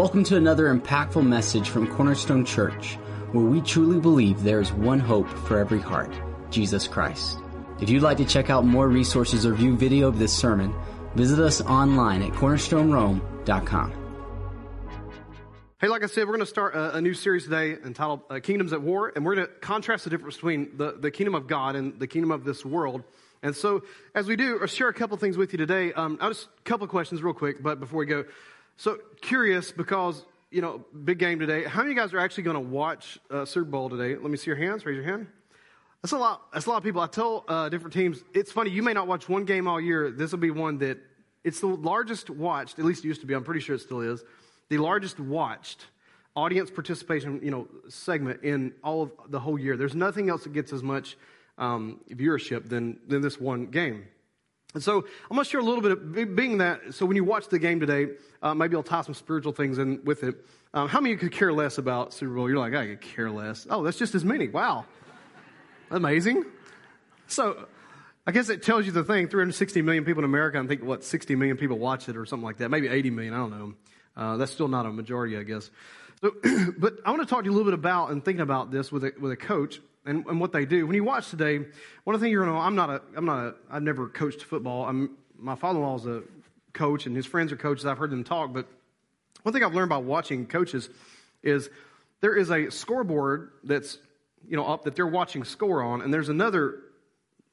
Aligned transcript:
Welcome 0.00 0.24
to 0.24 0.36
another 0.38 0.74
impactful 0.74 1.26
message 1.26 1.68
from 1.68 1.86
Cornerstone 1.86 2.46
Church, 2.46 2.94
where 3.32 3.44
we 3.44 3.60
truly 3.60 4.00
believe 4.00 4.42
there 4.42 4.58
is 4.58 4.72
one 4.72 4.98
hope 4.98 5.28
for 5.28 5.58
every 5.58 5.78
heart 5.78 6.10
Jesus 6.48 6.88
Christ. 6.88 7.36
If 7.82 7.90
you'd 7.90 8.02
like 8.02 8.16
to 8.16 8.24
check 8.24 8.48
out 8.48 8.64
more 8.64 8.88
resources 8.88 9.44
or 9.44 9.52
view 9.52 9.76
video 9.76 10.08
of 10.08 10.18
this 10.18 10.32
sermon, 10.34 10.74
visit 11.14 11.38
us 11.38 11.60
online 11.60 12.22
at 12.22 12.32
cornerstonerome.com. 12.32 13.92
Hey, 15.82 15.88
like 15.88 16.02
I 16.02 16.06
said, 16.06 16.20
we're 16.20 16.32
going 16.32 16.40
to 16.40 16.46
start 16.46 16.74
a, 16.74 16.96
a 16.96 17.02
new 17.02 17.12
series 17.12 17.44
today 17.44 17.72
entitled 17.72 18.22
uh, 18.30 18.40
Kingdoms 18.42 18.72
at 18.72 18.80
War, 18.80 19.12
and 19.14 19.22
we're 19.22 19.34
going 19.34 19.48
to 19.48 19.52
contrast 19.52 20.04
the 20.04 20.10
difference 20.10 20.36
between 20.36 20.78
the, 20.78 20.92
the 20.98 21.10
kingdom 21.10 21.34
of 21.34 21.46
God 21.46 21.76
and 21.76 22.00
the 22.00 22.06
kingdom 22.06 22.30
of 22.30 22.44
this 22.44 22.64
world. 22.64 23.02
And 23.42 23.54
so, 23.54 23.82
as 24.14 24.26
we 24.26 24.36
do, 24.36 24.60
I'll 24.62 24.66
share 24.66 24.88
a 24.88 24.94
couple 24.94 25.18
things 25.18 25.36
with 25.36 25.52
you 25.52 25.58
today. 25.58 25.92
Um, 25.92 26.16
I'll 26.22 26.30
just 26.30 26.46
a 26.46 26.62
couple 26.62 26.86
questions 26.86 27.22
real 27.22 27.34
quick, 27.34 27.62
but 27.62 27.80
before 27.80 27.98
we 27.98 28.06
go. 28.06 28.24
So, 28.80 28.96
curious 29.20 29.72
because, 29.72 30.24
you 30.50 30.62
know, 30.62 30.82
big 31.04 31.18
game 31.18 31.38
today. 31.38 31.64
How 31.64 31.80
many 31.80 31.90
of 31.90 31.96
you 31.96 32.02
guys 32.02 32.14
are 32.14 32.18
actually 32.18 32.44
going 32.44 32.54
to 32.54 32.60
watch 32.60 33.18
uh, 33.30 33.44
Super 33.44 33.68
Bowl 33.68 33.90
today? 33.90 34.16
Let 34.16 34.30
me 34.30 34.38
see 34.38 34.46
your 34.46 34.56
hands. 34.56 34.86
Raise 34.86 34.96
your 34.96 35.04
hand. 35.04 35.26
That's 36.00 36.12
a 36.12 36.16
lot. 36.16 36.50
That's 36.50 36.64
a 36.64 36.70
lot 36.70 36.78
of 36.78 36.82
people. 36.82 37.02
I 37.02 37.06
tell 37.06 37.44
uh, 37.46 37.68
different 37.68 37.92
teams, 37.92 38.24
it's 38.32 38.50
funny, 38.50 38.70
you 38.70 38.82
may 38.82 38.94
not 38.94 39.06
watch 39.06 39.28
one 39.28 39.44
game 39.44 39.68
all 39.68 39.78
year. 39.78 40.10
This 40.10 40.32
will 40.32 40.38
be 40.38 40.50
one 40.50 40.78
that 40.78 40.96
it's 41.44 41.60
the 41.60 41.66
largest 41.66 42.30
watched, 42.30 42.78
at 42.78 42.86
least 42.86 43.04
it 43.04 43.08
used 43.08 43.20
to 43.20 43.26
be, 43.26 43.34
I'm 43.34 43.44
pretty 43.44 43.60
sure 43.60 43.76
it 43.76 43.82
still 43.82 44.00
is, 44.00 44.24
the 44.70 44.78
largest 44.78 45.20
watched 45.20 45.84
audience 46.34 46.70
participation, 46.70 47.38
you 47.42 47.50
know, 47.50 47.68
segment 47.90 48.42
in 48.44 48.72
all 48.82 49.02
of 49.02 49.12
the 49.28 49.40
whole 49.40 49.58
year. 49.58 49.76
There's 49.76 49.94
nothing 49.94 50.30
else 50.30 50.44
that 50.44 50.54
gets 50.54 50.72
as 50.72 50.82
much 50.82 51.18
um, 51.58 52.00
viewership 52.10 52.70
than, 52.70 52.98
than 53.06 53.20
this 53.20 53.38
one 53.38 53.66
game. 53.66 54.06
And 54.74 54.82
so 54.82 54.98
I'm 54.98 55.36
going 55.36 55.44
to 55.44 55.50
share 55.50 55.60
a 55.60 55.64
little 55.64 55.82
bit 55.82 55.92
of 55.92 56.36
being 56.36 56.58
that. 56.58 56.94
So 56.94 57.04
when 57.04 57.16
you 57.16 57.24
watch 57.24 57.48
the 57.48 57.58
game 57.58 57.80
today, 57.80 58.08
uh, 58.40 58.54
maybe 58.54 58.76
I'll 58.76 58.82
tie 58.82 59.02
some 59.02 59.14
spiritual 59.14 59.52
things 59.52 59.78
in 59.78 60.04
with 60.04 60.22
it. 60.22 60.46
Um, 60.72 60.88
how 60.88 61.00
many 61.00 61.16
could 61.16 61.32
care 61.32 61.52
less 61.52 61.78
about 61.78 62.12
Super 62.12 62.34
Bowl? 62.34 62.48
You're 62.48 62.58
like, 62.58 62.74
I 62.74 62.86
could 62.86 63.00
care 63.00 63.30
less. 63.30 63.66
Oh, 63.68 63.82
that's 63.82 63.98
just 63.98 64.14
as 64.14 64.24
many. 64.24 64.46
Wow, 64.46 64.84
amazing. 65.90 66.44
So 67.26 67.66
I 68.26 68.32
guess 68.32 68.48
it 68.48 68.62
tells 68.62 68.86
you 68.86 68.92
the 68.92 69.02
thing. 69.02 69.26
360 69.26 69.82
million 69.82 70.04
people 70.04 70.20
in 70.20 70.24
America. 70.24 70.60
I 70.60 70.66
think 70.66 70.84
what 70.84 71.02
60 71.02 71.34
million 71.34 71.56
people 71.56 71.78
watch 71.78 72.08
it 72.08 72.16
or 72.16 72.24
something 72.24 72.44
like 72.44 72.58
that. 72.58 72.68
Maybe 72.68 72.86
80 72.86 73.10
million. 73.10 73.34
I 73.34 73.38
don't 73.38 73.50
know. 73.50 73.74
Uh, 74.16 74.36
that's 74.36 74.52
still 74.52 74.68
not 74.68 74.86
a 74.86 74.92
majority, 74.92 75.36
I 75.36 75.42
guess. 75.42 75.70
So, 76.20 76.34
but 76.78 76.98
I 77.04 77.10
want 77.10 77.22
to 77.22 77.26
talk 77.26 77.40
to 77.40 77.44
you 77.46 77.50
a 77.50 77.56
little 77.56 77.70
bit 77.70 77.78
about 77.78 78.10
and 78.10 78.24
thinking 78.24 78.42
about 78.42 78.70
this 78.70 78.92
with 78.92 79.04
a, 79.04 79.12
with 79.18 79.32
a 79.32 79.36
coach 79.36 79.80
and, 80.04 80.24
and 80.26 80.40
what 80.40 80.52
they 80.52 80.64
do. 80.64 80.86
When 80.86 80.96
you 80.96 81.04
watch 81.04 81.30
today, 81.30 81.58
one 82.04 82.14
of 82.14 82.20
the 82.20 82.24
things 82.24 82.32
you're 82.32 82.44
going 82.44 82.54
to 82.54 82.58
know, 82.58 82.64
I'm 82.64 82.74
not 82.74 82.90
a, 82.90 83.02
I'm 83.16 83.24
not 83.24 83.44
a, 83.44 83.54
I've 83.70 83.82
never 83.82 84.08
coached 84.08 84.42
football. 84.42 84.86
I'm, 84.86 85.16
my 85.38 85.54
father-in-law 85.54 85.96
is 85.96 86.06
a 86.06 86.22
coach 86.72 87.06
and 87.06 87.14
his 87.14 87.26
friends 87.26 87.52
are 87.52 87.56
coaches. 87.56 87.86
I've 87.86 87.98
heard 87.98 88.10
them 88.10 88.24
talk, 88.24 88.52
but 88.52 88.66
one 89.42 89.52
thing 89.52 89.64
I've 89.64 89.74
learned 89.74 89.90
by 89.90 89.98
watching 89.98 90.46
coaches 90.46 90.88
is 91.42 91.70
there 92.20 92.36
is 92.36 92.50
a 92.50 92.70
scoreboard 92.70 93.50
that's, 93.64 93.98
you 94.46 94.56
know, 94.56 94.66
up 94.66 94.84
that 94.84 94.94
they're 94.94 95.06
watching 95.06 95.44
score 95.44 95.82
on, 95.82 96.02
and 96.02 96.12
there's 96.12 96.28
another, 96.28 96.80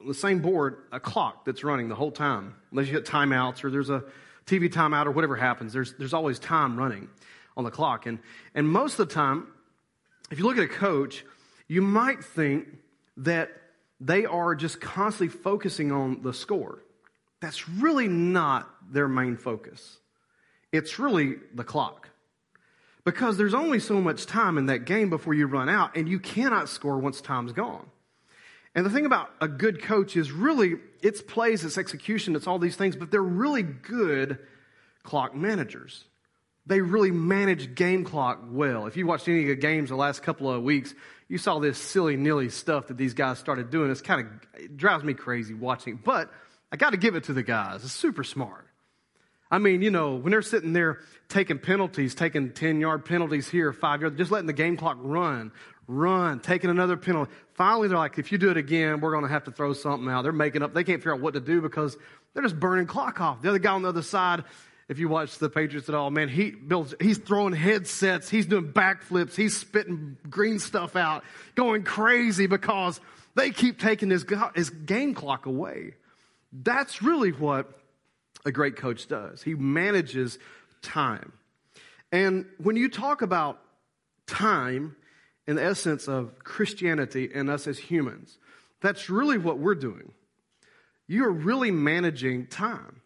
the 0.05 0.13
same 0.13 0.39
board, 0.39 0.83
a 0.91 0.99
clock 0.99 1.45
that's 1.45 1.63
running 1.63 1.89
the 1.89 1.95
whole 1.95 2.11
time. 2.11 2.55
Unless 2.71 2.87
you 2.87 2.93
hit 2.93 3.05
timeouts 3.05 3.63
or 3.63 3.71
there's 3.71 3.89
a 3.89 4.03
TV 4.45 4.71
timeout 4.71 5.05
or 5.05 5.11
whatever 5.11 5.35
happens, 5.35 5.73
there's, 5.73 5.93
there's 5.93 6.13
always 6.13 6.39
time 6.39 6.77
running 6.77 7.09
on 7.55 7.63
the 7.63 7.71
clock. 7.71 8.05
And, 8.05 8.19
and 8.53 8.67
most 8.67 8.99
of 8.99 9.07
the 9.07 9.13
time, 9.13 9.47
if 10.29 10.39
you 10.39 10.45
look 10.45 10.57
at 10.57 10.63
a 10.63 10.67
coach, 10.67 11.23
you 11.67 11.81
might 11.81 12.23
think 12.23 12.67
that 13.17 13.51
they 13.99 14.25
are 14.25 14.55
just 14.55 14.79
constantly 14.79 15.35
focusing 15.35 15.91
on 15.91 16.21
the 16.21 16.33
score. 16.33 16.83
That's 17.41 17.67
really 17.67 18.07
not 18.07 18.69
their 18.91 19.07
main 19.07 19.35
focus. 19.35 19.97
It's 20.71 20.99
really 20.99 21.35
the 21.53 21.63
clock. 21.63 22.09
Because 23.03 23.37
there's 23.37 23.53
only 23.53 23.79
so 23.79 24.01
much 24.01 24.25
time 24.25 24.57
in 24.57 24.65
that 24.67 24.79
game 24.79 25.09
before 25.09 25.33
you 25.33 25.47
run 25.47 25.69
out, 25.69 25.95
and 25.95 26.09
you 26.09 26.19
cannot 26.19 26.67
score 26.67 26.99
once 26.99 27.21
time's 27.21 27.53
gone. 27.53 27.87
And 28.75 28.85
the 28.85 28.89
thing 28.89 29.05
about 29.05 29.29
a 29.41 29.47
good 29.47 29.81
coach 29.81 30.15
is 30.15 30.31
really 30.31 30.75
it's 31.01 31.21
plays, 31.21 31.63
it's 31.63 31.77
execution, 31.77 32.35
it's 32.35 32.47
all 32.47 32.59
these 32.59 32.75
things, 32.75 32.95
but 32.95 33.09
they're 33.11 33.21
really 33.21 33.63
good 33.63 34.39
clock 35.03 35.33
managers 35.33 36.03
they 36.67 36.81
really 36.81 37.11
manage 37.11 37.75
game 37.75 38.03
clock 38.03 38.41
well. 38.49 38.85
If 38.85 38.97
you 38.97 39.07
watched 39.07 39.27
any 39.27 39.43
of 39.43 39.47
the 39.47 39.55
games 39.55 39.89
the 39.89 39.95
last 39.95 40.21
couple 40.21 40.51
of 40.51 40.61
weeks, 40.63 40.93
you 41.29 41.37
saw 41.37 41.59
this 41.59 41.77
silly 41.77 42.17
nilly 42.17 42.49
stuff 42.49 42.87
that 42.87 42.97
these 42.97 43.13
guys 43.13 43.39
started 43.39 43.69
doing. 43.69 43.89
It's 43.89 44.01
kind 44.01 44.21
of 44.21 44.61
it 44.61 44.77
drives 44.77 45.03
me 45.03 45.13
crazy 45.13 45.53
watching. 45.53 45.99
But 46.03 46.31
I 46.71 46.75
got 46.75 46.91
to 46.91 46.97
give 46.97 47.15
it 47.15 47.25
to 47.25 47.33
the 47.33 47.43
guys. 47.43 47.83
It's 47.83 47.93
super 47.93 48.23
smart. 48.23 48.65
I 49.49 49.59
mean, 49.59 49.81
you 49.81 49.91
know, 49.91 50.15
when 50.15 50.31
they're 50.31 50.41
sitting 50.41 50.73
there 50.73 50.99
taking 51.29 51.57
penalties, 51.57 52.15
taking 52.15 52.51
10 52.51 52.81
yard 52.81 53.05
penalties 53.05 53.47
here, 53.47 53.71
five 53.71 54.01
yard, 54.01 54.17
just 54.17 54.29
letting 54.29 54.47
the 54.47 54.53
game 54.53 54.75
clock 54.75 54.97
run, 54.99 55.53
run, 55.87 56.41
taking 56.41 56.69
another 56.69 56.97
penalty. 56.97 57.31
Finally, 57.53 57.87
they're 57.87 57.97
like, 57.97 58.17
if 58.17 58.31
you 58.33 58.37
do 58.37 58.49
it 58.51 58.57
again, 58.57 58.99
we're 58.99 59.11
going 59.11 59.23
to 59.23 59.29
have 59.29 59.45
to 59.45 59.51
throw 59.51 59.71
something 59.71 60.09
out. 60.09 60.23
They're 60.23 60.33
making 60.33 60.63
up, 60.63 60.73
they 60.73 60.83
can't 60.83 60.99
figure 60.99 61.13
out 61.13 61.21
what 61.21 61.33
to 61.35 61.39
do 61.39 61.61
because 61.61 61.95
they're 62.33 62.43
just 62.43 62.59
burning 62.59 62.87
clock 62.87 63.21
off. 63.21 63.41
The 63.41 63.49
other 63.49 63.59
guy 63.59 63.71
on 63.71 63.83
the 63.83 63.89
other 63.89 64.01
side 64.01 64.43
if 64.89 64.99
you 64.99 65.09
watch 65.09 65.37
the 65.37 65.49
Patriots 65.49 65.89
at 65.89 65.95
all, 65.95 66.09
man, 66.09 66.29
he 66.29 66.51
builds, 66.51 66.95
he's 67.01 67.17
throwing 67.17 67.53
headsets, 67.53 68.29
he's 68.29 68.45
doing 68.45 68.71
backflips, 68.71 69.35
he's 69.35 69.57
spitting 69.57 70.17
green 70.29 70.59
stuff 70.59 70.95
out, 70.95 71.23
going 71.55 71.83
crazy 71.83 72.47
because 72.47 73.01
they 73.35 73.51
keep 73.51 73.79
taking 73.79 74.09
his, 74.09 74.25
his 74.55 74.69
game 74.69 75.13
clock 75.13 75.45
away. 75.45 75.93
That's 76.53 77.01
really 77.01 77.31
what 77.31 77.69
a 78.45 78.51
great 78.51 78.77
coach 78.77 79.07
does. 79.07 79.43
He 79.43 79.55
manages 79.55 80.39
time. 80.81 81.33
And 82.11 82.45
when 82.57 82.77
you 82.77 82.89
talk 82.89 83.21
about 83.21 83.59
time 84.25 84.95
in 85.45 85.57
the 85.57 85.63
essence 85.63 86.07
of 86.07 86.39
Christianity 86.39 87.29
and 87.33 87.49
us 87.49 87.67
as 87.67 87.77
humans, 87.77 88.37
that's 88.81 89.09
really 89.09 89.37
what 89.37 89.59
we're 89.59 89.75
doing. 89.75 90.13
You're 91.07 91.31
really 91.31 91.71
managing 91.71 92.47
time. 92.47 92.96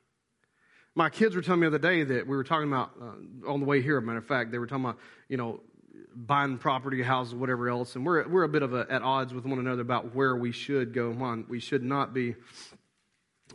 My 0.96 1.09
kids 1.09 1.35
were 1.35 1.41
telling 1.41 1.62
me 1.62 1.69
the 1.69 1.75
other 1.75 1.79
day 1.79 2.03
that 2.03 2.28
we 2.28 2.35
were 2.35 2.44
talking 2.44 2.68
about 2.68 2.91
uh, 3.02 3.50
on 3.50 3.59
the 3.59 3.66
way 3.66 3.81
here. 3.81 4.00
matter 4.02 4.18
of 4.18 4.25
fact, 4.25 4.52
they 4.52 4.57
were 4.57 4.68
talking 4.68 4.85
about 4.85 4.97
you 5.29 5.38
know 5.38 5.62
buying 6.13 6.57
property, 6.57 7.02
houses, 7.02 7.34
whatever 7.34 7.69
else, 7.69 7.96
and 7.96 8.06
we're 8.06 8.28
we're 8.28 8.44
a 8.44 8.50
bit 8.50 8.62
of 8.62 8.74
a, 8.74 8.85
at 8.90 9.02
odds 9.02 9.34
with 9.34 9.46
one 9.46 9.59
another 9.59 9.81
about 9.81 10.13
where 10.13 10.35
we 10.35 10.52
should 10.52 10.94
go 10.94 11.12
on. 11.22 11.46
We 11.47 11.59
should 11.59 11.84
not 11.84 12.13
be 12.13 12.35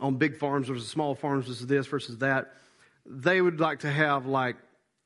on 0.01 0.15
big 0.15 0.37
farms 0.37 0.67
versus 0.67 0.87
small 0.87 1.15
farms 1.15 1.47
versus 1.47 1.67
this 1.67 1.87
versus 1.87 2.17
that. 2.19 2.53
They 3.05 3.41
would 3.41 3.59
like 3.59 3.79
to 3.79 3.91
have 3.91 4.25
like, 4.25 4.57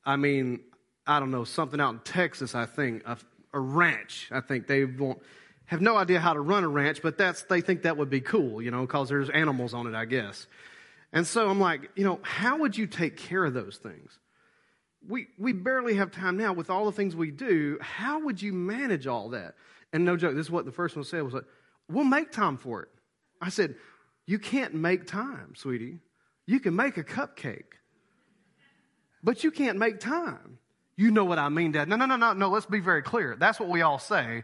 I 0.05 0.15
mean, 0.15 0.61
I 1.05 1.19
don't 1.19 1.31
know, 1.31 1.43
something 1.43 1.79
out 1.79 1.93
in 1.93 1.99
Texas. 1.99 2.55
I 2.55 2.65
think 2.65 3.03
a, 3.05 3.17
a 3.53 3.59
ranch. 3.59 4.29
I 4.31 4.41
think 4.41 4.67
they 4.67 4.85
won't 4.85 5.21
have 5.65 5.81
no 5.81 5.95
idea 5.97 6.19
how 6.19 6.33
to 6.33 6.41
run 6.41 6.63
a 6.63 6.69
ranch, 6.69 7.01
but 7.01 7.17
that's 7.17 7.43
they 7.43 7.61
think 7.61 7.83
that 7.83 7.97
would 7.97 8.09
be 8.09 8.21
cool, 8.21 8.61
you 8.61 8.71
know, 8.71 8.81
because 8.81 9.09
there's 9.09 9.29
animals 9.29 9.73
on 9.73 9.87
it, 9.87 9.95
I 9.95 10.05
guess. 10.05 10.47
And 11.13 11.27
so 11.27 11.49
I'm 11.49 11.59
like, 11.59 11.91
you 11.95 12.03
know, 12.03 12.19
how 12.21 12.59
would 12.59 12.77
you 12.77 12.87
take 12.87 13.17
care 13.17 13.43
of 13.43 13.53
those 13.53 13.77
things? 13.77 14.17
We, 15.07 15.27
we 15.37 15.51
barely 15.51 15.95
have 15.95 16.11
time 16.11 16.37
now 16.37 16.53
with 16.53 16.69
all 16.69 16.85
the 16.85 16.91
things 16.91 17.15
we 17.15 17.31
do. 17.31 17.77
How 17.81 18.23
would 18.23 18.41
you 18.41 18.53
manage 18.53 19.07
all 19.07 19.29
that? 19.29 19.55
And 19.91 20.05
no 20.05 20.15
joke, 20.15 20.35
this 20.35 20.45
is 20.45 20.51
what 20.51 20.65
the 20.65 20.71
first 20.71 20.95
one 20.95 21.03
said 21.03 21.23
was 21.23 21.33
like, 21.33 21.45
we'll 21.89 22.05
make 22.05 22.31
time 22.31 22.57
for 22.57 22.83
it. 22.83 22.89
I 23.41 23.49
said, 23.49 23.75
you 24.25 24.39
can't 24.39 24.73
make 24.73 25.07
time, 25.07 25.53
sweetie. 25.55 25.97
You 26.45 26.59
can 26.59 26.75
make 26.75 26.97
a 26.97 27.03
cupcake, 27.03 27.73
but 29.23 29.43
you 29.43 29.51
can't 29.51 29.77
make 29.77 29.99
time. 29.99 30.59
You 30.95 31.11
know 31.11 31.25
what 31.25 31.39
I 31.39 31.49
mean, 31.49 31.71
Dad. 31.71 31.89
No, 31.89 31.95
no, 31.95 32.05
no, 32.05 32.15
no, 32.15 32.33
no. 32.33 32.49
Let's 32.49 32.65
be 32.65 32.79
very 32.79 33.01
clear. 33.01 33.35
That's 33.37 33.59
what 33.59 33.69
we 33.69 33.81
all 33.81 33.99
say. 33.99 34.43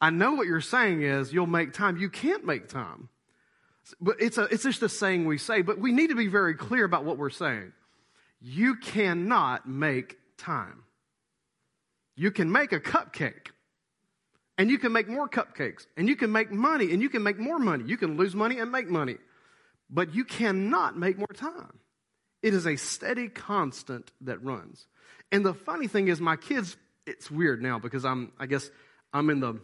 I 0.00 0.10
know 0.10 0.32
what 0.32 0.46
you're 0.46 0.60
saying 0.60 1.02
is 1.02 1.32
you'll 1.32 1.46
make 1.46 1.72
time. 1.72 1.96
You 1.96 2.08
can't 2.08 2.44
make 2.44 2.68
time. 2.68 3.08
But 4.00 4.16
it's, 4.20 4.38
a, 4.38 4.44
it's 4.44 4.62
just 4.62 4.82
a 4.82 4.88
saying 4.88 5.24
we 5.24 5.38
say, 5.38 5.62
but 5.62 5.78
we 5.78 5.92
need 5.92 6.08
to 6.08 6.16
be 6.16 6.28
very 6.28 6.54
clear 6.54 6.84
about 6.84 7.04
what 7.04 7.18
we're 7.18 7.30
saying. 7.30 7.72
You 8.40 8.76
cannot 8.76 9.68
make 9.68 10.16
time. 10.36 10.84
You 12.16 12.30
can 12.30 12.50
make 12.50 12.72
a 12.72 12.80
cupcake, 12.80 13.48
and 14.56 14.70
you 14.70 14.78
can 14.78 14.92
make 14.92 15.08
more 15.08 15.28
cupcakes, 15.28 15.86
and 15.96 16.08
you 16.08 16.16
can 16.16 16.32
make 16.32 16.50
money, 16.50 16.92
and 16.92 17.00
you 17.00 17.08
can 17.08 17.22
make 17.22 17.38
more 17.38 17.58
money. 17.58 17.84
You 17.86 17.96
can 17.96 18.16
lose 18.16 18.34
money 18.34 18.58
and 18.58 18.72
make 18.72 18.88
money, 18.88 19.16
but 19.88 20.14
you 20.14 20.24
cannot 20.24 20.98
make 20.98 21.16
more 21.16 21.28
time. 21.34 21.78
It 22.42 22.54
is 22.54 22.66
a 22.66 22.76
steady 22.76 23.28
constant 23.28 24.10
that 24.22 24.42
runs. 24.42 24.86
And 25.30 25.44
the 25.44 25.54
funny 25.54 25.86
thing 25.86 26.08
is, 26.08 26.20
my 26.20 26.36
kids, 26.36 26.76
it's 27.06 27.30
weird 27.30 27.62
now 27.62 27.78
because 27.78 28.04
I'm, 28.04 28.32
I 28.38 28.46
guess, 28.46 28.70
I'm 29.12 29.30
in 29.30 29.40
the, 29.40 29.60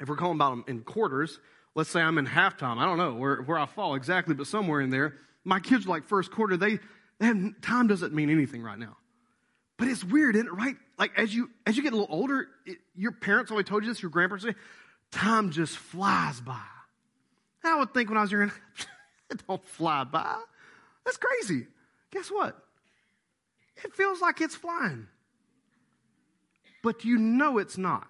if 0.00 0.08
we're 0.08 0.16
calling 0.16 0.36
about 0.36 0.50
them 0.50 0.64
in 0.68 0.80
quarters, 0.82 1.38
let's 1.78 1.90
say 1.90 2.00
I'm 2.00 2.18
in 2.18 2.26
halftime. 2.26 2.78
I 2.78 2.86
don't 2.86 2.98
know 2.98 3.14
where, 3.14 3.36
where 3.36 3.56
I 3.56 3.66
fall 3.66 3.94
exactly, 3.94 4.34
but 4.34 4.48
somewhere 4.48 4.80
in 4.80 4.90
there. 4.90 5.14
My 5.44 5.60
kids 5.60 5.86
are 5.86 5.90
like 5.90 6.08
first 6.08 6.32
quarter. 6.32 6.56
They, 6.56 6.80
they 7.20 7.26
have, 7.26 7.60
time 7.62 7.86
doesn't 7.86 8.12
mean 8.12 8.30
anything 8.30 8.64
right 8.64 8.76
now. 8.78 8.96
But 9.76 9.86
it's 9.86 10.02
weird, 10.02 10.34
isn't 10.34 10.48
it? 10.48 10.52
Right? 10.52 10.74
Like 10.98 11.12
as 11.16 11.32
you 11.32 11.50
as 11.64 11.76
you 11.76 11.84
get 11.84 11.92
a 11.92 11.96
little 11.96 12.12
older, 12.12 12.48
it, 12.66 12.78
your 12.96 13.12
parents 13.12 13.52
always 13.52 13.66
told 13.66 13.84
you 13.84 13.90
this. 13.90 14.02
Your 14.02 14.10
grandparents 14.10 14.44
say, 14.44 14.56
time 15.12 15.52
just 15.52 15.76
flies 15.76 16.40
by. 16.40 16.60
I 17.62 17.76
would 17.76 17.94
think 17.94 18.08
when 18.08 18.18
I 18.18 18.22
was 18.22 18.32
younger, 18.32 18.52
it 19.30 19.46
don't 19.46 19.64
fly 19.64 20.02
by. 20.02 20.36
That's 21.04 21.16
crazy. 21.16 21.68
Guess 22.10 22.28
what? 22.28 22.60
It 23.84 23.94
feels 23.94 24.20
like 24.20 24.40
it's 24.40 24.56
flying. 24.56 25.06
but 26.82 27.04
you 27.04 27.18
know 27.18 27.58
it's 27.58 27.78
not. 27.78 28.08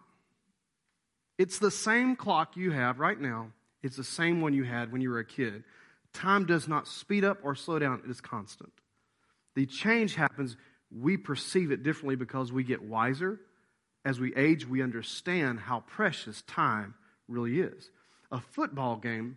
It's 1.37 1.59
the 1.59 1.71
same 1.71 2.17
clock 2.17 2.57
you 2.57 2.71
have 2.71 2.99
right 2.99 3.21
now. 3.21 3.53
It's 3.83 3.97
the 3.97 4.05
same 4.05 4.41
one 4.41 4.55
you 4.55 4.65
had 4.65 4.93
when 4.93 5.01
you 5.01 5.11
were 5.11 5.19
a 5.19 5.25
kid. 5.25 5.65
Time 6.13 6.47
does 6.47 6.67
not 6.67 6.89
speed 6.89 7.25
up 7.25 7.39
or 7.43 7.55
slow 7.55 7.79
down, 7.79 8.03
it 8.05 8.11
is 8.11 8.21
constant. 8.21 8.73
The 9.55 9.67
change 9.67 10.15
happens, 10.15 10.57
we 10.91 11.17
perceive 11.17 11.71
it 11.71 11.83
differently 11.83 12.17
because 12.17 12.53
we 12.53 12.65
get 12.65 12.83
wiser. 12.83 13.41
As 14.05 14.19
we 14.19 14.35
age, 14.35 14.67
we 14.67 14.83
understand 14.83 15.61
how 15.61 15.81
precious 15.81 16.43
time 16.43 16.95
really 17.29 17.61
is. 17.61 17.91
A 18.33 18.41
football 18.41 18.97
game 18.97 19.37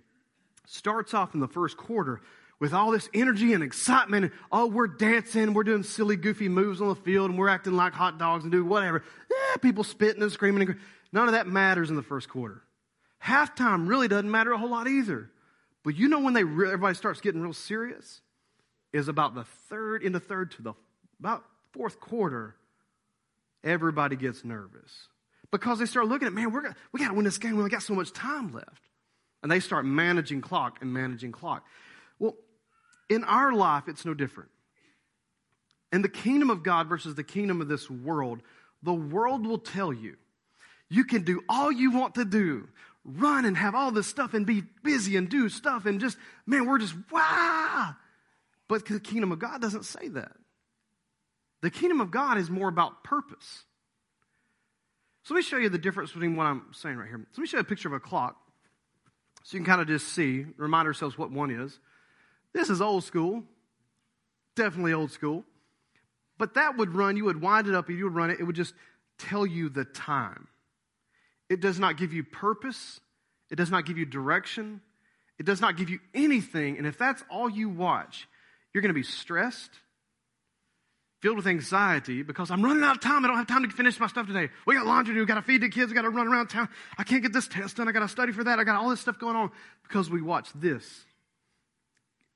starts 0.66 1.14
off 1.14 1.34
in 1.34 1.40
the 1.40 1.48
first 1.48 1.78
quarter 1.78 2.22
with 2.60 2.74
all 2.74 2.92
this 2.92 3.10
energy 3.14 3.54
and 3.54 3.64
excitement. 3.64 4.32
Oh, 4.52 4.68
we're 4.68 4.88
dancing, 4.88 5.54
we're 5.54 5.64
doing 5.64 5.84
silly, 5.84 6.16
goofy 6.16 6.48
moves 6.48 6.80
on 6.80 6.90
the 6.90 6.96
field, 6.96 7.32
and 7.32 7.40
we're 7.40 7.50
acting 7.50 7.74
like 7.74 7.94
hot 7.94 8.20
dogs 8.20 8.44
and 8.44 8.52
doing 8.52 8.70
whatever. 8.70 9.04
Yeah, 9.30 9.58
people 9.58 9.84
spitting 9.84 10.22
and 10.22 10.32
screaming. 10.32 10.70
And, 10.70 10.80
none 11.12 11.28
of 11.28 11.34
that 11.34 11.48
matters 11.48 11.90
in 11.90 11.96
the 11.96 12.04
first 12.04 12.30
quarter. 12.30 12.62
Halftime 13.24 13.88
really 13.88 14.08
doesn't 14.08 14.30
matter 14.30 14.52
a 14.52 14.58
whole 14.58 14.70
lot 14.70 14.88
either. 14.88 15.30
But 15.84 15.96
you 15.96 16.08
know 16.08 16.20
when 16.20 16.34
they 16.34 16.44
re- 16.44 16.68
everybody 16.68 16.96
starts 16.96 17.22
getting 17.22 17.42
real 17.42 17.54
serious 17.54 18.22
is 18.94 19.08
about 19.08 19.36
the 19.36 19.44
third 19.70 20.04
into 20.04 20.20
third 20.20 20.52
to 20.52 20.62
the 20.62 20.74
about 21.20 21.44
fourth 21.72 22.00
quarter. 22.00 22.56
Everybody 23.64 24.16
gets 24.16 24.44
nervous 24.44 25.08
because 25.52 25.80
they 25.80 25.86
start 25.86 26.08
looking 26.08 26.28
at 26.28 26.34
man, 26.34 26.52
we're 26.52 26.74
we 26.92 27.00
got 27.00 27.10
to 27.10 27.14
win 27.14 27.26
this 27.26 27.38
game. 27.38 27.52
We 27.52 27.60
only 27.60 27.70
got 27.70 27.84
so 27.84 27.94
much 27.94 28.12
time 28.12 28.52
left, 28.52 28.90
and 29.44 29.52
they 29.52 29.60
start 29.60 29.86
managing 29.86 30.42
clock 30.42 30.80
and 30.82 30.92
managing 30.92 31.32
clock. 31.32 31.66
Well, 32.18 32.36
in 33.10 33.24
our 33.24 33.54
life, 33.54 33.84
it's 33.88 34.06
no 34.06 34.14
different. 34.14 34.50
In 35.92 36.02
the 36.02 36.10
kingdom 36.10 36.50
of 36.50 36.64
God 36.64 36.88
versus 36.88 37.16
the 37.16 37.24
kingdom 37.24 37.62
of 37.62 37.68
this 37.68 37.90
world, 37.90 38.42
the 38.82 38.94
world 38.94 39.46
will 39.46 39.58
tell 39.58 39.92
you 39.92 40.16
you 40.90 41.04
can 41.04 41.24
do 41.24 41.44
all 41.48 41.72
you 41.72 41.92
want 41.92 42.16
to 42.16 42.26
do 42.26 42.68
run 43.04 43.46
and 43.46 43.58
have 43.58 43.76
all 43.76 43.92
this 43.92 44.08
stuff 44.08 44.34
and 44.34 44.46
be 44.46 44.64
busy 44.84 45.18
and 45.18 45.30
do 45.30 45.50
stuff 45.50 45.86
and 45.86 46.00
just, 46.00 46.18
man, 46.46 46.66
we're 46.66 46.78
just, 46.78 46.96
wow. 47.12 47.96
But 48.68 48.86
the 48.86 49.00
kingdom 49.00 49.32
of 49.32 49.40
God 49.40 49.62
doesn't 49.62 49.86
say 49.86 50.08
that. 50.10 50.34
The 51.62 51.70
kingdom 51.70 52.02
of 52.02 52.12
God 52.12 52.38
is 52.38 52.50
more 52.50 52.70
about 52.70 53.04
purpose. 53.04 53.64
So 55.24 55.34
let 55.34 55.40
me 55.40 55.44
show 55.44 55.58
you 55.58 55.70
the 55.70 55.78
difference 55.78 56.12
between 56.12 56.36
what 56.36 56.48
I'm 56.48 56.66
saying 56.72 56.98
right 56.98 57.08
here. 57.08 57.20
So 57.32 57.42
let 57.42 57.42
me 57.42 57.48
show 57.48 57.58
you 57.58 57.62
a 57.62 57.66
picture 57.66 57.88
of 57.88 57.94
a 57.94 58.00
clock 58.00 58.36
so 59.44 59.58
you 59.58 59.64
can 59.64 59.66
kind 59.66 59.82
of 59.82 59.88
just 59.88 60.08
see, 60.10 60.46
remind 60.58 60.88
ourselves 60.88 61.18
what 61.18 61.32
one 61.32 61.52
is. 61.52 61.80
This 62.54 62.70
is 62.70 62.82
old 62.82 63.04
school, 63.04 63.44
definitely 64.56 64.94
old 64.94 65.12
school. 65.12 65.44
But 66.38 66.56
that 66.56 66.78
would 66.78 66.96
run, 66.96 67.18
you 67.18 67.26
would 67.26 67.42
wind 67.42 67.68
it 67.68 67.76
up, 67.76 67.90
you 67.90 68.04
would 68.06 68.16
run 68.16 68.32
it, 68.32 68.40
it 68.40 68.44
would 68.44 68.56
just 68.56 68.74
tell 69.20 69.46
you 69.46 69.70
the 69.70 69.86
time. 69.86 70.48
It 71.52 71.60
does 71.60 71.78
not 71.78 71.98
give 71.98 72.14
you 72.14 72.24
purpose. 72.24 73.02
It 73.50 73.58
does 73.58 73.70
not 73.70 73.86
give 73.86 73.98
you 73.98 74.06
direction. 74.06 74.80
It 75.38 75.46
does 75.46 75.60
not 75.60 75.76
give 75.76 75.90
you 75.90 76.00
anything. 76.14 76.78
And 76.78 76.88
if 76.88 76.98
that's 76.98 77.22
all 77.30 77.50
you 77.50 77.68
watch, 77.68 78.26
you're 78.74 78.82
going 78.82 78.94
to 78.94 78.98
be 78.98 79.04
stressed, 79.04 79.70
filled 81.20 81.36
with 81.36 81.48
anxiety 81.48 82.24
because 82.24 82.52
I'm 82.52 82.64
running 82.64 82.84
out 82.84 82.96
of 82.96 83.02
time. 83.02 83.26
I 83.26 83.28
don't 83.28 83.36
have 83.36 83.48
time 83.48 83.64
to 83.64 83.70
finish 83.70 84.00
my 84.00 84.08
stuff 84.08 84.28
today. 84.28 84.48
We 84.66 84.76
got 84.76 84.86
laundry 84.86 85.14
to 85.14 85.18
do. 85.18 85.24
We 85.24 85.26
got 85.26 85.36
to 85.36 85.42
feed 85.42 85.60
the 85.60 85.68
kids. 85.68 85.90
We 85.90 85.94
got 85.96 86.04
to 86.04 86.10
run 86.10 86.30
around 86.30 86.48
town. 86.48 86.70
I 86.98 87.04
can't 87.04 87.22
get 87.22 87.34
this 87.34 87.50
test 87.50 87.76
done. 87.76 87.90
I 87.90 87.92
got 87.92 88.00
to 88.00 88.08
study 88.08 88.32
for 88.32 88.46
that. 88.46 88.58
I 88.58 88.64
got 88.64 88.78
all 88.78 88.90
this 88.90 89.02
stuff 89.02 89.20
going 89.20 89.36
on 89.36 89.52
because 89.84 90.10
we 90.10 90.22
watch 90.22 90.48
this. 90.56 91.04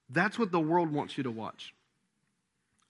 That's 0.10 0.38
what 0.38 0.52
the 0.52 0.60
world 0.60 0.92
wants 0.92 1.18
you 1.18 1.24
to 1.24 1.32
watch. 1.32 1.74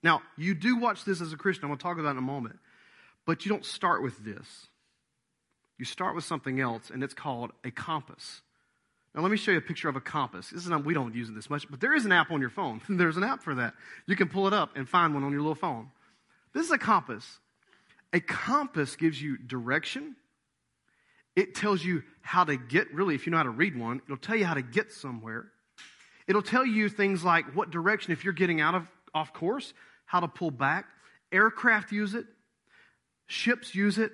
Now, 0.01 0.23
you 0.37 0.55
do 0.55 0.77
watch 0.77 1.05
this 1.05 1.21
as 1.21 1.33
a 1.33 1.37
Christian. 1.37 1.65
I'm 1.65 1.69
going 1.69 1.77
to 1.77 1.83
talk 1.83 1.99
about 1.99 2.13
in 2.13 2.17
a 2.17 2.21
moment. 2.21 2.57
But 3.27 3.45
you 3.45 3.51
don't 3.51 3.63
start 3.63 4.01
with 4.01 4.17
this. 4.25 4.47
You 5.77 5.85
start 5.85 6.15
with 6.15 6.23
something 6.23 6.59
else, 6.59 6.89
and 6.89 7.03
it's 7.03 7.13
called 7.13 7.51
a 7.63 7.71
compass. 7.71 8.41
Now, 9.13 9.21
let 9.21 9.31
me 9.31 9.37
show 9.37 9.51
you 9.51 9.57
a 9.57 9.61
picture 9.61 9.87
of 9.87 9.95
a 9.95 10.01
compass. 10.01 10.49
This 10.49 10.63
is 10.63 10.69
not, 10.69 10.83
we 10.83 10.93
don't 10.93 11.15
use 11.15 11.29
it 11.29 11.35
this 11.35 11.49
much, 11.49 11.69
but 11.69 11.79
there 11.79 11.95
is 11.95 12.05
an 12.05 12.11
app 12.11 12.31
on 12.31 12.41
your 12.41 12.49
phone. 12.49 12.81
There's 12.89 13.17
an 13.17 13.23
app 13.23 13.43
for 13.43 13.55
that. 13.55 13.73
You 14.07 14.15
can 14.15 14.27
pull 14.27 14.47
it 14.47 14.53
up 14.53 14.71
and 14.75 14.87
find 14.87 15.13
one 15.13 15.23
on 15.23 15.31
your 15.31 15.41
little 15.41 15.55
phone. 15.55 15.89
This 16.53 16.65
is 16.65 16.71
a 16.71 16.77
compass. 16.77 17.39
A 18.13 18.19
compass 18.19 18.95
gives 18.95 19.21
you 19.21 19.37
direction. 19.37 20.15
It 21.35 21.55
tells 21.55 21.83
you 21.83 22.03
how 22.21 22.43
to 22.45 22.55
get, 22.57 22.93
really, 22.93 23.15
if 23.15 23.25
you 23.25 23.31
know 23.31 23.37
how 23.37 23.43
to 23.43 23.49
read 23.49 23.77
one, 23.77 24.01
it'll 24.05 24.17
tell 24.17 24.35
you 24.35 24.45
how 24.45 24.53
to 24.53 24.61
get 24.61 24.91
somewhere. 24.91 25.47
It'll 26.27 26.41
tell 26.41 26.65
you 26.65 26.89
things 26.89 27.23
like 27.23 27.55
what 27.55 27.71
direction, 27.71 28.13
if 28.13 28.23
you're 28.23 28.33
getting 28.33 28.61
out 28.61 28.75
of 28.75 28.87
off 29.13 29.33
course, 29.33 29.73
how 30.05 30.21
to 30.21 30.27
pull 30.27 30.51
back. 30.51 30.85
Aircraft 31.31 31.91
use 31.91 32.13
it, 32.13 32.25
ships 33.27 33.75
use 33.75 33.97
it, 33.97 34.11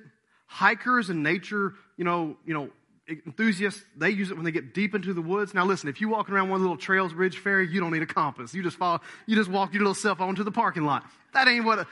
hikers 0.52 1.10
and 1.10 1.24
nature, 1.24 1.76
you 1.96 2.04
know, 2.04 2.36
you 2.46 2.54
know, 2.54 2.70
enthusiasts, 3.08 3.82
they 3.96 4.10
use 4.10 4.32
it 4.32 4.36
when 4.36 4.44
they 4.44 4.52
get 4.52 4.74
deep 4.74 4.94
into 4.94 5.14
the 5.14 5.22
woods. 5.22 5.54
Now 5.54 5.66
listen, 5.66 5.88
if 5.88 6.02
you're 6.02 6.10
walking 6.10 6.36
around 6.36 6.50
one 6.50 6.58
of 6.58 6.62
the 6.62 6.68
little 6.68 6.82
trails, 6.82 7.14
Ridge 7.14 7.38
Ferry, 7.38 7.70
you 7.70 7.80
don't 7.80 7.92
need 7.92 8.02
a 8.02 8.06
compass. 8.06 8.54
You 8.54 8.62
just 8.62 8.76
follow, 8.76 9.00
you 9.26 9.38
just 9.38 9.50
walk 9.50 9.74
your 9.74 9.82
little 9.82 9.96
self 9.96 10.20
onto 10.20 10.44
the 10.44 10.52
parking 10.52 10.84
lot. 10.84 11.06
That 11.34 11.48
ain't 11.48 11.64
what, 11.64 11.80
a, 11.80 11.88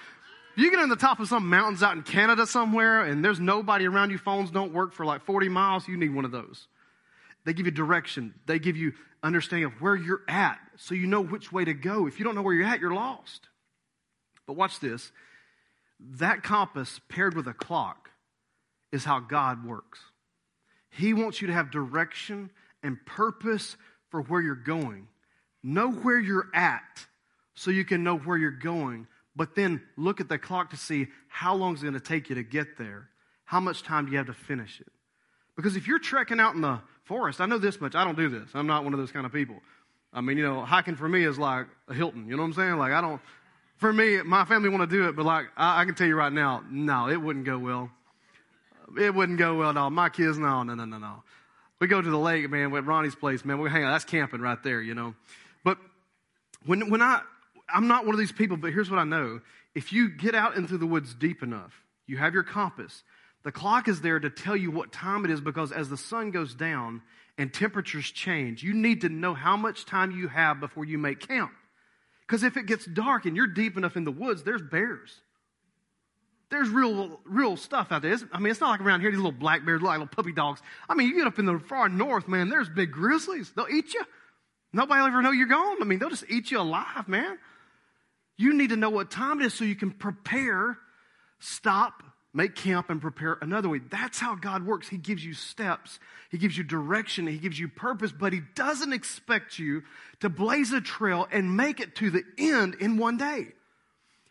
you 0.58 0.70
get 0.72 0.80
on 0.82 0.90
the 0.90 0.98
top 0.98 1.22
of 1.22 1.30
some 1.30 1.48
mountains 1.48 1.82
out 1.82 1.96
in 1.96 2.04
Canada 2.04 2.46
somewhere 2.46 3.06
and 3.06 3.24
there's 3.24 3.40
nobody 3.40 3.88
around 3.88 4.12
you, 4.12 4.18
phones 4.18 4.52
don't 4.52 4.74
work 4.74 4.92
for 4.92 5.06
like 5.06 5.24
40 5.24 5.48
miles, 5.48 5.88
you 5.88 5.96
need 5.96 6.14
one 6.14 6.26
of 6.26 6.32
those. 6.32 6.68
They 7.46 7.54
give 7.54 7.66
you 7.66 7.72
direction. 7.72 8.34
They 8.46 8.60
give 8.60 8.76
you 8.76 8.92
understanding 9.24 9.68
of 9.68 9.82
where 9.82 9.96
you're 9.96 10.24
at 10.28 10.60
so 10.76 10.96
you 10.96 11.08
know 11.08 11.22
which 11.22 11.50
way 11.50 11.64
to 11.64 11.74
go. 11.74 12.08
If 12.08 12.20
you 12.20 12.26
don't 12.26 12.36
know 12.36 12.42
where 12.42 12.54
you're 12.54 12.68
at, 12.68 12.82
you're 12.82 12.94
lost. 12.94 13.48
But 14.46 14.58
watch 14.58 14.82
this. 14.82 15.14
That 16.18 16.44
compass 16.44 17.00
paired 17.08 17.36
with 17.36 17.48
a 17.48 17.54
clock 17.54 18.09
is 18.92 19.04
how 19.04 19.20
God 19.20 19.66
works. 19.66 20.00
He 20.90 21.14
wants 21.14 21.42
you 21.42 21.48
to 21.48 21.54
have 21.54 21.72
direction 21.72 22.50
and 22.84 22.98
purpose 23.06 23.78
for 24.10 24.22
where 24.22 24.42
you're 24.42 24.56
going. 24.56 25.08
Know 25.62 25.92
where 25.92 26.20
you're 26.20 26.50
at 26.54 27.06
so 27.54 27.72
you 27.72 27.86
can 27.86 28.04
know 28.04 28.18
where 28.18 28.38
you're 28.38 28.52
going, 28.52 29.08
but 29.36 29.56
then 29.56 29.82
look 29.98 30.20
at 30.22 30.30
the 30.30 30.38
clock 30.38 30.72
to 30.72 30.78
see 30.78 31.08
how 31.28 31.56
long 31.56 31.74
it's 31.74 31.82
going 31.82 31.94
to 31.94 32.00
take 32.00 32.30
you 32.30 32.36
to 32.36 32.44
get 32.44 32.78
there. 32.78 33.10
How 33.46 33.60
much 33.60 33.84
time 33.84 34.06
do 34.06 34.12
you 34.12 34.18
have 34.18 34.28
to 34.28 34.34
finish 34.34 34.80
it? 34.80 34.92
Because 35.56 35.76
if 35.76 35.88
you're 35.88 36.00
trekking 36.00 36.40
out 36.40 36.56
in 36.56 36.62
the 36.62 36.80
forest, 37.04 37.42
I 37.42 37.46
know 37.46 37.58
this 37.58 37.82
much, 37.82 37.96
I 37.96 38.06
don't 38.06 38.18
do 38.18 38.30
this. 38.30 38.50
I'm 38.54 38.68
not 38.68 38.84
one 38.84 38.94
of 38.94 39.00
those 39.00 39.12
kind 39.12 39.26
of 39.26 39.34
people. 39.34 39.58
I 40.14 40.22
mean, 40.22 40.38
you 40.38 40.44
know, 40.44 40.62
hiking 40.62 40.96
for 40.96 41.08
me 41.08 41.26
is 41.26 41.38
like 41.38 41.68
a 41.88 41.94
Hilton. 41.94 42.28
You 42.28 42.38
know 42.38 42.44
what 42.44 42.50
I'm 42.50 42.54
saying? 42.54 42.78
Like, 42.78 42.94
I 42.94 43.02
don't, 43.02 43.22
for 43.78 43.92
me, 43.92 44.22
my 44.24 44.46
family 44.46 44.70
want 44.70 44.90
to 44.90 44.96
do 44.96 45.10
it, 45.10 45.16
but 45.16 45.26
like, 45.26 45.48
I, 45.58 45.82
I 45.82 45.86
can 45.86 45.96
tell 45.96 46.08
you 46.08 46.16
right 46.16 46.32
now, 46.32 46.64
no, 46.72 47.10
it 47.10 47.18
wouldn't 47.18 47.46
go 47.46 47.60
well 47.60 47.92
it 48.98 49.14
wouldn't 49.14 49.38
go 49.38 49.56
well 49.56 49.70
at 49.70 49.78
all. 49.78 49.90
My 49.90 50.10
kids, 50.10 50.38
no, 50.38 50.64
no, 50.64 50.76
no, 50.76 50.86
no, 50.86 50.98
no. 50.98 51.24
We 51.80 51.88
go 51.88 52.02
to 52.02 52.10
the 52.10 52.18
lake, 52.18 52.50
man, 52.50 52.72
with 52.72 52.86
Ronnie's 52.86 53.16
place, 53.16 53.46
man. 53.46 53.60
We 53.60 53.70
hang 53.70 53.84
out. 53.84 53.92
That's 53.92 54.06
camping 54.06 54.42
right 54.42 54.62
there, 54.64 54.82
you 54.82 54.96
know. 54.96 55.16
But 55.64 55.78
when, 56.66 56.90
when 56.90 57.02
I, 57.02 57.22
I'm 57.74 57.88
not 57.88 58.06
one 58.06 58.14
of 58.14 58.20
these 58.20 58.32
people, 58.32 58.58
but 58.58 58.74
here's 58.74 58.90
what 58.90 59.00
I 59.00 59.06
know. 59.06 59.42
If 59.76 59.94
you 59.94 60.10
get 60.10 60.36
out 60.36 60.56
into 60.56 60.78
the 60.78 60.86
woods 60.86 61.14
deep 61.14 61.42
enough, 61.42 61.74
you 62.06 62.18
have 62.18 62.34
your 62.34 62.44
compass. 62.44 63.04
The 63.44 63.52
clock 63.52 63.88
is 63.88 64.02
there 64.02 64.20
to 64.20 64.30
tell 64.30 64.58
you 64.58 64.72
what 64.72 64.92
time 64.92 65.24
it 65.24 65.32
is 65.32 65.40
because 65.40 65.72
as 65.72 65.90
the 65.90 65.98
sun 65.98 66.32
goes 66.32 66.54
down 66.54 67.02
and 67.38 67.54
temperatures 67.54 68.12
change, 68.12 68.64
you 68.64 68.74
need 68.74 69.02
to 69.02 69.10
know 69.10 69.34
how 69.34 69.56
much 69.56 69.86
time 69.86 70.12
you 70.12 70.28
have 70.28 70.60
before 70.60 70.84
you 70.84 70.98
make 70.98 71.26
camp. 71.26 71.52
Because 72.28 72.44
if 72.44 72.58
it 72.58 72.66
gets 72.66 72.86
dark 72.86 73.26
and 73.26 73.38
you're 73.38 73.48
deep 73.48 73.78
enough 73.78 73.96
in 73.96 74.04
the 74.04 74.12
woods, 74.12 74.44
there's 74.44 74.62
bears 74.62 75.22
there's 76.50 76.70
real, 76.70 77.20
real 77.26 77.58
stuff 77.58 77.92
out 77.92 78.02
there. 78.02 78.14
It's, 78.14 78.24
I 78.32 78.40
mean, 78.40 78.52
it's 78.52 78.60
not 78.60 78.72
like 78.72 78.82
around 78.82 79.02
here, 79.02 79.12
these 79.12 79.20
little 79.20 79.32
black 79.32 79.66
bears, 79.66 79.82
like 79.82 80.00
little 80.00 80.08
puppy 80.08 80.32
dogs. 80.32 80.62
I 80.88 80.96
mean, 80.96 81.08
you 81.08 81.16
get 81.16 81.28
up 81.28 81.38
in 81.38 81.46
the 81.46 81.60
far 81.60 81.90
north, 81.90 82.28
man, 82.28 82.50
there's 82.50 82.70
big 82.70 82.92
grizzlies. 82.92 83.52
They'll 83.56 83.68
eat 83.72 83.94
you. 83.94 84.04
Nobody 84.74 85.02
will 85.02 85.08
ever 85.08 85.22
know 85.22 85.32
you're 85.32 85.48
gone. 85.48 85.78
I 85.82 85.86
mean, 85.86 86.00
they'll 86.00 86.10
just 86.10 86.26
eat 86.30 86.52
you 86.52 86.60
alive, 86.60 87.08
man. 87.08 87.38
You 88.38 88.54
need 88.54 88.70
to 88.70 88.78
know 88.78 88.90
what 88.90 89.12
time 89.12 89.42
it 89.42 89.46
is 89.46 89.54
so 89.54 89.64
you 89.64 89.76
can 89.76 89.92
prepare, 89.92 90.78
stop, 91.40 92.04
make 92.34 92.56
camp, 92.56 92.90
and 92.90 93.02
prepare 93.02 93.38
another 93.42 93.70
way. 93.70 93.80
That's 93.80 94.20
how 94.20 94.36
God 94.36 94.66
works. 94.66 94.88
He 94.88 94.98
gives 94.98 95.24
you 95.24 95.34
steps, 95.34 96.00
He 96.32 96.38
gives 96.38 96.58
you 96.58 96.64
direction, 96.64 97.28
He 97.28 97.38
gives 97.38 97.60
you 97.60 97.68
purpose, 97.68 98.12
but 98.12 98.34
He 98.34 98.42
doesn't 98.56 98.94
expect 98.94 99.60
you 99.60 99.84
to 100.22 100.30
blaze 100.30 100.72
a 100.72 100.82
trail 100.82 101.28
and 101.32 101.58
make 101.58 101.80
it 101.80 101.96
to 101.98 102.10
the 102.10 102.24
end 102.38 102.76
in 102.80 102.98
one 102.98 103.18
day. 103.18 103.48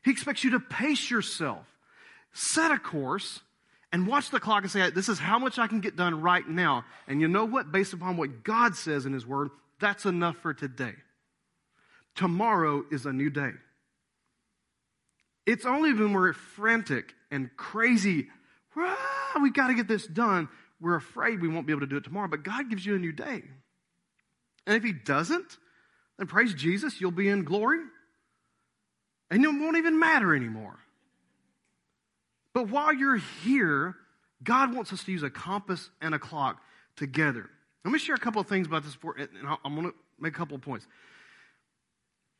He 0.05 0.11
expects 0.11 0.43
you 0.43 0.51
to 0.51 0.61
pace 0.61 1.11
yourself 1.11 1.67
set 2.33 2.71
a 2.71 2.79
course, 2.79 3.41
and 3.93 4.07
watch 4.07 4.31
the 4.31 4.41
clock 4.41 4.63
and 4.63 4.71
say, 4.71 4.91
This 4.91 5.09
is 5.09 5.19
how 5.19 5.39
much 5.39 5.59
I 5.59 5.67
can 5.67 5.81
get 5.81 5.97
done 5.97 6.21
right 6.21 6.47
now. 6.47 6.85
And 7.07 7.21
you 7.21 7.29
know 7.29 7.45
what? 7.45 7.73
Based 7.73 7.93
upon 7.93 8.17
what 8.17 8.45
God 8.45 8.77
says 8.77 9.07
in 9.07 9.13
His 9.13 9.27
Word, 9.27 9.49
that's 9.81 10.05
enough 10.05 10.37
for 10.37 10.53
today. 10.53 10.95
Tomorrow 12.15 12.85
is 12.91 13.07
a 13.07 13.13
new 13.13 13.31
day. 13.31 13.53
It's 15.47 15.65
only 15.65 15.93
when 15.93 16.13
we're 16.13 16.33
frantic 16.33 17.15
and 17.31 17.49
crazy, 17.57 18.27
ah, 18.77 19.41
we 19.41 19.51
got 19.51 19.69
to 19.69 19.75
get 19.75 19.89
this 19.89 20.07
done, 20.07 20.49
we're 20.81 20.97
afraid 20.97 21.41
we 21.41 21.49
won't 21.49 21.67
be 21.67 21.73
able 21.73 21.81
to 21.81 21.87
do 21.87 21.97
it 21.97 22.05
tomorrow. 22.05 22.29
But 22.29 22.43
God 22.43 22.69
gives 22.69 22.85
you 22.85 22.95
a 22.95 22.99
new 22.99 23.13
day. 23.13 23.43
And 24.67 24.77
if 24.77 24.85
He 24.85 24.93
doesn't, 24.93 25.57
then 26.19 26.27
praise 26.27 26.53
Jesus, 26.53 27.01
you'll 27.01 27.11
be 27.11 27.29
in 27.29 27.45
glory. 27.45 27.81
And 29.31 29.43
it 29.43 29.49
won't 29.49 29.77
even 29.77 29.99
matter 29.99 30.35
anymore. 30.35 30.79
But 32.59 32.71
while 32.71 32.93
you're 32.93 33.19
here, 33.45 33.95
God 34.43 34.75
wants 34.75 34.93
us 34.93 35.05
to 35.05 35.13
use 35.13 35.23
a 35.23 35.31
compass 35.31 35.91
and 36.01 36.13
a 36.13 36.19
clock 36.19 36.61
together. 36.97 37.49
Let 37.85 37.93
me 37.93 38.01
share 38.01 38.17
a 38.17 38.19
couple 38.19 38.41
of 38.41 38.49
things 38.49 38.67
about 38.67 38.83
this, 38.83 38.97
and 39.17 39.29
I'm 39.65 39.77
going 39.77 39.87
to 39.87 39.95
make 40.19 40.35
a 40.35 40.37
couple 40.37 40.57
of 40.57 40.63
points. 40.63 40.85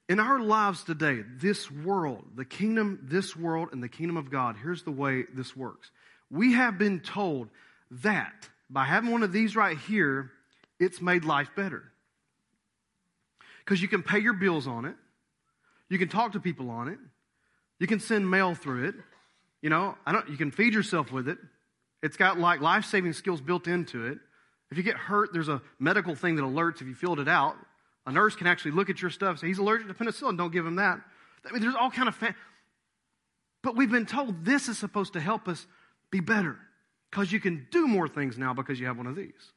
In 0.09 0.19
our 0.19 0.41
lives 0.41 0.83
today, 0.83 1.21
this 1.37 1.71
world, 1.71 2.25
the 2.35 2.45
kingdom, 2.45 2.99
this 3.05 3.37
world, 3.37 3.69
and 3.71 3.81
the 3.81 3.89
kingdom 3.89 4.17
of 4.17 4.29
God, 4.29 4.57
here's 4.61 4.83
the 4.83 4.91
way 4.91 5.23
this 5.33 5.57
works. 5.57 5.93
We 6.33 6.55
have 6.55 6.79
been 6.79 6.99
told 6.99 7.49
that 8.03 8.49
by 8.69 8.87
having 8.87 9.13
one 9.13 9.23
of 9.23 9.31
these 9.31 9.55
right 9.55 9.79
here, 9.79 10.33
it's 10.81 11.01
made 11.01 11.25
life 11.25 11.51
better. 11.55 11.85
Because 13.65 13.81
you 13.81 13.87
can 13.87 14.03
pay 14.03 14.19
your 14.19 14.35
bills 14.35 14.67
on 14.67 14.85
it, 14.85 14.97
you 15.89 15.97
can 15.97 16.09
talk 16.09 16.33
to 16.33 16.41
people 16.41 16.71
on 16.71 16.89
it, 16.89 16.99
you 17.79 17.87
can 17.87 18.01
send 18.01 18.29
mail 18.29 18.57
through 18.57 18.89
it, 18.89 18.95
you 19.63 19.71
know, 19.71 19.97
I 20.07 20.13
don't, 20.13 20.29
you 20.29 20.37
can 20.37 20.51
feed 20.51 20.75
yourself 20.75 21.13
with 21.13 21.29
it. 21.29 21.39
It's 22.03 22.17
got 22.17 22.39
like 22.39 22.61
life 22.61 22.85
saving 22.85 23.13
skills 23.13 23.41
built 23.41 23.67
into 23.67 24.07
it. 24.07 24.19
If 24.71 24.77
you 24.77 24.83
get 24.83 24.97
hurt, 24.97 25.31
there's 25.33 25.49
a 25.49 25.63
medical 25.79 26.15
thing 26.15 26.37
that 26.37 26.43
alerts 26.43 26.81
if 26.81 26.87
you 26.87 26.95
filled 26.95 27.21
it 27.21 27.29
out. 27.29 27.57
A 28.07 28.13
nurse 28.13 28.37
can 28.37 28.47
actually 28.47 28.71
look 28.73 28.91
at 28.91 29.03
your 29.03 29.11
stuff 29.11 29.39
say, 29.39 29.49
he's 29.49 29.59
allergic 29.59 29.89
to 29.89 29.95
penicillin, 29.95 30.37
don't 30.37 30.53
give 30.53 30.67
him 30.67 30.77
that. 30.77 31.01
I 31.47 31.53
mean, 31.53 31.63
there's 31.63 31.75
all 31.75 31.91
kind 31.91 32.09
of, 32.09 32.15
fa- 32.15 32.35
but 33.63 33.77
we've 33.77 33.91
been 33.91 34.07
told 34.07 34.45
this 34.45 34.69
is 34.69 34.79
supposed 34.79 35.15
to 35.15 35.21
help 35.21 35.49
us 35.49 35.67
be 36.11 36.21
better 36.21 36.57
because 37.11 37.33
you 37.33 37.41
can 37.41 37.67
do 37.71 37.87
more 37.87 38.09
things 38.09 38.39
now 38.39 38.55
because 38.55 38.79
you 38.79 38.87
have 38.87 38.97
one 38.97 39.07
of 39.07 39.17
these. 39.17 39.53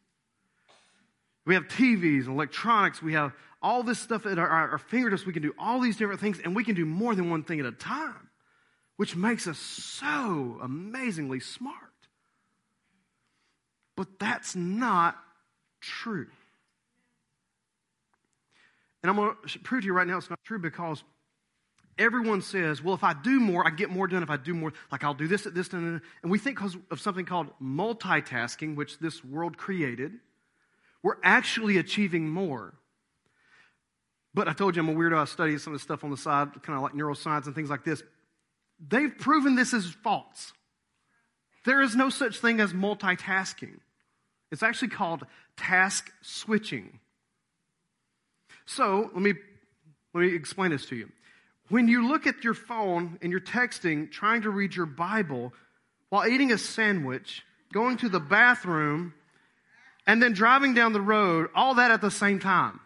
We 1.45 1.55
have 1.55 1.67
TVs 1.67 2.25
and 2.25 2.35
electronics. 2.35 3.01
We 3.01 3.13
have 3.13 3.33
all 3.61 3.83
this 3.83 3.99
stuff 3.99 4.25
at 4.25 4.39
our, 4.39 4.47
our, 4.47 4.77
fingertips. 4.77 5.25
We 5.25 5.33
can 5.33 5.41
do 5.41 5.53
all 5.57 5.79
these 5.79 5.97
different 5.97 6.19
things, 6.19 6.39
and 6.43 6.55
we 6.55 6.63
can 6.63 6.75
do 6.75 6.85
more 6.85 7.15
than 7.15 7.29
one 7.29 7.43
thing 7.43 7.59
at 7.59 7.65
a 7.65 7.71
time, 7.71 8.29
which 9.01 9.15
makes 9.15 9.47
us 9.47 9.57
so 9.57 10.59
amazingly 10.61 11.39
smart. 11.39 11.75
But 13.95 14.19
that's 14.19 14.55
not 14.55 15.17
true. 15.79 16.27
And 19.01 19.09
I'm 19.09 19.15
going 19.15 19.35
to 19.47 19.59
prove 19.61 19.81
to 19.81 19.87
you 19.87 19.93
right 19.93 20.05
now 20.05 20.19
it's 20.19 20.29
not 20.29 20.37
true 20.43 20.59
because 20.59 21.03
everyone 21.97 22.43
says, 22.43 22.83
well, 22.83 22.93
if 22.93 23.03
I 23.03 23.15
do 23.15 23.39
more, 23.39 23.65
I 23.65 23.71
get 23.71 23.89
more 23.89 24.05
done 24.07 24.21
if 24.21 24.29
I 24.29 24.37
do 24.37 24.53
more. 24.53 24.71
Like 24.91 25.03
I'll 25.03 25.15
do 25.15 25.27
this 25.27 25.47
at 25.47 25.55
this 25.55 25.67
time. 25.67 25.99
And 26.21 26.31
we 26.31 26.37
think 26.37 26.57
because 26.57 26.77
of 26.91 27.01
something 27.01 27.25
called 27.25 27.47
multitasking, 27.59 28.75
which 28.75 28.99
this 28.99 29.25
world 29.25 29.57
created, 29.57 30.11
we're 31.01 31.17
actually 31.23 31.79
achieving 31.79 32.29
more. 32.29 32.75
But 34.35 34.47
I 34.47 34.53
told 34.53 34.75
you 34.75 34.83
I'm 34.83 34.89
a 34.89 34.93
weirdo. 34.93 35.17
I 35.17 35.25
study 35.25 35.57
some 35.57 35.73
of 35.73 35.79
the 35.79 35.83
stuff 35.83 36.03
on 36.03 36.11
the 36.11 36.17
side, 36.17 36.49
kind 36.61 36.77
of 36.77 36.83
like 36.83 36.93
neuroscience 36.93 37.47
and 37.47 37.55
things 37.55 37.71
like 37.71 37.83
this. 37.83 38.03
They've 38.87 39.15
proven 39.15 39.55
this 39.55 39.73
is 39.73 39.85
false. 40.03 40.53
There 41.65 41.81
is 41.81 41.95
no 41.95 42.09
such 42.09 42.39
thing 42.39 42.59
as 42.59 42.73
multitasking. 42.73 43.77
It's 44.51 44.63
actually 44.63 44.89
called 44.89 45.25
task 45.55 46.11
switching. 46.21 46.99
So 48.65 49.09
let 49.13 49.21
me, 49.21 49.33
let 50.13 50.21
me 50.21 50.35
explain 50.35 50.71
this 50.71 50.85
to 50.87 50.95
you. 50.95 51.09
When 51.69 51.87
you 51.87 52.07
look 52.07 52.27
at 52.27 52.43
your 52.43 52.53
phone 52.53 53.17
and 53.21 53.31
you're 53.31 53.39
texting, 53.39 54.11
trying 54.11 54.41
to 54.41 54.49
read 54.49 54.75
your 54.75 54.85
Bible 54.85 55.53
while 56.09 56.27
eating 56.27 56.51
a 56.51 56.57
sandwich, 56.57 57.43
going 57.71 57.97
to 57.97 58.09
the 58.09 58.19
bathroom, 58.19 59.13
and 60.05 60.21
then 60.21 60.33
driving 60.33 60.73
down 60.73 60.93
the 60.93 61.01
road, 61.01 61.49
all 61.55 61.75
that 61.75 61.91
at 61.91 62.01
the 62.01 62.11
same 62.11 62.39
time. 62.39 62.79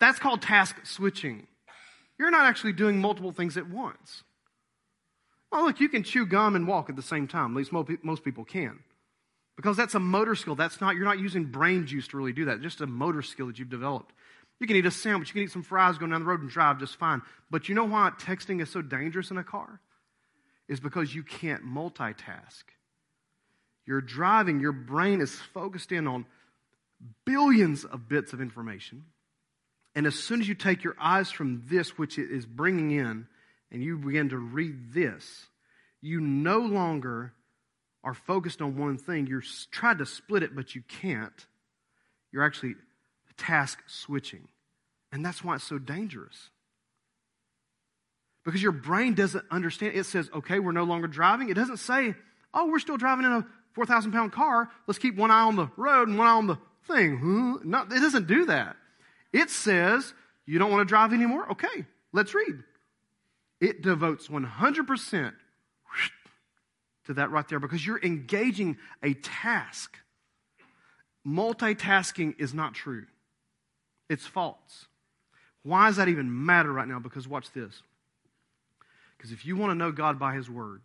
That's 0.00 0.18
called 0.18 0.42
task 0.42 0.84
switching. 0.84 1.46
You're 2.18 2.30
not 2.30 2.46
actually 2.46 2.72
doing 2.72 2.98
multiple 2.98 3.32
things 3.32 3.56
at 3.56 3.68
once. 3.68 4.24
Well, 5.50 5.64
look, 5.64 5.80
you 5.80 5.88
can 5.88 6.02
chew 6.02 6.26
gum 6.26 6.56
and 6.56 6.66
walk 6.66 6.90
at 6.90 6.96
the 6.96 7.02
same 7.02 7.28
time. 7.28 7.52
At 7.52 7.56
least 7.56 7.72
most 7.72 8.24
people 8.24 8.44
can. 8.44 8.80
Because 9.56 9.76
that's 9.76 9.94
a 9.94 10.00
motor 10.00 10.34
skill. 10.34 10.54
That's 10.54 10.80
not, 10.80 10.96
you're 10.96 11.04
not 11.04 11.18
using 11.18 11.44
brain 11.44 11.86
juice 11.86 12.08
to 12.08 12.16
really 12.16 12.32
do 12.32 12.46
that. 12.46 12.60
Just 12.60 12.80
a 12.80 12.86
motor 12.86 13.22
skill 13.22 13.46
that 13.46 13.58
you've 13.58 13.70
developed. 13.70 14.12
You 14.60 14.66
can 14.66 14.76
eat 14.76 14.86
a 14.86 14.90
sandwich, 14.90 15.28
you 15.28 15.34
can 15.34 15.42
eat 15.42 15.52
some 15.52 15.62
fries 15.62 15.98
going 15.98 16.12
down 16.12 16.20
the 16.20 16.26
road 16.26 16.40
and 16.40 16.50
drive 16.50 16.78
just 16.78 16.96
fine. 16.96 17.22
But 17.50 17.68
you 17.68 17.74
know 17.74 17.84
why 17.84 18.10
texting 18.18 18.60
is 18.62 18.70
so 18.70 18.80
dangerous 18.82 19.30
in 19.30 19.38
a 19.38 19.44
car? 19.44 19.80
Is 20.68 20.80
because 20.80 21.14
you 21.14 21.22
can't 21.22 21.64
multitask. 21.64 22.64
You're 23.86 24.00
driving, 24.00 24.60
your 24.60 24.72
brain 24.72 25.20
is 25.20 25.34
focused 25.54 25.92
in 25.92 26.06
on 26.06 26.26
billions 27.24 27.84
of 27.84 28.08
bits 28.08 28.32
of 28.32 28.40
information. 28.40 29.04
And 29.94 30.06
as 30.06 30.14
soon 30.14 30.40
as 30.40 30.48
you 30.48 30.54
take 30.54 30.84
your 30.84 30.96
eyes 31.00 31.30
from 31.30 31.62
this, 31.66 31.96
which 31.96 32.18
it 32.18 32.30
is 32.30 32.44
bringing 32.44 32.90
in, 32.90 33.28
and 33.70 33.82
you 33.82 33.98
begin 33.98 34.28
to 34.30 34.38
read 34.38 34.92
this, 34.92 35.46
you 36.00 36.20
no 36.20 36.58
longer 36.58 37.32
are 38.04 38.14
focused 38.14 38.62
on 38.62 38.76
one 38.76 38.98
thing. 38.98 39.26
You're 39.26 39.42
tried 39.70 39.98
to 39.98 40.06
split 40.06 40.42
it, 40.42 40.54
but 40.54 40.74
you 40.74 40.82
can't. 40.88 41.46
You're 42.32 42.44
actually 42.44 42.74
task 43.36 43.82
switching. 43.86 44.48
And 45.12 45.24
that's 45.24 45.44
why 45.44 45.56
it's 45.56 45.64
so 45.64 45.78
dangerous. 45.78 46.50
Because 48.44 48.62
your 48.62 48.72
brain 48.72 49.14
doesn't 49.14 49.44
understand. 49.50 49.96
It 49.96 50.06
says, 50.06 50.30
okay, 50.34 50.58
we're 50.58 50.72
no 50.72 50.84
longer 50.84 51.08
driving. 51.08 51.48
It 51.48 51.54
doesn't 51.54 51.78
say, 51.78 52.14
oh, 52.54 52.66
we're 52.66 52.78
still 52.78 52.96
driving 52.96 53.24
in 53.24 53.32
a 53.32 53.46
4,000 53.72 54.12
pound 54.12 54.32
car. 54.32 54.68
Let's 54.86 54.98
keep 54.98 55.16
one 55.16 55.30
eye 55.30 55.42
on 55.42 55.56
the 55.56 55.68
road 55.76 56.08
and 56.08 56.18
one 56.18 56.26
eye 56.26 56.32
on 56.32 56.46
the 56.46 56.58
thing. 56.86 57.18
Hmm? 57.18 57.54
No, 57.64 57.82
it 57.82 57.88
doesn't 57.90 58.26
do 58.26 58.46
that. 58.46 58.76
It 59.32 59.50
says, 59.50 60.14
you 60.46 60.58
don't 60.58 60.70
want 60.70 60.86
to 60.86 60.90
drive 60.90 61.12
anymore? 61.12 61.52
Okay, 61.52 61.86
let's 62.12 62.34
read. 62.34 62.62
It 63.66 63.82
devotes 63.82 64.28
100% 64.28 65.32
to 67.06 67.14
that 67.14 67.30
right 67.32 67.48
there 67.48 67.58
because 67.58 67.84
you're 67.84 68.00
engaging 68.00 68.76
a 69.02 69.14
task. 69.14 69.98
Multitasking 71.26 72.36
is 72.38 72.54
not 72.54 72.74
true, 72.74 73.06
it's 74.08 74.24
false. 74.24 74.86
Why 75.64 75.88
does 75.88 75.96
that 75.96 76.06
even 76.06 76.46
matter 76.46 76.72
right 76.72 76.86
now? 76.86 77.00
Because 77.00 77.26
watch 77.26 77.50
this. 77.50 77.82
Because 79.16 79.32
if 79.32 79.44
you 79.44 79.56
want 79.56 79.72
to 79.72 79.74
know 79.74 79.90
God 79.90 80.16
by 80.16 80.34
His 80.34 80.48
Word, 80.48 80.82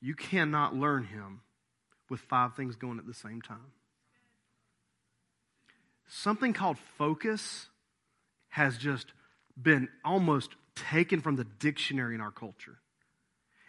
you 0.00 0.16
cannot 0.16 0.74
learn 0.74 1.04
Him 1.04 1.42
with 2.08 2.18
five 2.18 2.56
things 2.56 2.74
going 2.74 2.98
at 2.98 3.06
the 3.06 3.14
same 3.14 3.40
time. 3.40 3.70
Something 6.08 6.52
called 6.52 6.78
focus 6.98 7.68
has 8.48 8.76
just 8.76 9.12
been 9.56 9.88
almost 10.04 10.56
taken 10.90 11.20
from 11.20 11.36
the 11.36 11.44
dictionary 11.44 12.14
in 12.14 12.20
our 12.20 12.30
culture. 12.30 12.78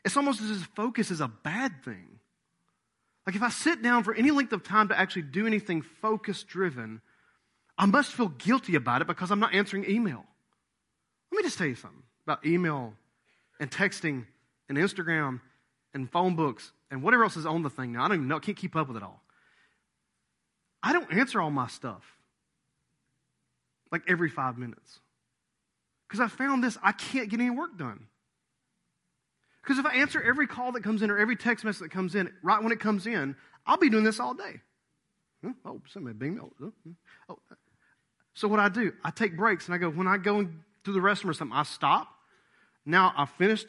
It's 0.03 0.17
almost 0.17 0.41
as 0.41 0.51
if 0.51 0.69
focus 0.75 1.11
is 1.11 1.21
a 1.21 1.27
bad 1.27 1.83
thing. 1.83 2.19
Like 3.25 3.35
if 3.35 3.43
I 3.43 3.49
sit 3.49 3.83
down 3.83 4.03
for 4.03 4.13
any 4.13 4.31
length 4.31 4.53
of 4.53 4.63
time 4.63 4.87
to 4.87 4.99
actually 4.99 5.23
do 5.23 5.45
anything 5.45 5.81
focus 5.81 6.43
driven, 6.43 7.01
I 7.77 7.85
must 7.85 8.11
feel 8.11 8.29
guilty 8.29 8.75
about 8.75 9.01
it 9.01 9.07
because 9.07 9.31
I'm 9.31 9.39
not 9.39 9.53
answering 9.53 9.89
email. 9.89 10.25
Let 11.31 11.37
me 11.37 11.43
just 11.43 11.57
tell 11.57 11.67
you 11.67 11.75
something 11.75 12.03
about 12.25 12.45
email 12.45 12.93
and 13.59 13.69
texting 13.69 14.25
and 14.69 14.77
Instagram 14.77 15.41
and 15.93 16.11
phone 16.11 16.35
books 16.35 16.71
and 16.89 17.03
whatever 17.03 17.23
else 17.23 17.37
is 17.37 17.45
on 17.45 17.61
the 17.61 17.69
thing 17.69 17.93
now. 17.93 18.03
I 18.03 18.07
don't 18.07 18.17
even 18.17 18.27
know, 18.27 18.37
I 18.37 18.39
can't 18.39 18.57
keep 18.57 18.75
up 18.75 18.87
with 18.87 18.97
it 18.97 19.03
all. 19.03 19.21
I 20.83 20.93
don't 20.93 21.13
answer 21.13 21.39
all 21.39 21.51
my 21.51 21.67
stuff 21.67 22.03
like 23.91 24.03
every 24.07 24.29
five 24.29 24.57
minutes. 24.57 24.99
Because 26.11 26.19
I 26.19 26.27
found 26.27 26.61
this, 26.61 26.77
I 26.83 26.91
can't 26.91 27.29
get 27.29 27.39
any 27.39 27.49
work 27.49 27.77
done. 27.77 28.07
Because 29.63 29.79
if 29.79 29.85
I 29.85 29.95
answer 29.95 30.21
every 30.21 30.45
call 30.45 30.73
that 30.73 30.83
comes 30.83 31.01
in 31.01 31.09
or 31.09 31.17
every 31.17 31.37
text 31.37 31.63
message 31.63 31.83
that 31.83 31.91
comes 31.91 32.15
in, 32.15 32.29
right 32.43 32.61
when 32.61 32.73
it 32.73 32.81
comes 32.81 33.07
in, 33.07 33.33
I'll 33.65 33.77
be 33.77 33.89
doing 33.89 34.03
this 34.03 34.19
all 34.19 34.33
day. 34.33 34.59
Oh, 35.63 35.81
somebody 35.87 36.13
bing 36.17 36.35
me. 36.35 36.41
Oh, 36.61 36.73
oh. 37.29 37.39
So 38.33 38.49
what 38.49 38.59
I 38.59 38.67
do, 38.67 38.91
I 39.05 39.11
take 39.11 39.37
breaks 39.37 39.67
and 39.67 39.73
I 39.73 39.77
go, 39.77 39.89
when 39.89 40.05
I 40.05 40.17
go 40.17 40.43
to 40.43 40.91
the 40.91 40.99
restroom 40.99 41.29
or 41.29 41.33
something, 41.33 41.55
I 41.55 41.63
stop. 41.63 42.09
Now 42.85 43.13
I've 43.15 43.29
finished. 43.29 43.67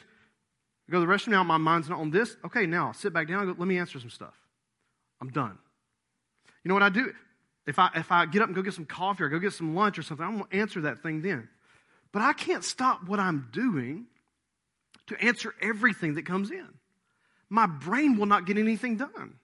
I 0.89 0.91
go 0.91 0.99
to 0.99 1.05
the 1.05 1.13
restroom 1.13 1.29
now, 1.29 1.45
my 1.45 1.55
mind's 1.55 1.87
not 1.87 1.99
on 1.99 2.11
this. 2.11 2.35
Okay, 2.43 2.65
now 2.65 2.87
I'll 2.87 2.93
sit 2.93 3.13
back 3.13 3.29
down 3.29 3.45
go, 3.45 3.55
let 3.57 3.67
me 3.69 3.77
answer 3.77 4.01
some 4.01 4.09
stuff. 4.09 4.33
I'm 5.21 5.29
done. 5.29 5.57
You 6.65 6.69
know 6.69 6.73
what 6.73 6.83
I 6.83 6.89
do? 6.89 7.13
If 7.65 7.79
I, 7.79 7.89
if 7.95 8.11
I 8.11 8.25
get 8.25 8.41
up 8.41 8.49
and 8.49 8.55
go 8.55 8.61
get 8.61 8.73
some 8.73 8.85
coffee 8.85 9.23
or 9.23 9.29
go 9.29 9.39
get 9.39 9.53
some 9.53 9.75
lunch 9.75 9.97
or 9.97 10.01
something, 10.03 10.25
I'm 10.25 10.39
going 10.39 10.49
to 10.49 10.57
answer 10.57 10.81
that 10.81 11.01
thing 11.01 11.21
then. 11.21 11.47
But 12.13 12.21
I 12.21 12.31
can't 12.31 12.63
stop 12.63 13.07
what 13.07 13.19
I'm 13.19 13.49
doing 13.51 14.05
to 15.07 15.21
answer 15.21 15.53
everything 15.61 16.13
that 16.13 16.25
comes 16.25 16.51
in. 16.51 16.69
My 17.49 17.65
brain 17.65 18.17
will 18.17 18.27
not 18.27 18.45
get 18.45 18.57
anything 18.57 18.95
done 18.97 19.35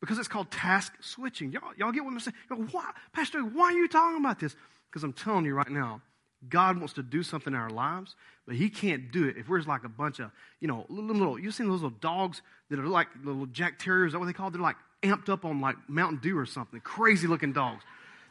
because 0.00 0.18
it's 0.18 0.28
called 0.28 0.50
task 0.50 0.94
switching. 1.00 1.52
Y'all, 1.52 1.74
y'all 1.76 1.92
get 1.92 2.04
what 2.04 2.12
I'm 2.12 2.20
saying? 2.20 2.36
Why, 2.70 2.90
Pastor, 3.12 3.40
why 3.40 3.66
are 3.66 3.72
you 3.72 3.88
talking 3.88 4.18
about 4.18 4.40
this? 4.40 4.56
Because 4.88 5.04
I'm 5.04 5.12
telling 5.12 5.44
you 5.44 5.54
right 5.54 5.68
now, 5.68 6.00
God 6.48 6.78
wants 6.78 6.94
to 6.94 7.02
do 7.02 7.22
something 7.22 7.52
in 7.52 7.58
our 7.58 7.68
lives, 7.68 8.16
but 8.46 8.56
He 8.56 8.70
can't 8.70 9.12
do 9.12 9.28
it 9.28 9.36
if 9.36 9.48
we're 9.48 9.58
just 9.58 9.68
like 9.68 9.84
a 9.84 9.88
bunch 9.88 10.20
of, 10.20 10.30
you 10.60 10.68
know, 10.68 10.86
little, 10.88 11.14
little 11.14 11.38
you've 11.38 11.54
seen 11.54 11.68
those 11.68 11.82
little 11.82 11.98
dogs 12.00 12.40
that 12.70 12.78
are 12.78 12.86
like 12.86 13.08
little 13.22 13.46
Jack 13.46 13.78
Terriers, 13.78 14.08
is 14.08 14.12
that 14.14 14.20
what 14.20 14.26
they 14.26 14.32
call? 14.32 14.50
They're 14.50 14.62
like 14.62 14.76
amped 15.02 15.28
up 15.28 15.44
on 15.44 15.60
like 15.60 15.76
Mountain 15.88 16.20
Dew 16.22 16.38
or 16.38 16.46
something. 16.46 16.80
Crazy 16.80 17.26
looking 17.26 17.52
dogs. 17.52 17.82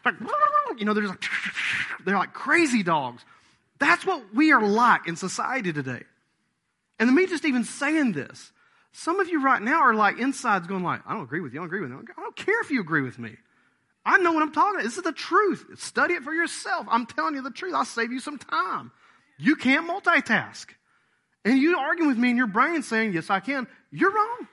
Like, 0.04 0.16
you 0.78 0.86
know, 0.86 0.94
they're 0.94 1.08
like, 1.08 1.24
they're 2.06 2.18
like 2.18 2.34
crazy 2.34 2.84
dogs. 2.84 3.24
That's 3.80 4.06
what 4.06 4.34
we 4.34 4.52
are 4.52 4.62
like 4.62 5.08
in 5.08 5.16
society 5.16 5.74
today. 5.74 6.04
And 7.00 7.14
me 7.16 7.28
just 7.28 7.46
even 7.46 7.64
saying 7.64 8.12
this, 8.12 8.52
some 8.92 9.20
of 9.20 9.30
you 9.30 9.42
right 9.44 9.62
now 9.62 9.82
are 9.82 9.94
like 9.94 10.20
insides 10.20 10.68
going 10.68 10.84
like, 10.84 11.02
I 11.06 11.14
don't 11.14 11.24
agree 11.24 11.40
with 11.40 11.54
you. 11.54 11.60
I 11.60 11.62
don't 11.62 11.68
agree 11.68 11.82
with 11.82 11.92
you. 11.92 12.04
I 12.18 12.22
don't 12.22 12.36
care 12.36 12.60
if 12.62 12.72
you 12.72 12.82
agree 12.82 13.02
with 13.02 13.18
me. 13.18 13.36
I 14.06 14.18
know 14.18 14.32
what 14.32 14.44
I'm 14.44 14.52
talking 14.52 14.76
about. 14.76 14.84
This 14.84 14.98
is 14.98 15.04
the 15.04 15.12
truth. 15.12 15.66
Study 15.78 16.16
it 16.16 16.24
for 16.24 16.34
yourself. 16.34 16.88
I'm 16.90 17.06
telling 17.06 17.36
you 17.36 17.42
the 17.42 17.52
truth. 17.52 17.74
I'll 17.74 17.86
save 17.86 18.12
you 18.12 18.20
some 18.20 18.38
time. 18.38 18.92
You 19.38 19.56
can't 19.56 19.88
multitask. 19.88 20.66
And 21.46 21.58
you 21.58 21.78
argue 21.78 22.08
with 22.08 22.18
me 22.18 22.32
in 22.32 22.38
your 22.38 22.48
brain 22.48 22.82
saying, 22.82 23.14
Yes, 23.14 23.30
I 23.30 23.40
can. 23.40 23.68
You're 23.92 24.14
wrong. 24.14 24.48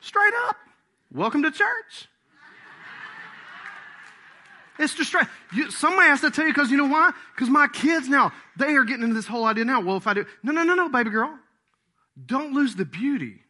Straight 0.00 0.34
up. 0.48 0.56
Welcome 1.12 1.42
to 1.44 1.50
church. 1.50 2.08
It's 4.78 4.94
distract. 4.94 5.30
You, 5.52 5.70
somebody 5.70 6.08
has 6.08 6.20
to 6.22 6.30
tell 6.30 6.46
you 6.46 6.52
because 6.52 6.70
you 6.70 6.76
know 6.76 6.86
why? 6.88 7.12
Because 7.34 7.48
my 7.48 7.68
kids 7.68 8.08
now, 8.08 8.32
they 8.56 8.74
are 8.74 8.84
getting 8.84 9.04
into 9.04 9.14
this 9.14 9.26
whole 9.26 9.44
idea 9.44 9.64
now. 9.64 9.80
Well, 9.80 9.96
if 9.96 10.06
I 10.06 10.14
do, 10.14 10.26
no, 10.42 10.52
no, 10.52 10.64
no, 10.64 10.74
no, 10.74 10.88
baby 10.88 11.10
girl. 11.10 11.32
Don't 12.26 12.54
lose 12.54 12.74
the 12.74 12.84
beauty 12.84 13.40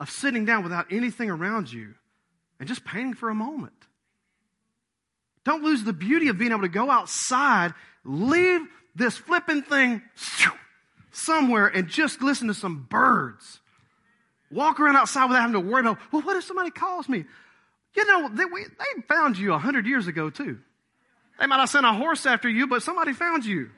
of 0.00 0.10
sitting 0.10 0.44
down 0.44 0.62
without 0.62 0.86
anything 0.90 1.30
around 1.30 1.72
you 1.72 1.94
and 2.58 2.68
just 2.68 2.84
painting 2.84 3.14
for 3.14 3.30
a 3.30 3.34
moment. 3.34 3.74
Don't 5.44 5.62
lose 5.62 5.84
the 5.84 5.92
beauty 5.92 6.28
of 6.28 6.38
being 6.38 6.52
able 6.52 6.62
to 6.62 6.68
go 6.68 6.90
outside, 6.90 7.74
leave 8.04 8.62
this 8.94 9.16
flipping 9.16 9.62
thing 9.62 10.02
somewhere, 11.10 11.66
and 11.66 11.88
just 11.88 12.22
listen 12.22 12.48
to 12.48 12.54
some 12.54 12.86
birds. 12.88 13.60
Walk 14.50 14.80
around 14.80 14.96
outside 14.96 15.26
without 15.26 15.42
having 15.42 15.54
to 15.54 15.60
worry 15.60 15.80
about, 15.80 15.98
well, 16.12 16.22
what 16.22 16.36
if 16.36 16.44
somebody 16.44 16.70
calls 16.70 17.08
me? 17.08 17.24
You 17.96 18.06
know, 18.06 18.28
they, 18.28 18.44
we, 18.44 18.64
they 18.64 19.02
found 19.08 19.38
you 19.38 19.52
a 19.52 19.58
hundred 19.58 19.86
years 19.86 20.06
ago 20.06 20.30
too. 20.30 20.58
They 21.38 21.46
might 21.46 21.60
have 21.60 21.68
sent 21.68 21.86
a 21.86 21.92
horse 21.92 22.26
after 22.26 22.48
you, 22.48 22.66
but 22.66 22.82
somebody 22.82 23.12
found 23.12 23.44
you. 23.44 23.70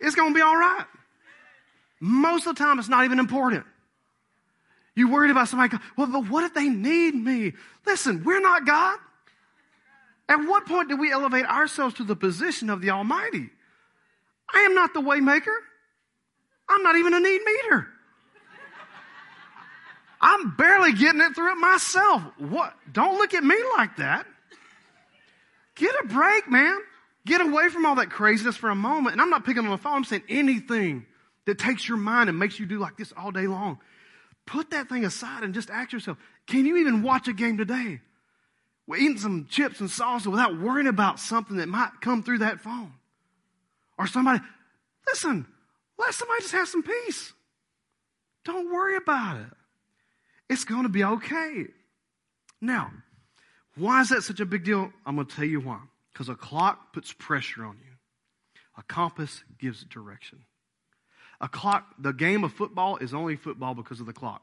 It's 0.00 0.14
going 0.14 0.32
to 0.32 0.34
be 0.34 0.42
all 0.42 0.56
right. 0.56 0.84
Most 2.00 2.46
of 2.46 2.56
the 2.56 2.62
time, 2.62 2.78
it's 2.78 2.88
not 2.88 3.04
even 3.04 3.18
important. 3.18 3.64
You 4.94 5.10
worried 5.10 5.30
about 5.30 5.48
somebody, 5.48 5.76
well, 5.96 6.06
but 6.06 6.28
what 6.28 6.44
if 6.44 6.54
they 6.54 6.68
need 6.68 7.14
me? 7.14 7.52
Listen, 7.86 8.24
we're 8.24 8.40
not 8.40 8.66
God. 8.66 8.98
At 10.28 10.36
what 10.36 10.66
point 10.66 10.88
do 10.88 10.96
we 10.96 11.12
elevate 11.12 11.46
ourselves 11.46 11.94
to 11.96 12.04
the 12.04 12.16
position 12.16 12.70
of 12.70 12.80
the 12.80 12.90
Almighty? 12.90 13.50
I 14.52 14.60
am 14.60 14.74
not 14.74 14.94
the 14.94 15.00
waymaker. 15.00 15.56
I'm 16.68 16.82
not 16.82 16.96
even 16.96 17.14
a 17.14 17.20
need 17.20 17.40
meter. 17.44 17.88
I'm 20.20 20.56
barely 20.56 20.92
getting 20.92 21.20
it 21.20 21.34
through 21.34 21.52
it 21.52 21.56
myself. 21.56 22.22
What? 22.38 22.74
Don't 22.90 23.18
look 23.18 23.34
at 23.34 23.44
me 23.44 23.56
like 23.76 23.96
that. 23.96 24.26
Get 25.74 25.94
a 26.02 26.06
break, 26.06 26.50
man. 26.50 26.78
Get 27.26 27.40
away 27.40 27.68
from 27.68 27.84
all 27.84 27.96
that 27.96 28.10
craziness 28.10 28.56
for 28.56 28.70
a 28.70 28.74
moment. 28.74 29.12
And 29.12 29.20
I'm 29.20 29.30
not 29.30 29.44
picking 29.44 29.64
on 29.64 29.70
the 29.70 29.78
phone. 29.78 29.94
I'm 29.94 30.04
saying 30.04 30.22
anything 30.28 31.04
that 31.44 31.58
takes 31.58 31.88
your 31.88 31.98
mind 31.98 32.28
and 32.28 32.38
makes 32.38 32.58
you 32.58 32.66
do 32.66 32.78
like 32.78 32.96
this 32.96 33.12
all 33.16 33.30
day 33.30 33.46
long. 33.46 33.78
Put 34.46 34.70
that 34.70 34.88
thing 34.88 35.04
aside 35.04 35.42
and 35.42 35.52
just 35.52 35.70
ask 35.70 35.92
yourself, 35.92 36.18
can 36.46 36.64
you 36.64 36.76
even 36.76 37.02
watch 37.02 37.28
a 37.28 37.32
game 37.32 37.58
today? 37.58 38.00
We're 38.86 38.98
eating 38.98 39.18
some 39.18 39.46
chips 39.50 39.80
and 39.80 39.88
salsa 39.88 40.28
without 40.28 40.60
worrying 40.60 40.86
about 40.86 41.18
something 41.18 41.56
that 41.56 41.68
might 41.68 42.00
come 42.00 42.22
through 42.22 42.38
that 42.38 42.60
phone. 42.60 42.92
Or 43.98 44.06
somebody, 44.06 44.40
listen, 45.08 45.46
let 45.98 46.14
somebody 46.14 46.42
just 46.42 46.52
have 46.52 46.68
some 46.68 46.82
peace. 46.82 47.32
Don't 48.44 48.72
worry 48.72 48.96
about 48.96 49.38
it. 49.38 49.55
It's 50.48 50.64
going 50.64 50.84
to 50.84 50.88
be 50.88 51.04
okay. 51.04 51.66
Now, 52.60 52.90
why 53.76 54.00
is 54.00 54.10
that 54.10 54.22
such 54.22 54.40
a 54.40 54.46
big 54.46 54.64
deal? 54.64 54.90
I'm 55.04 55.16
going 55.16 55.26
to 55.26 55.36
tell 55.36 55.44
you 55.44 55.60
why. 55.60 55.80
Because 56.12 56.28
a 56.28 56.34
clock 56.34 56.92
puts 56.92 57.12
pressure 57.12 57.64
on 57.64 57.76
you, 57.78 57.92
a 58.78 58.82
compass 58.82 59.44
gives 59.58 59.84
direction. 59.84 60.40
A 61.40 61.48
clock, 61.48 61.84
the 61.98 62.12
game 62.12 62.44
of 62.44 62.52
football 62.52 62.96
is 62.96 63.12
only 63.12 63.36
football 63.36 63.74
because 63.74 64.00
of 64.00 64.06
the 64.06 64.14
clock. 64.14 64.42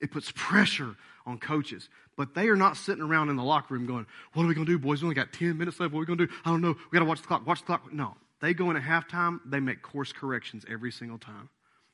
It 0.00 0.10
puts 0.10 0.30
pressure 0.34 0.96
on 1.24 1.38
coaches. 1.38 1.88
But 2.16 2.34
they 2.34 2.48
are 2.48 2.56
not 2.56 2.76
sitting 2.76 3.02
around 3.02 3.30
in 3.30 3.36
the 3.36 3.42
locker 3.42 3.72
room 3.72 3.86
going, 3.86 4.06
What 4.34 4.44
are 4.44 4.46
we 4.46 4.54
going 4.54 4.66
to 4.66 4.72
do, 4.72 4.78
boys? 4.78 5.00
We 5.00 5.06
only 5.06 5.14
got 5.14 5.32
10 5.32 5.56
minutes 5.56 5.80
left. 5.80 5.92
What 5.92 5.98
are 5.98 6.00
we 6.00 6.06
going 6.06 6.18
to 6.18 6.26
do? 6.26 6.32
I 6.44 6.50
don't 6.50 6.60
know. 6.60 6.74
We 6.90 6.96
got 6.96 7.04
to 7.04 7.08
watch 7.08 7.22
the 7.22 7.26
clock. 7.26 7.46
Watch 7.46 7.60
the 7.60 7.66
clock. 7.66 7.92
No. 7.92 8.16
They 8.40 8.52
go 8.52 8.70
in 8.70 8.76
at 8.76 8.82
halftime, 8.82 9.40
they 9.46 9.58
make 9.58 9.80
course 9.80 10.12
corrections 10.12 10.66
every 10.68 10.92
single 10.92 11.16
time. 11.16 11.48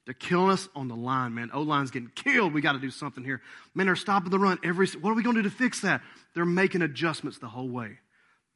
They're 0.07 0.15
killing 0.15 0.51
us 0.51 0.69
on 0.75 0.89
the 0.89 0.97
line, 0.97 1.35
man. 1.35 1.51
O 1.53 1.63
line's 1.63 1.91
getting 1.91 2.11
killed. 2.15 2.55
We 2.55 2.61
got 2.61 2.73
to 2.73 2.79
do 2.79 2.91
something 2.91 3.23
here. 3.23 3.43
Man, 3.75 3.87
they're 3.87 3.97
stopping 3.97 4.31
the 4.31 4.39
run 4.39 4.59
every. 4.65 4.87
What 4.89 5.11
are 5.11 5.15
we 5.15 5.23
going 5.23 5.37
to 5.37 5.43
do 5.43 5.49
to 5.49 5.55
fix 5.55 5.81
that? 5.81 6.01
They're 6.35 6.45
making 6.45 6.83
adjustments 6.83 7.39
the 7.39 7.49
whole 7.49 7.69
way. 7.69 7.99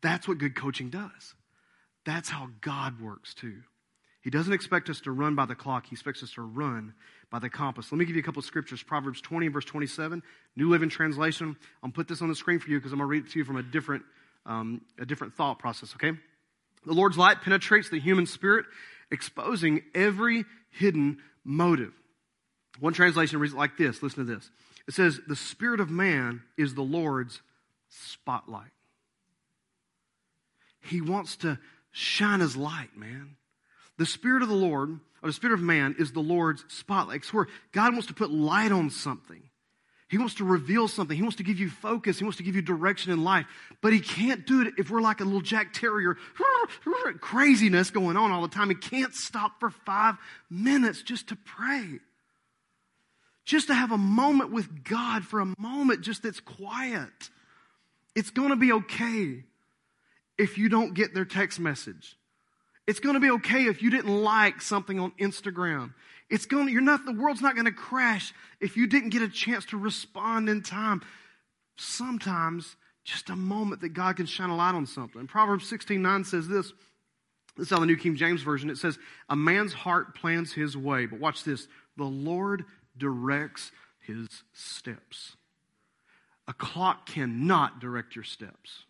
That's 0.02 0.26
what 0.26 0.38
good 0.38 0.54
coaching 0.54 0.90
does. 0.90 1.34
That's 2.04 2.28
how 2.28 2.48
God 2.60 3.00
works 3.00 3.34
too. 3.34 3.62
He 4.24 4.30
doesn't 4.30 4.52
expect 4.52 4.88
us 4.88 5.02
to 5.02 5.12
run 5.12 5.34
by 5.34 5.44
the 5.44 5.54
clock. 5.54 5.86
He 5.86 5.92
expects 5.92 6.22
us 6.22 6.32
to 6.32 6.42
run 6.42 6.94
by 7.30 7.40
the 7.40 7.50
compass. 7.50 7.92
Let 7.92 7.98
me 7.98 8.06
give 8.06 8.16
you 8.16 8.22
a 8.22 8.24
couple 8.24 8.40
of 8.40 8.46
scriptures. 8.46 8.82
Proverbs 8.82 9.20
20 9.20 9.48
verse 9.48 9.66
27, 9.66 10.22
New 10.56 10.70
Living 10.70 10.88
Translation. 10.88 11.56
I'll 11.82 11.90
put 11.90 12.08
this 12.08 12.22
on 12.22 12.28
the 12.28 12.34
screen 12.34 12.58
for 12.58 12.70
you 12.70 12.78
because 12.78 12.92
I'm 12.92 12.98
going 12.98 13.08
to 13.08 13.10
read 13.10 13.26
it 13.26 13.32
to 13.32 13.38
you 13.38 13.44
from 13.44 13.56
a 13.56 13.62
different, 13.62 14.02
um, 14.46 14.80
a 14.98 15.04
different 15.04 15.34
thought 15.34 15.58
process, 15.58 15.94
okay? 15.96 16.18
The 16.86 16.92
Lord's 16.94 17.18
light 17.18 17.42
penetrates 17.42 17.90
the 17.90 18.00
human 18.00 18.26
spirit, 18.26 18.64
exposing 19.10 19.82
every 19.94 20.44
hidden 20.70 21.18
motive. 21.44 21.92
One 22.80 22.92
translation 22.92 23.38
reads 23.38 23.54
like 23.54 23.76
this. 23.76 24.02
Listen 24.02 24.26
to 24.26 24.34
this. 24.34 24.50
It 24.88 24.94
says, 24.94 25.20
The 25.26 25.36
spirit 25.36 25.80
of 25.80 25.90
man 25.90 26.42
is 26.56 26.74
the 26.74 26.82
Lord's 26.82 27.40
spotlight. 27.88 28.70
He 30.80 31.00
wants 31.00 31.36
to 31.36 31.58
shine 31.90 32.40
his 32.40 32.56
light, 32.56 32.96
man. 32.96 33.36
The 33.96 34.06
Spirit 34.06 34.42
of 34.42 34.48
the 34.48 34.54
Lord, 34.54 34.98
or 35.22 35.28
the 35.28 35.32
Spirit 35.32 35.54
of 35.54 35.60
man, 35.60 35.94
is 35.98 36.12
the 36.12 36.20
Lord's 36.20 36.64
spotlight. 36.68 37.18
It's 37.18 37.32
where 37.32 37.46
God 37.72 37.92
wants 37.92 38.08
to 38.08 38.14
put 38.14 38.30
light 38.30 38.72
on 38.72 38.90
something. 38.90 39.42
He 40.14 40.18
wants 40.18 40.36
to 40.36 40.44
reveal 40.44 40.86
something. 40.86 41.16
He 41.16 41.24
wants 41.24 41.38
to 41.38 41.42
give 41.42 41.58
you 41.58 41.68
focus. 41.68 42.18
He 42.18 42.24
wants 42.24 42.36
to 42.36 42.44
give 42.44 42.54
you 42.54 42.62
direction 42.62 43.10
in 43.10 43.24
life. 43.24 43.46
But 43.80 43.92
he 43.92 43.98
can't 43.98 44.46
do 44.46 44.62
it 44.62 44.74
if 44.78 44.88
we're 44.88 45.00
like 45.00 45.20
a 45.20 45.24
little 45.24 45.40
Jack 45.40 45.72
Terrier, 45.72 46.16
craziness 47.20 47.90
going 47.90 48.16
on 48.16 48.30
all 48.30 48.40
the 48.40 48.46
time. 48.46 48.68
He 48.68 48.76
can't 48.76 49.12
stop 49.12 49.58
for 49.58 49.70
five 49.70 50.14
minutes 50.48 51.02
just 51.02 51.30
to 51.30 51.36
pray. 51.44 51.98
Just 53.44 53.66
to 53.66 53.74
have 53.74 53.90
a 53.90 53.98
moment 53.98 54.52
with 54.52 54.84
God 54.84 55.24
for 55.24 55.40
a 55.40 55.52
moment, 55.58 56.02
just 56.02 56.22
that's 56.22 56.38
quiet. 56.38 57.30
It's 58.14 58.30
going 58.30 58.50
to 58.50 58.56
be 58.56 58.70
okay 58.70 59.42
if 60.38 60.58
you 60.58 60.68
don't 60.68 60.94
get 60.94 61.12
their 61.12 61.24
text 61.24 61.58
message. 61.58 62.16
It's 62.86 63.00
going 63.00 63.14
to 63.14 63.20
be 63.20 63.30
okay 63.30 63.66
if 63.66 63.82
you 63.82 63.90
didn't 63.90 64.22
like 64.22 64.60
something 64.60 65.00
on 65.00 65.12
Instagram. 65.18 65.94
It's 66.28 66.46
going 66.46 66.66
to, 66.66 66.72
you're 66.72 66.82
not, 66.82 67.04
the 67.04 67.12
world's 67.12 67.42
not 67.42 67.54
going 67.54 67.66
to 67.66 67.72
crash 67.72 68.34
if 68.60 68.76
you 68.76 68.86
didn't 68.86 69.10
get 69.10 69.22
a 69.22 69.28
chance 69.28 69.64
to 69.66 69.78
respond 69.78 70.48
in 70.48 70.62
time. 70.62 71.02
Sometimes 71.76 72.76
just 73.04 73.30
a 73.30 73.36
moment 73.36 73.80
that 73.82 73.90
God 73.90 74.16
can 74.16 74.26
shine 74.26 74.50
a 74.50 74.56
light 74.56 74.74
on 74.74 74.86
something. 74.86 75.26
Proverbs 75.26 75.68
16 75.68 76.00
9 76.00 76.24
says 76.24 76.48
this. 76.48 76.72
This 77.56 77.66
is 77.66 77.70
how 77.70 77.78
the 77.78 77.86
New 77.86 77.96
King 77.96 78.16
James 78.16 78.42
Version. 78.42 78.70
It 78.70 78.78
says, 78.78 78.98
A 79.28 79.36
man's 79.36 79.72
heart 79.72 80.14
plans 80.14 80.52
his 80.52 80.76
way. 80.76 81.06
But 81.06 81.20
watch 81.20 81.44
this. 81.44 81.68
The 81.96 82.04
Lord 82.04 82.64
directs 82.96 83.70
his 84.00 84.28
steps. 84.52 85.36
A 86.48 86.52
clock 86.52 87.06
cannot 87.06 87.80
direct 87.80 88.16
your 88.16 88.24
steps. 88.24 88.84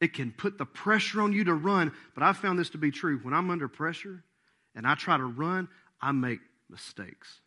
It 0.00 0.14
can 0.14 0.32
put 0.32 0.56
the 0.56 0.64
pressure 0.64 1.20
on 1.20 1.32
you 1.32 1.44
to 1.44 1.54
run, 1.54 1.92
but 2.14 2.22
I've 2.22 2.38
found 2.38 2.58
this 2.58 2.70
to 2.70 2.78
be 2.78 2.90
true. 2.90 3.18
When 3.18 3.34
I'm 3.34 3.50
under 3.50 3.68
pressure 3.68 4.24
and 4.74 4.86
I 4.86 4.94
try 4.94 5.16
to 5.16 5.24
run, 5.24 5.68
I 6.00 6.12
make 6.12 6.40
mistakes. 6.70 7.40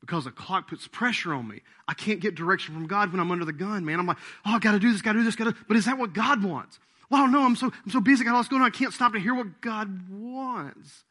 Because 0.00 0.26
a 0.26 0.30
clock 0.30 0.68
puts 0.68 0.86
pressure 0.86 1.34
on 1.34 1.48
me. 1.48 1.62
I 1.88 1.94
can't 1.94 2.20
get 2.20 2.36
direction 2.36 2.74
from 2.74 2.86
God 2.86 3.10
when 3.10 3.20
I'm 3.20 3.32
under 3.32 3.44
the 3.44 3.52
gun, 3.52 3.84
man. 3.84 3.98
I'm 3.98 4.06
like, 4.06 4.18
oh, 4.44 4.54
I 4.54 4.58
gotta 4.60 4.78
do 4.78 4.92
this, 4.92 5.02
gotta 5.02 5.18
do 5.18 5.24
this, 5.24 5.34
gotta. 5.34 5.56
But 5.66 5.76
is 5.76 5.86
that 5.86 5.98
what 5.98 6.12
God 6.12 6.44
wants? 6.44 6.78
Well, 7.10 7.22
I 7.22 7.26
know. 7.26 7.44
I'm 7.44 7.56
so, 7.56 7.66
I'm 7.84 7.90
so 7.90 8.00
busy, 8.00 8.22
I 8.22 8.26
got 8.26 8.34
all 8.34 8.42
this 8.42 8.48
going 8.48 8.62
on. 8.62 8.68
I 8.68 8.70
can't 8.70 8.92
stop 8.92 9.12
to 9.14 9.18
hear 9.18 9.34
what 9.34 9.60
God 9.60 10.08
wants. 10.10 11.04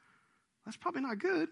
That's 0.64 0.78
probably 0.78 1.02
not 1.02 1.20
good. 1.20 1.50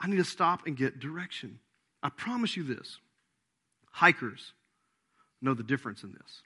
I 0.00 0.06
need 0.06 0.16
to 0.16 0.24
stop 0.24 0.66
and 0.66 0.76
get 0.76 1.00
direction. 1.00 1.58
I 2.02 2.10
promise 2.10 2.56
you 2.56 2.62
this 2.62 2.98
hikers 3.90 4.52
know 5.42 5.54
the 5.54 5.64
difference 5.64 6.04
in 6.04 6.12
this 6.12 6.42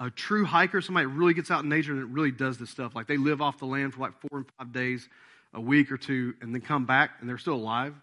a 0.00 0.10
true 0.10 0.44
hiker, 0.44 0.80
somebody 0.80 1.06
that 1.06 1.12
really 1.12 1.34
gets 1.34 1.50
out 1.50 1.64
in 1.64 1.68
nature 1.68 1.92
and 1.92 2.14
really 2.14 2.30
does 2.30 2.58
this 2.58 2.70
stuff, 2.70 2.94
like 2.94 3.06
they 3.06 3.16
live 3.16 3.42
off 3.42 3.58
the 3.58 3.66
land 3.66 3.94
for 3.94 4.00
like 4.00 4.12
four 4.20 4.38
and 4.38 4.46
five 4.58 4.72
days, 4.72 5.08
a 5.54 5.60
week 5.60 5.90
or 5.90 5.96
two, 5.96 6.34
and 6.40 6.54
then 6.54 6.60
come 6.60 6.86
back 6.86 7.10
and 7.20 7.28
they're 7.28 7.38
still 7.38 7.54
alive, 7.54 7.94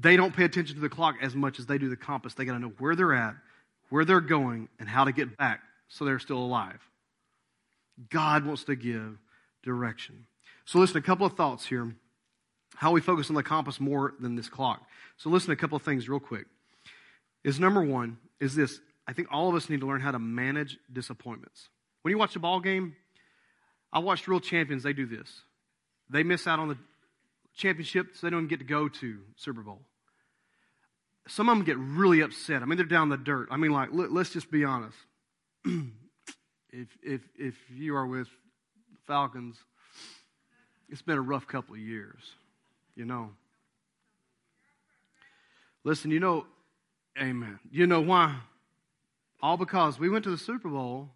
they 0.00 0.16
don't 0.16 0.34
pay 0.34 0.44
attention 0.44 0.74
to 0.74 0.80
the 0.80 0.88
clock 0.88 1.16
as 1.22 1.34
much 1.34 1.58
as 1.58 1.66
they 1.66 1.78
do 1.78 1.88
the 1.88 1.96
compass. 1.96 2.34
They 2.34 2.44
got 2.44 2.54
to 2.54 2.58
know 2.58 2.72
where 2.78 2.96
they're 2.96 3.14
at, 3.14 3.34
where 3.90 4.04
they're 4.04 4.20
going, 4.20 4.68
and 4.80 4.88
how 4.88 5.04
to 5.04 5.12
get 5.12 5.36
back 5.36 5.60
so 5.88 6.04
they're 6.04 6.18
still 6.18 6.38
alive. 6.38 6.80
God 8.10 8.44
wants 8.44 8.64
to 8.64 8.74
give 8.74 9.18
direction. 9.62 10.26
So, 10.64 10.78
listen, 10.78 10.96
a 10.96 11.02
couple 11.02 11.26
of 11.26 11.34
thoughts 11.34 11.66
here. 11.66 11.94
How 12.74 12.90
we 12.90 13.00
focus 13.00 13.28
on 13.28 13.36
the 13.36 13.42
compass 13.44 13.78
more 13.78 14.14
than 14.18 14.34
this 14.34 14.48
clock. 14.48 14.82
So, 15.16 15.30
listen, 15.30 15.52
a 15.52 15.56
couple 15.56 15.76
of 15.76 15.82
things 15.82 16.08
real 16.08 16.18
quick. 16.18 16.46
Is 17.44 17.60
number 17.60 17.84
one, 17.84 18.18
is 18.40 18.56
this 18.56 18.80
I 19.06 19.12
think 19.12 19.28
all 19.30 19.48
of 19.48 19.54
us 19.54 19.68
need 19.68 19.80
to 19.80 19.86
learn 19.86 20.00
how 20.00 20.10
to 20.10 20.18
manage 20.18 20.78
disappointments. 20.92 21.68
When 22.02 22.10
you 22.10 22.18
watch 22.18 22.36
a 22.36 22.38
ball 22.38 22.60
game, 22.60 22.96
I 23.92 23.98
watched 23.98 24.26
real 24.26 24.40
champions, 24.40 24.82
they 24.82 24.92
do 24.92 25.06
this. 25.06 25.42
they 26.10 26.22
miss 26.22 26.46
out 26.46 26.58
on 26.58 26.68
the 26.68 26.78
championship, 27.56 28.08
so 28.14 28.26
they 28.26 28.30
don't 28.30 28.40
even 28.40 28.48
get 28.48 28.58
to 28.58 28.64
go 28.64 28.88
to 28.88 29.20
Super 29.36 29.62
Bowl. 29.62 29.80
Some 31.26 31.48
of 31.48 31.56
them 31.56 31.64
get 31.64 31.78
really 31.78 32.20
upset. 32.20 32.62
I 32.62 32.66
mean, 32.66 32.76
they're 32.76 32.84
down 32.84 33.08
the 33.08 33.16
dirt. 33.16 33.48
I 33.50 33.56
mean, 33.56 33.70
like, 33.70 33.88
let's 33.92 34.30
just 34.30 34.50
be 34.50 34.64
honest. 34.64 34.96
if, 35.64 36.88
if, 37.02 37.20
if 37.38 37.54
you 37.72 37.96
are 37.96 38.06
with 38.06 38.28
Falcons, 39.06 39.56
it's 40.90 41.02
been 41.02 41.16
a 41.16 41.22
rough 41.22 41.46
couple 41.46 41.74
of 41.74 41.80
years, 41.80 42.20
you 42.94 43.04
know. 43.04 43.30
Listen, 45.84 46.10
you 46.10 46.20
know, 46.20 46.46
amen. 47.18 47.58
You 47.70 47.86
know 47.86 48.00
why? 48.00 48.36
All 49.44 49.58
because 49.58 49.98
we 49.98 50.08
went 50.08 50.24
to 50.24 50.30
the 50.30 50.38
Super 50.38 50.70
Bowl 50.70 51.10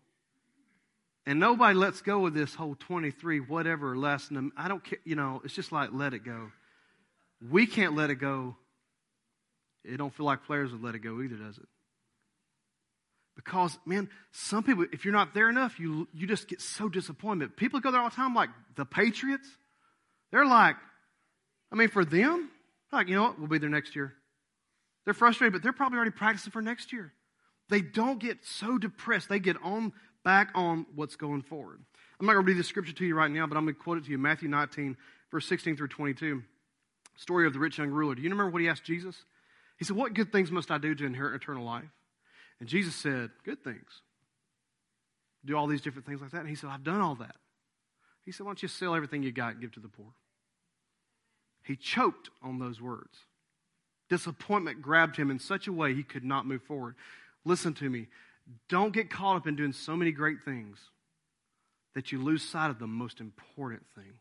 and 1.25 1.41
nobody 1.41 1.73
lets 1.73 2.03
go 2.03 2.27
of 2.27 2.35
this 2.35 2.55
whole 2.55 2.75
23, 2.75 3.41
whatever 3.41 3.97
lesson. 3.97 4.53
I 4.55 4.69
don't 4.69 4.85
care, 4.85 4.99
you 5.07 5.17
know, 5.17 5.41
it's 5.47 5.55
just 5.55 5.73
like 5.73 5.95
let 5.95 6.13
it 6.13 6.27
go. 6.27 6.53
We 7.51 7.67
can't 7.67 7.97
let 7.97 8.11
it 8.11 8.17
go. 8.17 8.55
It 9.83 9.97
don't 9.97 10.13
feel 10.13 10.27
like 10.27 10.45
players 10.45 10.71
would 10.73 10.83
let 10.83 10.95
it 10.95 10.99
go 10.99 11.23
either, 11.23 11.37
does 11.37 11.57
it? 11.57 11.69
Because, 13.35 13.79
man, 13.87 14.11
some 14.31 14.63
people, 14.63 14.85
if 14.93 15.07
you're 15.07 15.15
not 15.15 15.33
there 15.33 15.49
enough, 15.49 15.81
you, 15.81 16.07
you 16.13 16.27
just 16.27 16.49
get 16.49 16.61
so 16.61 16.91
disappointed. 16.91 17.57
People 17.57 17.81
go 17.81 17.91
there 17.91 18.03
all 18.03 18.11
the 18.11 18.15
time, 18.15 18.35
like 18.35 18.51
the 18.77 18.85
Patriots. 18.85 19.49
They're 20.33 20.45
like, 20.45 20.77
I 21.73 21.77
mean, 21.77 21.89
for 21.89 22.05
them, 22.05 22.51
like, 22.93 23.09
you 23.09 23.15
know 23.15 23.23
what, 23.23 23.39
we'll 23.39 23.49
be 23.49 23.57
there 23.57 23.71
next 23.71 23.97
year. 23.97 24.13
They're 25.07 25.15
frustrated, 25.15 25.55
but 25.55 25.63
they're 25.63 25.73
probably 25.73 25.97
already 25.97 26.11
practicing 26.11 26.53
for 26.53 26.61
next 26.61 26.93
year. 26.93 27.15
They 27.69 27.81
don't 27.81 28.19
get 28.19 28.45
so 28.45 28.79
depressed. 28.79 29.29
They 29.29 29.41
get 29.41 29.57
on 29.63 29.93
back 30.25 30.51
on 30.55 30.87
what's 30.95 31.17
going 31.17 31.43
forward. 31.43 31.81
I'm 32.19 32.27
not 32.27 32.33
going 32.33 32.45
to 32.45 32.53
read 32.53 32.59
the 32.59 32.65
scripture 32.65 32.93
to 32.93 33.07
you 33.07 33.15
right 33.15 33.31
now, 33.31 33.47
but 33.47 33.57
I'm 33.57 33.65
going 33.65 33.75
to 33.75 33.81
quote 33.81 33.99
it 33.99 34.05
to 34.05 34.11
you. 34.11 34.19
Matthew 34.19 34.49
19, 34.49 34.97
verse 35.31 35.47
16 35.47 35.77
through 35.77 35.89
22. 35.89 36.43
Story 37.17 37.47
of 37.47 37.53
the 37.53 37.59
rich 37.59 37.79
young 37.79 37.91
ruler. 37.91 38.15
Do 38.15 38.23
you 38.23 38.31
remember 38.31 38.51
what 38.51 38.63
he 38.63 38.69
asked 38.69 38.85
Jesus? 38.85 39.25
He 39.79 39.85
said, 39.85 39.97
What 39.97 40.15
good 40.15 40.33
things 40.33 40.51
must 40.51 40.71
I 40.71 40.79
do 40.79 40.95
to 40.95 41.05
inherit 41.07 41.41
eternal 41.41 41.65
life? 41.65 41.89
And 42.61 42.69
Jesus 42.69 42.95
said, 42.95 43.31
Good 43.45 43.63
things. 43.63 44.03
Do 45.45 45.57
all 45.57 45.67
these 45.67 45.81
different 45.81 46.07
things 46.07 46.21
like 46.21 46.33
that. 46.33 46.41
And 46.41 46.49
he 46.49 46.55
said, 46.55 46.71
I've 46.71 46.85
done 46.85 47.01
all 47.01 47.15
that. 47.17 47.37
He 48.25 48.33
said, 48.33 48.45
Why 48.45 48.51
don't 48.51 48.63
you 48.63 48.69
sell 48.69 48.95
everything 48.95 49.23
you 49.23 49.33
got 49.33 49.53
and 49.53 49.61
give 49.61 49.73
to 49.73 49.81
the 49.81 49.89
poor? 49.89 50.13
He 51.65 51.77
choked 51.77 52.31
on 52.43 52.59
those 52.59 52.81
words. 52.81 53.19
Disappointment 54.09 54.81
grabbed 54.81 55.17
him 55.17 55.31
in 55.31 55.39
such 55.39 55.67
a 55.67 55.73
way 55.73 55.95
he 55.95 56.03
could 56.03 56.25
not 56.25 56.47
move 56.47 56.63
forward. 56.63 56.95
Listen 57.45 57.75
to 57.75 57.89
me. 57.89 58.09
Don't 58.69 58.93
get 58.93 59.11
caught 59.11 59.37
up 59.37 59.47
in 59.47 59.57
doing 59.57 59.73
so 59.73 59.97
many 59.97 60.13
great 60.13 60.39
things 60.45 60.79
that 61.95 62.13
you 62.13 62.23
lose 62.23 62.43
sight 62.43 62.71
of 62.71 62.79
the 62.79 62.87
most 62.87 63.21
important 63.21 63.83
thing. 63.95 64.15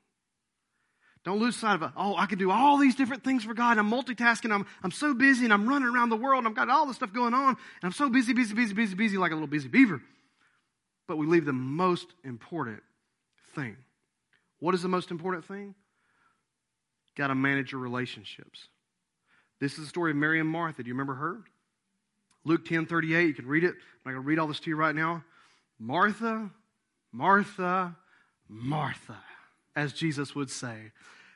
Don't 1.23 1.39
lose 1.39 1.55
sight 1.55 1.81
of. 1.81 1.91
Oh, 1.97 2.15
I 2.15 2.25
can 2.25 2.39
do 2.39 2.51
all 2.51 2.77
these 2.77 2.95
different 2.95 3.23
things 3.23 3.43
for 3.43 3.53
God. 3.53 3.77
I'm 3.77 3.91
multitasking. 3.91 4.51
I'm, 4.51 4.65
I'm 4.81 4.91
so 4.91 5.13
busy 5.13 5.43
and 5.43 5.53
I'm 5.53 5.67
running 5.67 5.89
around 5.89 6.09
the 6.09 6.15
world 6.15 6.39
and 6.39 6.47
I've 6.47 6.55
got 6.55 6.69
all 6.69 6.85
this 6.85 6.95
stuff 6.95 7.11
going 7.11 7.33
on 7.33 7.49
and 7.49 7.57
I'm 7.83 7.91
so 7.91 8.09
busy, 8.09 8.33
busy, 8.33 8.53
busy, 8.53 8.73
busy, 8.73 8.95
busy 8.95 9.17
like 9.17 9.31
a 9.31 9.35
little 9.35 9.47
busy 9.47 9.67
beaver. 9.67 10.01
But 11.07 11.17
we 11.17 11.25
leave 11.25 11.45
the 11.45 11.53
most 11.53 12.07
important 12.23 12.81
thing. 13.55 13.75
What 14.59 14.73
is 14.73 14.81
the 14.81 14.87
most 14.87 15.11
important 15.11 15.45
thing? 15.45 15.75
Got 17.15 17.27
to 17.27 17.35
manage 17.35 17.71
your 17.71 17.81
relationships. 17.81 18.67
This 19.59 19.73
is 19.73 19.79
the 19.79 19.87
story 19.87 20.11
of 20.11 20.17
Mary 20.17 20.39
and 20.39 20.49
Martha. 20.49 20.83
Do 20.83 20.87
you 20.87 20.93
remember 20.93 21.15
her? 21.15 21.41
Luke 22.47 22.63
10 22.65 22.85
38, 22.85 23.27
you 23.27 23.33
can 23.33 23.45
read 23.45 23.65
it. 23.65 23.71
I'm 23.71 23.75
not 24.05 24.11
going 24.11 24.23
to 24.23 24.27
read 24.27 24.39
all 24.39 24.47
this 24.47 24.61
to 24.61 24.69
you 24.69 24.77
right 24.77 24.95
now. 24.95 25.21
Martha, 25.77 26.49
Martha, 27.11 27.95
Martha, 28.47 29.17
as 29.75 29.91
Jesus 29.91 30.33
would 30.33 30.49
say. 30.49 30.93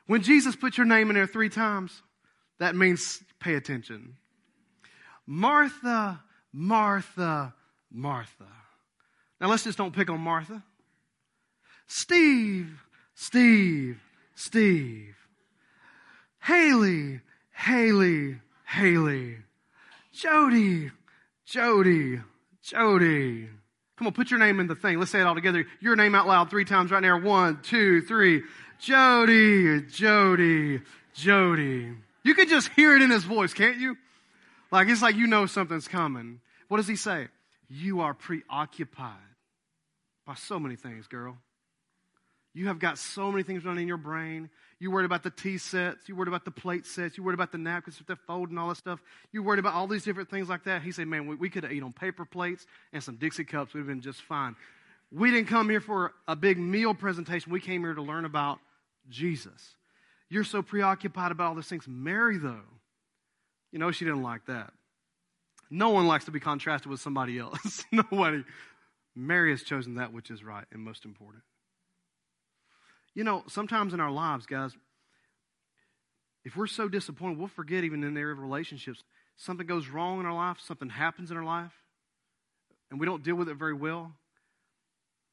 When 0.07 0.21
Jesus 0.21 0.55
put 0.55 0.77
your 0.77 0.85
name 0.85 1.09
in 1.09 1.15
there 1.15 1.27
three 1.27 1.49
times, 1.49 2.01
that 2.59 2.75
means 2.75 3.21
pay 3.41 3.55
attention. 3.55 4.15
Martha, 5.27 6.23
Martha, 6.53 7.53
Martha. 7.91 8.47
Now 9.41 9.49
let's 9.49 9.65
just 9.65 9.77
don't 9.77 9.93
pick 9.93 10.09
on 10.09 10.21
Martha. 10.21 10.63
Steve, 11.87 12.81
Steve, 13.15 14.01
Steve. 14.35 15.15
Haley, 16.41 17.19
Haley, 17.51 18.37
Haley. 18.65 19.37
Jody, 20.13 20.91
Jody, 21.51 22.17
Jody. 22.63 23.49
Come 23.97 24.07
on, 24.07 24.13
put 24.13 24.31
your 24.31 24.39
name 24.39 24.61
in 24.61 24.67
the 24.67 24.75
thing. 24.75 24.97
Let's 24.99 25.11
say 25.11 25.19
it 25.19 25.27
all 25.27 25.35
together. 25.35 25.65
Your 25.81 25.97
name 25.97 26.15
out 26.15 26.25
loud 26.25 26.49
three 26.49 26.63
times 26.63 26.91
right 26.91 27.01
now. 27.01 27.19
One, 27.19 27.59
two, 27.61 28.01
three. 28.03 28.43
Jody, 28.79 29.81
Jody, 29.81 30.79
Jody. 31.13 31.91
You 32.23 32.33
can 32.35 32.47
just 32.47 32.69
hear 32.69 32.95
it 32.95 33.01
in 33.01 33.11
his 33.11 33.25
voice, 33.25 33.53
can't 33.53 33.77
you? 33.77 33.97
Like 34.71 34.87
it's 34.87 35.01
like 35.01 35.15
you 35.15 35.27
know 35.27 35.45
something's 35.45 35.89
coming. 35.89 36.39
What 36.69 36.77
does 36.77 36.87
he 36.87 36.95
say? 36.95 37.27
You 37.69 37.99
are 37.99 38.13
preoccupied 38.13 39.17
by 40.25 40.35
so 40.35 40.57
many 40.57 40.77
things, 40.77 41.07
girl. 41.07 41.37
You 42.53 42.67
have 42.67 42.79
got 42.79 42.97
so 42.97 43.29
many 43.29 43.43
things 43.43 43.65
running 43.65 43.81
in 43.81 43.87
your 43.89 43.97
brain. 43.97 44.49
You 44.81 44.89
worried 44.89 45.05
about 45.05 45.21
the 45.21 45.29
tea 45.29 45.59
sets. 45.59 46.09
You 46.09 46.15
worried 46.15 46.27
about 46.27 46.43
the 46.43 46.49
plate 46.49 46.87
sets. 46.87 47.15
You 47.15 47.23
worried 47.23 47.35
about 47.35 47.51
the 47.51 47.59
napkins 47.59 47.99
with 47.99 48.07
the 48.07 48.15
fold 48.15 48.49
and 48.49 48.57
all 48.57 48.69
that 48.69 48.77
stuff. 48.77 48.99
You 49.31 49.43
worried 49.43 49.59
about 49.59 49.75
all 49.75 49.85
these 49.85 50.03
different 50.03 50.31
things 50.31 50.49
like 50.49 50.63
that. 50.63 50.81
He 50.81 50.91
said, 50.91 51.07
man, 51.07 51.27
we, 51.27 51.35
we 51.35 51.49
could 51.51 51.61
have 51.61 51.71
eaten 51.71 51.83
on 51.83 51.93
paper 51.93 52.25
plates 52.25 52.65
and 52.91 53.03
some 53.03 53.17
Dixie 53.17 53.43
cups. 53.43 53.75
We'd 53.75 53.81
have 53.81 53.87
been 53.87 54.01
just 54.01 54.23
fine. 54.23 54.55
We 55.11 55.29
didn't 55.29 55.49
come 55.49 55.69
here 55.69 55.81
for 55.81 56.13
a 56.27 56.35
big 56.35 56.57
meal 56.57 56.95
presentation. 56.95 57.51
We 57.51 57.59
came 57.59 57.81
here 57.81 57.93
to 57.93 58.01
learn 58.01 58.25
about 58.25 58.57
Jesus. 59.07 59.75
You're 60.29 60.43
so 60.43 60.63
preoccupied 60.63 61.31
about 61.31 61.49
all 61.49 61.55
these 61.55 61.67
things. 61.67 61.87
Mary, 61.87 62.39
though, 62.39 62.65
you 63.71 63.77
know, 63.77 63.91
she 63.91 64.03
didn't 64.03 64.23
like 64.23 64.47
that. 64.47 64.73
No 65.69 65.89
one 65.89 66.07
likes 66.07 66.25
to 66.25 66.31
be 66.31 66.39
contrasted 66.39 66.89
with 66.89 67.01
somebody 67.01 67.37
else. 67.37 67.85
Nobody. 67.91 68.43
Mary 69.15 69.51
has 69.51 69.61
chosen 69.61 69.95
that 69.95 70.11
which 70.11 70.31
is 70.31 70.43
right 70.43 70.65
and 70.71 70.81
most 70.81 71.05
important. 71.05 71.43
You 73.13 73.23
know, 73.23 73.43
sometimes 73.47 73.93
in 73.93 73.99
our 73.99 74.11
lives, 74.11 74.45
guys, 74.45 74.71
if 76.43 76.55
we're 76.55 76.67
so 76.67 76.87
disappointed, 76.87 77.37
we'll 77.37 77.47
forget 77.47 77.83
even 77.83 78.03
in 78.03 78.13
the 78.13 78.19
area 78.19 78.33
of 78.33 78.39
relationships. 78.39 79.03
Something 79.35 79.67
goes 79.67 79.87
wrong 79.87 80.19
in 80.19 80.25
our 80.25 80.33
life, 80.33 80.57
something 80.59 80.89
happens 80.89 81.31
in 81.31 81.37
our 81.37 81.43
life, 81.43 81.73
and 82.89 82.99
we 82.99 83.05
don't 83.05 83.23
deal 83.23 83.35
with 83.35 83.49
it 83.49 83.55
very 83.55 83.73
well. 83.73 84.13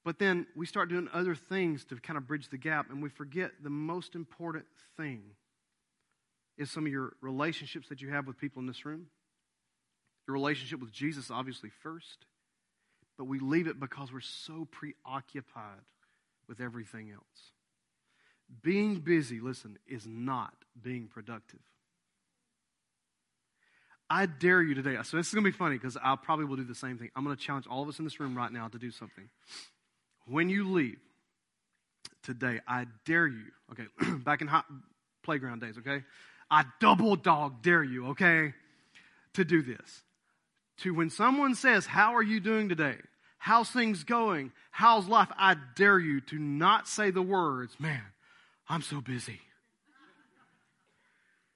But 0.04 0.18
then 0.18 0.46
we 0.56 0.66
start 0.66 0.88
doing 0.88 1.08
other 1.12 1.34
things 1.34 1.84
to 1.86 1.96
kind 1.96 2.16
of 2.16 2.26
bridge 2.26 2.48
the 2.48 2.58
gap, 2.58 2.90
and 2.90 3.02
we 3.02 3.08
forget 3.08 3.50
the 3.62 3.70
most 3.70 4.14
important 4.14 4.64
thing 4.96 5.22
is 6.56 6.70
some 6.70 6.86
of 6.86 6.92
your 6.92 7.12
relationships 7.20 7.88
that 7.88 8.00
you 8.00 8.10
have 8.10 8.26
with 8.26 8.38
people 8.38 8.60
in 8.60 8.66
this 8.66 8.84
room. 8.84 9.06
Your 10.26 10.34
relationship 10.34 10.80
with 10.80 10.92
Jesus, 10.92 11.30
obviously, 11.30 11.70
first. 11.82 12.26
But 13.16 13.24
we 13.24 13.38
leave 13.38 13.66
it 13.66 13.80
because 13.80 14.12
we're 14.12 14.20
so 14.20 14.66
preoccupied 14.70 15.84
with 16.48 16.60
everything 16.60 17.10
else. 17.10 17.52
Being 18.62 18.96
busy, 18.96 19.40
listen, 19.40 19.78
is 19.86 20.06
not 20.06 20.54
being 20.82 21.06
productive. 21.06 21.60
I 24.10 24.26
dare 24.26 24.62
you 24.62 24.74
today. 24.74 24.96
So 25.02 25.16
this 25.16 25.28
is 25.28 25.34
going 25.34 25.44
to 25.44 25.50
be 25.50 25.56
funny 25.56 25.76
because 25.76 25.98
I 26.02 26.16
probably 26.16 26.46
will 26.46 26.56
do 26.56 26.64
the 26.64 26.74
same 26.74 26.96
thing. 26.96 27.10
I'm 27.14 27.24
going 27.24 27.36
to 27.36 27.42
challenge 27.42 27.66
all 27.66 27.82
of 27.82 27.88
us 27.88 27.98
in 27.98 28.04
this 28.04 28.18
room 28.18 28.36
right 28.36 28.50
now 28.50 28.68
to 28.68 28.78
do 28.78 28.90
something. 28.90 29.28
When 30.26 30.48
you 30.48 30.68
leave 30.68 30.98
today, 32.22 32.60
I 32.66 32.86
dare 33.04 33.26
you, 33.26 33.44
okay, 33.72 33.84
back 34.24 34.40
in 34.40 34.46
hot 34.46 34.64
playground 35.22 35.60
days, 35.60 35.76
okay? 35.78 36.04
I 36.50 36.64
double 36.80 37.16
dog 37.16 37.62
dare 37.62 37.84
you, 37.84 38.08
okay, 38.08 38.54
to 39.34 39.44
do 39.44 39.62
this. 39.62 40.02
To 40.78 40.94
when 40.94 41.10
someone 41.10 41.54
says, 41.54 41.86
How 41.86 42.14
are 42.14 42.22
you 42.22 42.40
doing 42.40 42.68
today? 42.68 42.96
How's 43.38 43.70
things 43.70 44.04
going? 44.04 44.52
How's 44.70 45.06
life? 45.06 45.28
I 45.36 45.56
dare 45.76 45.98
you 45.98 46.20
to 46.22 46.38
not 46.38 46.88
say 46.88 47.10
the 47.10 47.22
words, 47.22 47.74
Man, 47.78 48.00
I'm 48.68 48.82
so 48.82 49.00
busy. 49.00 49.40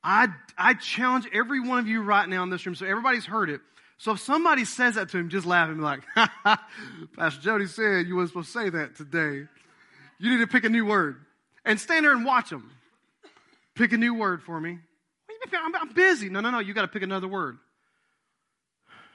I, 0.04 0.28
I 0.58 0.74
challenge 0.74 1.28
every 1.32 1.60
one 1.60 1.78
of 1.78 1.86
you 1.86 2.02
right 2.02 2.28
now 2.28 2.42
in 2.42 2.50
this 2.50 2.66
room, 2.66 2.74
so 2.74 2.86
everybody's 2.86 3.26
heard 3.26 3.50
it. 3.50 3.60
So 3.98 4.12
if 4.12 4.20
somebody 4.20 4.64
says 4.64 4.96
that 4.96 5.10
to 5.10 5.18
him, 5.18 5.28
just 5.28 5.46
laugh 5.46 5.68
and 5.68 5.76
be 5.78 5.82
like, 5.84 6.00
Pastor 7.16 7.40
Jody 7.40 7.66
said 7.66 8.06
you 8.08 8.16
weren't 8.16 8.30
supposed 8.30 8.52
to 8.52 8.58
say 8.58 8.70
that 8.70 8.96
today. 8.96 9.46
You 10.18 10.30
need 10.30 10.40
to 10.40 10.48
pick 10.48 10.64
a 10.64 10.68
new 10.68 10.84
word. 10.84 11.16
And 11.64 11.78
stand 11.78 12.04
there 12.04 12.10
and 12.12 12.24
watch 12.24 12.50
them. 12.50 12.72
Pick 13.76 13.92
a 13.92 13.96
new 13.96 14.14
word 14.14 14.42
for 14.42 14.60
me. 14.60 14.80
I'm, 15.52 15.92
busy. 15.92 16.28
No, 16.28 16.40
no, 16.40 16.50
no. 16.50 16.58
You 16.58 16.74
got 16.74 16.82
to 16.82 16.88
pick 16.88 17.02
another 17.02 17.28
word. 17.28 17.58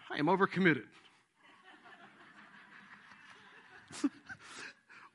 I 0.09 0.17
am 0.17 0.27
overcommitted. 0.27 0.83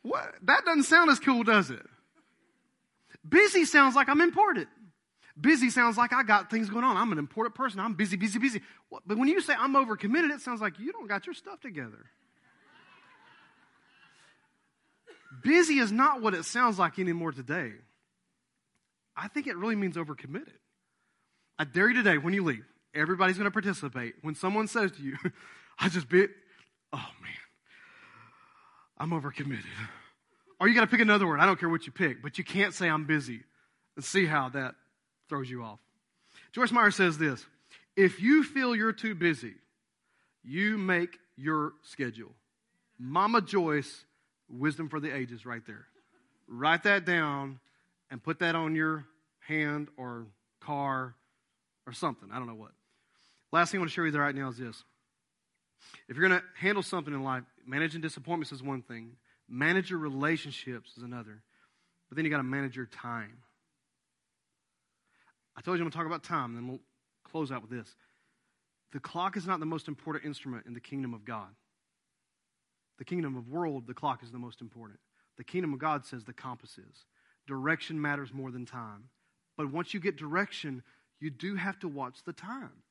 what? 0.02 0.34
That 0.42 0.64
doesn't 0.66 0.84
sound 0.84 1.10
as 1.10 1.18
cool, 1.18 1.44
does 1.44 1.70
it? 1.70 1.86
Busy 3.28 3.64
sounds 3.64 3.94
like 3.94 4.08
I'm 4.08 4.20
important. 4.20 4.68
Busy 5.40 5.70
sounds 5.70 5.96
like 5.96 6.12
I 6.12 6.22
got 6.22 6.50
things 6.50 6.68
going 6.68 6.85
on. 6.85 6.96
I'm 6.96 7.12
an 7.12 7.18
important 7.18 7.54
person. 7.54 7.80
I'm 7.80 7.94
busy, 7.94 8.16
busy, 8.16 8.38
busy. 8.38 8.61
But 9.06 9.16
when 9.16 9.28
you 9.28 9.40
say 9.40 9.54
I'm 9.58 9.74
overcommitted, 9.74 10.30
it 10.30 10.40
sounds 10.40 10.61
like 10.61 10.78
you 10.78 10.92
don't 10.92 11.06
got 11.06 11.26
your 11.26 11.35
stuff 11.35 11.61
together. 11.61 12.04
Busy 15.42 15.78
is 15.78 15.90
not 15.90 16.20
what 16.20 16.35
it 16.35 16.44
sounds 16.44 16.78
like 16.78 16.98
anymore 16.98 17.32
today. 17.32 17.72
I 19.16 19.28
think 19.28 19.46
it 19.46 19.56
really 19.56 19.76
means 19.76 19.96
overcommitted. 19.96 20.52
I 21.58 21.64
dare 21.64 21.88
you 21.88 21.94
today, 21.94 22.18
when 22.18 22.35
you 22.35 22.44
leave, 22.44 22.64
everybody's 22.94 23.37
going 23.38 23.46
to 23.46 23.50
participate. 23.50 24.14
When 24.22 24.35
someone 24.35 24.68
says 24.68 24.92
to 24.92 25.02
you, 25.02 25.16
I 25.78 25.88
just 25.88 26.08
bit, 26.08 26.30
oh 26.92 27.11
man, 27.22 27.32
I'm 28.98 29.11
overcommitted. 29.11 29.64
Or 30.62 30.68
you 30.68 30.77
got 30.77 30.83
to 30.83 30.87
pick 30.87 31.01
another 31.01 31.27
word. 31.27 31.40
I 31.40 31.46
don't 31.46 31.59
care 31.59 31.68
what 31.68 31.87
you 31.87 31.92
pick, 31.92 32.22
but 32.22 32.38
you 32.38 32.44
can't 32.44 32.72
say 32.72 32.88
I'm 32.88 33.05
busy 33.05 33.40
and 33.96 34.05
see 34.05 34.27
how 34.27 34.48
that 34.51 34.77
throws 35.29 35.51
you 35.51 35.64
off. 35.64 35.81
Joyce 36.53 36.70
Meyer 36.70 36.92
says 36.92 37.18
this 37.18 37.44
If 37.96 38.22
you 38.22 38.44
feel 38.44 38.77
you're 38.77 38.92
too 38.92 39.16
busy, 39.16 39.55
you 40.44 40.79
make 40.79 41.18
your 41.37 41.72
schedule. 41.83 42.31
Mama 42.96 43.40
Joyce, 43.42 44.05
wisdom 44.48 44.88
for 44.88 45.01
the 45.01 45.12
ages, 45.12 45.44
right 45.44 45.66
there. 45.66 45.87
Write 46.46 46.85
that 46.85 47.05
down 47.05 47.59
and 48.09 48.22
put 48.22 48.38
that 48.38 48.55
on 48.55 48.77
your 48.77 49.05
hand 49.40 49.88
or 49.96 50.27
car 50.61 51.16
or 51.88 51.92
something. 51.92 52.29
I 52.33 52.38
don't 52.38 52.46
know 52.46 52.55
what. 52.55 52.70
Last 53.51 53.72
thing 53.72 53.79
I 53.79 53.81
want 53.81 53.90
to 53.90 53.94
share 53.94 54.05
with 54.05 54.14
you 54.14 54.20
right 54.20 54.33
now 54.33 54.51
is 54.51 54.59
this. 54.59 54.85
If 56.09 56.16
you're 56.16 56.29
going 56.29 56.40
to 56.40 56.46
handle 56.57 56.85
something 56.85 57.12
in 57.12 57.25
life, 57.25 57.42
managing 57.66 58.01
disappointments 58.01 58.53
is 58.53 58.62
one 58.62 58.83
thing, 58.83 59.16
manage 59.52 59.90
your 59.90 59.98
relationships 59.98 60.96
is 60.96 61.02
another. 61.02 61.42
But 62.08 62.16
then 62.16 62.24
you 62.24 62.30
got 62.30 62.38
to 62.38 62.42
manage 62.42 62.74
your 62.74 62.86
time. 62.86 63.38
I 65.56 65.60
told 65.60 65.78
you 65.78 65.84
I'm 65.84 65.90
going 65.90 65.92
to 65.92 65.96
talk 65.98 66.06
about 66.06 66.24
time, 66.24 66.54
then 66.54 66.66
we'll 66.66 66.80
close 67.30 67.52
out 67.52 67.60
with 67.60 67.70
this. 67.70 67.94
The 68.92 69.00
clock 69.00 69.36
is 69.36 69.46
not 69.46 69.60
the 69.60 69.66
most 69.66 69.88
important 69.88 70.24
instrument 70.24 70.66
in 70.66 70.74
the 70.74 70.80
kingdom 70.80 71.14
of 71.14 71.24
God. 71.24 71.48
The 72.98 73.04
kingdom 73.04 73.36
of 73.36 73.48
world, 73.48 73.86
the 73.86 73.94
clock 73.94 74.22
is 74.22 74.30
the 74.30 74.38
most 74.38 74.60
important. 74.60 74.98
The 75.36 75.44
kingdom 75.44 75.72
of 75.72 75.78
God 75.78 76.04
says 76.04 76.24
the 76.24 76.32
compass 76.32 76.78
is. 76.78 77.04
Direction 77.46 78.00
matters 78.00 78.32
more 78.32 78.50
than 78.50 78.64
time. 78.64 79.04
But 79.56 79.70
once 79.70 79.92
you 79.92 80.00
get 80.00 80.16
direction, 80.16 80.82
you 81.20 81.30
do 81.30 81.56
have 81.56 81.78
to 81.80 81.88
watch 81.88 82.22
the 82.24 82.32
time. 82.32 82.82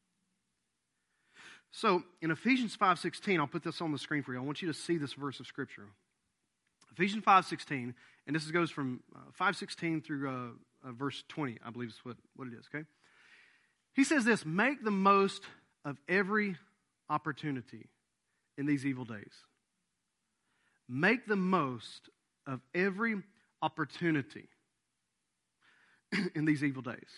So 1.72 2.04
in 2.22 2.32
Ephesians 2.32 2.76
5:16, 2.76 3.40
I'll 3.40 3.48
put 3.48 3.64
this 3.64 3.82
on 3.82 3.92
the 3.92 3.98
screen 3.98 4.24
for 4.24 4.34
you. 4.34 4.40
I 4.40 4.44
want 4.44 4.62
you 4.62 4.68
to 4.68 4.74
see 4.74 4.98
this 4.98 5.14
verse 5.14 5.40
of 5.40 5.48
scripture. 5.48 5.88
Ephesians 6.92 7.24
5:16, 7.24 7.94
and 8.28 8.36
this 8.36 8.50
goes 8.52 8.72
from 8.72 9.02
uh, 9.16 9.20
5:16 9.40 10.04
through 10.04 10.30
uh, 10.30 10.88
uh, 10.88 10.92
verse 10.92 11.24
20, 11.30 11.58
I 11.66 11.70
believe 11.70 11.90
is 11.90 12.00
what, 12.04 12.18
what 12.36 12.48
it 12.48 12.54
is, 12.54 12.66
okay? 12.74 12.86
He 13.94 14.04
says 14.04 14.26
this, 14.26 14.46
make 14.46 14.84
the 14.84 14.92
most 14.92 15.44
of 15.84 15.98
every 16.08 16.56
opportunity 17.10 17.90
in 18.58 18.66
these 18.66 18.86
evil 18.86 19.06
days. 19.06 19.34
Make 20.88 21.28
the 21.28 21.36
most 21.36 22.10
of 22.48 22.62
every 22.74 23.16
opportunity 23.62 24.48
in 26.36 26.46
these 26.46 26.64
evil 26.64 26.82
days. 26.82 27.10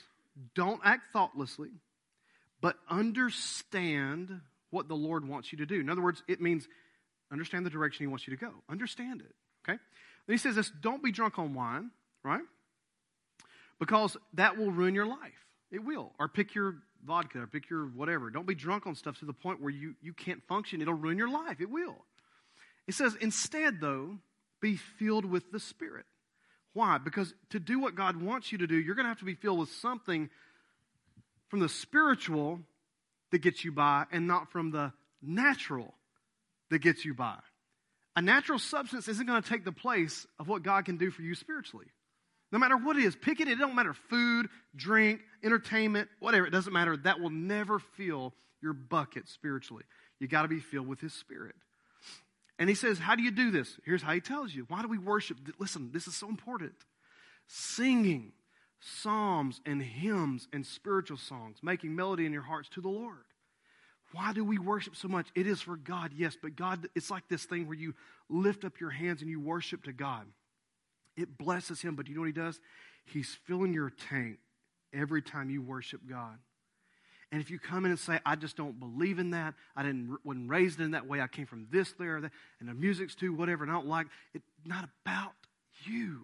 Don't 0.56 0.82
act 0.84 1.12
thoughtlessly, 1.14 1.70
but 2.62 2.76
understand 2.90 4.42
what 4.72 4.88
the 4.88 4.96
Lord 4.96 5.28
wants 5.28 5.52
you 5.52 5.60
to 5.60 5.66
do. 5.66 5.80
In 5.80 5.90
other 5.90 6.02
words, 6.02 6.24
it 6.28 6.42
means 6.42 6.68
understand 7.32 7.66
the 7.66 7.70
direction 7.70 8.04
He 8.04 8.08
wants 8.08 8.28
you 8.28 8.36
to 8.36 8.44
go. 8.44 8.52
Understand 8.70 9.22
it. 9.22 9.36
Okay? 9.68 9.80
He 10.28 10.38
says 10.38 10.56
this 10.56 10.72
don't 10.82 11.04
be 11.04 11.12
drunk 11.12 11.40
on 11.40 11.54
wine, 11.54 11.92
right? 12.24 12.44
Because 13.80 14.16
that 14.34 14.58
will 14.58 14.72
ruin 14.72 14.96
your 14.96 15.06
life. 15.06 15.48
It 15.72 15.84
will. 15.84 16.12
Or 16.20 16.28
pick 16.28 16.56
your 16.56 16.76
vodka 17.06 17.40
or 17.40 17.48
pick 17.48 17.70
your 17.70 17.86
whatever. 17.86 18.30
Don't 18.30 18.48
be 18.48 18.56
drunk 18.56 18.88
on 18.88 18.96
stuff 18.96 19.20
to 19.20 19.26
the 19.26 19.34
point 19.34 19.62
where 19.62 19.72
you, 19.72 19.96
you 20.02 20.14
can't 20.14 20.42
function. 20.48 20.82
It'll 20.82 20.94
ruin 20.94 21.18
your 21.18 21.30
life. 21.30 21.60
It 21.60 21.70
will. 21.70 21.98
It 22.88 22.94
says, 22.94 23.16
instead, 23.20 23.82
though, 23.82 24.18
be 24.62 24.78
filled 24.78 25.26
with 25.26 25.52
the 25.52 25.60
Spirit. 25.60 26.06
Why? 26.74 26.98
Because 26.98 27.34
to 27.50 27.60
do 27.60 27.80
what 27.80 27.96
God 27.96 28.22
wants 28.22 28.52
you 28.52 28.60
to 28.60 28.68
do, 28.68 28.76
you're 28.76 28.96
going 28.96 29.06
to 29.06 29.10
have 29.10 29.20
to 29.20 29.26
be 29.26 29.36
filled 29.36 29.60
with 29.60 29.70
something 29.70 30.30
from 31.50 31.60
the 31.60 31.70
spiritual 31.70 32.60
that 33.32 33.40
gets 33.40 33.64
you 33.64 33.72
by 33.72 34.06
and 34.12 34.28
not 34.28 34.52
from 34.52 34.72
the 34.72 34.92
natural 35.22 35.94
that 36.70 36.80
gets 36.80 37.06
you 37.06 37.14
by. 37.14 37.38
A 38.16 38.22
natural 38.22 38.60
substance 38.60 39.08
isn't 39.08 39.26
going 39.26 39.42
to 39.42 39.50
take 39.50 39.66
the 39.66 39.72
place 39.72 40.28
of 40.40 40.48
what 40.48 40.64
God 40.64 40.86
can 40.86 40.98
do 40.98 41.10
for 41.10 41.22
you 41.22 41.34
spiritually. 41.36 41.88
No 42.52 42.60
matter 42.60 42.78
what 42.78 42.96
it 42.96 43.04
is, 43.04 43.16
pick 43.16 43.40
it. 43.40 43.48
It 43.48 43.58
don't 43.58 43.76
matter 43.76 43.94
food, 43.94 44.48
drink, 44.76 45.22
entertainment, 45.44 46.10
whatever. 46.20 46.46
It 46.46 46.52
doesn't 46.52 46.72
matter. 46.72 46.96
That 46.96 47.20
will 47.20 47.32
never 47.32 47.80
fill 47.80 48.34
your 48.62 48.74
bucket 48.74 49.28
spiritually. 49.28 49.84
You 50.20 50.28
got 50.28 50.44
to 50.44 50.48
be 50.48 50.60
filled 50.60 50.88
with 50.88 51.02
His 51.02 51.14
Spirit. 51.14 51.56
And 52.60 52.70
he 52.70 52.76
says, 52.76 53.00
How 53.00 53.16
do 53.16 53.24
you 53.24 53.32
do 53.32 53.52
this? 53.52 53.80
Here's 53.84 54.04
how 54.04 54.14
he 54.14 54.22
tells 54.22 54.54
you. 54.54 54.66
Why 54.68 54.82
do 54.82 54.88
we 54.88 54.98
worship? 54.98 55.38
Listen, 55.58 55.90
this 55.92 56.08
is 56.08 56.16
so 56.16 56.30
important. 56.30 56.74
Singing 57.48 58.32
psalms 58.80 59.60
and 59.66 59.82
hymns 59.82 60.48
and 60.54 60.66
spiritual 60.66 61.18
songs, 61.18 61.58
making 61.64 61.96
melody 61.96 62.26
in 62.26 62.34
your 62.34 62.44
hearts 62.44 62.70
to 62.70 62.82
the 62.82 62.90
Lord. 62.90 63.26
Why 64.14 64.32
do 64.32 64.46
we 64.46 64.60
worship 64.60 64.96
so 64.96 65.08
much? 65.08 65.28
It 65.36 65.48
is 65.48 65.62
for 65.62 65.76
God, 65.76 66.12
yes, 66.16 66.38
but 66.40 66.56
God, 66.56 66.88
it's 66.96 67.10
like 67.10 67.28
this 67.28 67.46
thing 67.46 67.68
where 67.68 67.78
you 67.78 67.96
lift 68.30 68.64
up 68.64 68.80
your 68.80 68.92
hands 68.92 69.22
and 69.22 69.30
you 69.30 69.40
worship 69.40 69.84
to 69.84 69.94
God. 69.94 70.26
It 71.18 71.38
blesses 71.38 71.82
Him, 71.82 71.96
but 71.96 72.06
do 72.06 72.12
you 72.12 72.16
know 72.16 72.22
what 72.22 72.28
He 72.28 72.34
does? 72.34 72.60
He's 73.06 73.36
filling 73.46 73.74
your 73.74 73.92
tank 74.10 74.38
every 74.94 75.22
time 75.22 75.50
you 75.50 75.62
worship 75.62 76.02
God. 76.08 76.38
And 77.32 77.42
if 77.42 77.50
you 77.50 77.58
come 77.58 77.86
in 77.86 77.92
and 77.92 78.00
say, 78.00 78.20
I 78.24 78.36
just 78.36 78.56
don't 78.56 78.80
believe 78.80 79.18
in 79.18 79.32
that, 79.32 79.56
I 79.76 79.82
didn't 79.82 80.20
wasn't 80.24 80.50
raised 80.52 80.80
in 80.80 80.92
that 80.92 81.08
way, 81.08 81.20
I 81.20 81.28
came 81.28 81.48
from 81.48 81.66
this, 81.72 81.94
there, 81.94 82.22
that, 82.22 82.32
and 82.60 82.70
the 82.70 82.76
music's 82.76 83.16
too, 83.16 83.34
whatever, 83.34 83.64
and 83.64 83.72
I 83.72 83.76
don't 83.76 83.88
like 83.88 84.06
it, 84.36 84.44
not 84.64 84.88
about 85.04 85.34
you. 85.86 86.22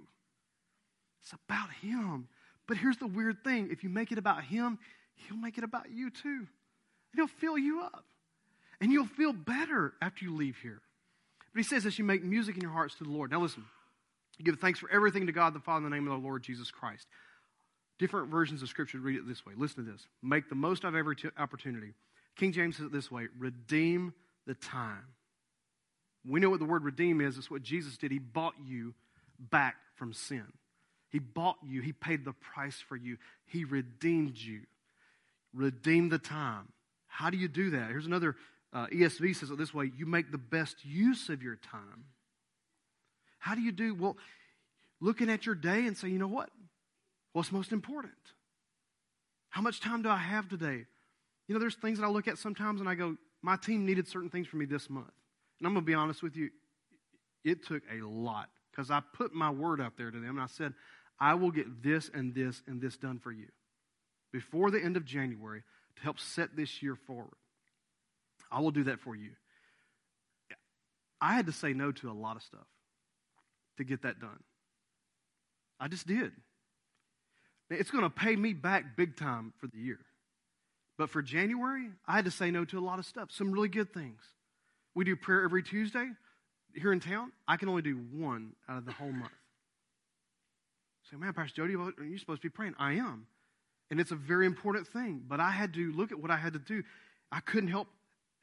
It's 1.24 1.34
about 1.34 1.72
him. 1.82 2.28
But 2.68 2.78
here's 2.78 2.98
the 2.98 3.08
weird 3.08 3.44
thing 3.44 3.70
if 3.72 3.84
you 3.84 3.90
make 3.90 4.12
it 4.12 4.20
about 4.20 4.44
him, 4.44 4.78
he'll 5.16 5.38
make 5.38 5.58
it 5.58 5.64
about 5.64 5.90
you 5.92 6.12
too. 6.12 6.46
And 7.12 7.20
he'll 7.20 7.28
fill 7.28 7.58
you 7.58 7.82
up. 7.82 8.06
And 8.82 8.92
you'll 8.92 9.06
feel 9.06 9.34
better 9.34 9.94
after 10.02 10.26
you 10.26 10.36
leave 10.36 10.58
here. 10.62 10.82
But 11.54 11.60
he 11.60 11.64
says, 11.64 11.86
as 11.86 11.98
you 11.98 12.06
make 12.06 12.24
music 12.24 12.56
in 12.56 12.62
your 12.62 12.72
hearts 12.72 12.96
to 12.96 13.04
the 13.04 13.10
Lord. 13.10 13.32
Now 13.32 13.42
listen, 13.42 13.66
you 14.38 14.46
give 14.46 14.60
thanks 14.60 14.80
for 14.80 14.90
everything 14.90 15.26
to 15.28 15.34
God 15.34 15.54
the 15.54 15.60
Father 15.60 15.86
in 15.86 15.92
the 15.92 15.96
name 15.96 16.08
of 16.08 16.22
the 16.22 16.26
Lord 16.26 16.44
Jesus 16.44 16.72
Christ. 16.72 17.08
Different 17.98 18.30
versions 18.30 18.62
of 18.62 18.70
Scripture 18.70 19.00
read 19.00 19.18
it 19.18 19.28
this 19.28 19.46
way. 19.46 19.54
Listen 19.58 19.86
to 19.86 19.92
this. 19.92 20.08
Make 20.24 20.48
the 20.48 20.56
most 20.56 20.86
of 20.86 20.96
every 20.96 21.16
t- 21.16 21.30
opportunity. 21.38 21.94
King 22.38 22.54
James 22.54 22.78
says 22.78 22.86
it 22.86 22.92
this 22.94 23.12
way 23.12 23.28
redeem 23.38 24.14
the 24.48 24.54
time. 24.54 25.04
We 26.26 26.40
know 26.40 26.50
what 26.50 26.60
the 26.60 26.66
word 26.66 26.84
redeem 26.84 27.20
is. 27.20 27.38
It's 27.38 27.52
what 27.52 27.64
Jesus 27.64 27.98
did. 27.98 28.12
He 28.12 28.20
bought 28.20 28.56
you 28.66 28.94
back 29.40 29.76
from 29.96 30.14
sin. 30.14 30.46
He 31.10 31.20
bought 31.20 31.58
you. 31.66 31.82
He 31.82 31.92
paid 31.92 32.24
the 32.24 32.34
price 32.34 32.80
for 32.88 32.96
you. 32.96 33.18
He 33.46 33.66
redeemed 33.66 34.38
you. 34.38 34.62
Redeem 35.54 36.10
the 36.10 36.20
time. 36.20 36.70
How 37.10 37.30
do 37.30 37.38
you 37.38 37.50
do 37.50 37.72
that? 37.72 37.90
Here's 37.90 38.06
another 38.06 38.38
uh, 38.72 38.86
ESV 38.88 39.36
says 39.36 39.50
it 39.50 39.58
this 39.58 39.74
way 39.74 39.92
you 39.98 40.06
make 40.06 40.32
the 40.32 40.38
best 40.38 40.86
use 40.86 41.30
of 41.30 41.44
your 41.44 41.58
time. 41.58 42.06
How 43.40 43.56
do 43.56 43.62
you 43.62 43.72
do? 43.72 43.94
Well, 43.94 44.18
looking 45.02 45.30
at 45.30 45.46
your 45.46 45.56
day 45.56 45.86
and 45.86 45.98
say, 45.98 46.08
you 46.08 46.20
know 46.20 46.28
what? 46.28 46.50
What's 47.34 47.52
most 47.52 47.72
important? 47.72 48.14
How 49.50 49.62
much 49.62 49.82
time 49.82 50.02
do 50.02 50.10
I 50.10 50.18
have 50.18 50.48
today? 50.48 50.86
You 51.48 51.56
know, 51.56 51.60
there's 51.60 51.76
things 51.76 52.00
that 52.00 52.06
I 52.06 52.10
look 52.10 52.28
at 52.28 52.38
sometimes 52.38 52.80
and 52.80 52.88
I 52.90 52.96
go, 52.96 53.18
my 53.42 53.56
team 53.56 53.86
needed 53.86 54.08
certain 54.08 54.30
things 54.30 54.48
from 54.48 54.60
me 54.60 54.66
this 54.66 54.90
month. 54.90 55.12
And 55.60 55.68
I'm 55.68 55.74
going 55.74 55.86
to 55.86 55.90
be 55.90 55.96
honest 55.96 56.22
with 56.22 56.36
you, 56.36 56.50
it 57.44 57.66
took 57.66 57.82
a 57.92 58.06
lot 58.06 58.50
because 58.72 58.92
I 58.92 59.02
put 59.14 59.34
my 59.34 59.50
word 59.50 59.82
out 59.82 59.98
there 59.98 60.12
to 60.12 60.20
them 60.20 60.32
and 60.32 60.42
I 60.42 60.48
said, 60.48 60.74
I 61.20 61.34
will 61.34 61.52
get 61.52 61.82
this 61.82 62.10
and 62.14 62.36
this 62.36 62.62
and 62.68 62.82
this 62.82 62.98
done 62.98 63.20
for 63.20 63.32
you 63.32 63.48
before 64.32 64.70
the 64.70 64.80
end 64.80 64.96
of 64.96 65.06
January 65.06 65.64
help 66.02 66.20
set 66.20 66.56
this 66.56 66.82
year 66.82 66.96
forward. 66.96 67.38
I 68.52 68.62
will 68.62 68.72
do 68.72 68.86
that 68.86 69.00
for 69.00 69.16
you. 69.16 69.32
I 71.22 71.34
had 71.34 71.46
to 71.48 71.52
say 71.52 71.74
no 71.74 71.92
to 71.92 72.10
a 72.10 72.14
lot 72.14 72.36
of 72.36 72.44
stuff 72.44 72.68
to 73.78 73.84
get 73.84 74.04
that 74.04 74.20
done. 74.20 74.44
I 75.80 75.88
just 75.88 76.08
did. 76.08 76.32
It's 77.70 77.92
going 77.92 78.04
to 78.04 78.10
pay 78.10 78.36
me 78.36 78.54
back 78.54 78.98
big 78.98 79.16
time 79.16 79.54
for 79.60 79.68
the 79.68 79.78
year. 79.78 80.00
But 80.98 81.10
for 81.10 81.22
January, 81.22 81.90
I 82.08 82.16
had 82.16 82.26
to 82.26 82.32
say 82.32 82.52
no 82.52 82.66
to 82.66 82.80
a 82.80 82.82
lot 82.82 83.00
of 83.00 83.06
stuff, 83.06 83.30
some 83.32 83.52
really 83.52 83.70
good 83.70 83.94
things. 83.94 84.20
We 84.96 85.06
do 85.06 85.16
prayer 85.16 85.44
every 85.44 85.64
Tuesday 85.64 86.10
here 86.74 86.92
in 86.92 87.00
town. 87.00 87.32
I 87.48 87.58
can 87.58 87.70
only 87.70 87.82
do 87.82 87.96
one 88.12 88.54
out 88.68 88.80
of 88.80 88.86
the 88.86 88.92
whole 88.92 89.12
month. 89.12 89.32
Say, 91.10 91.18
man, 91.18 91.34
Pastor 91.34 91.68
Jody, 91.68 91.74
you 91.74 92.18
supposed 92.18 92.42
to 92.42 92.50
be 92.50 92.52
praying? 92.52 92.76
I 92.78 92.94
am. 92.94 93.28
And 93.92 94.00
it's 94.00 94.12
a 94.12 94.16
very 94.16 94.46
important 94.46 94.88
thing. 94.88 95.24
But 95.28 95.40
I 95.40 95.52
had 95.52 95.74
to 95.74 95.92
look 95.92 96.12
at 96.12 96.20
what 96.20 96.32
I 96.32 96.38
had 96.38 96.54
to 96.54 96.60
do. 96.60 96.84
I 97.32 97.40
couldn't 97.40 97.70
help 97.70 97.88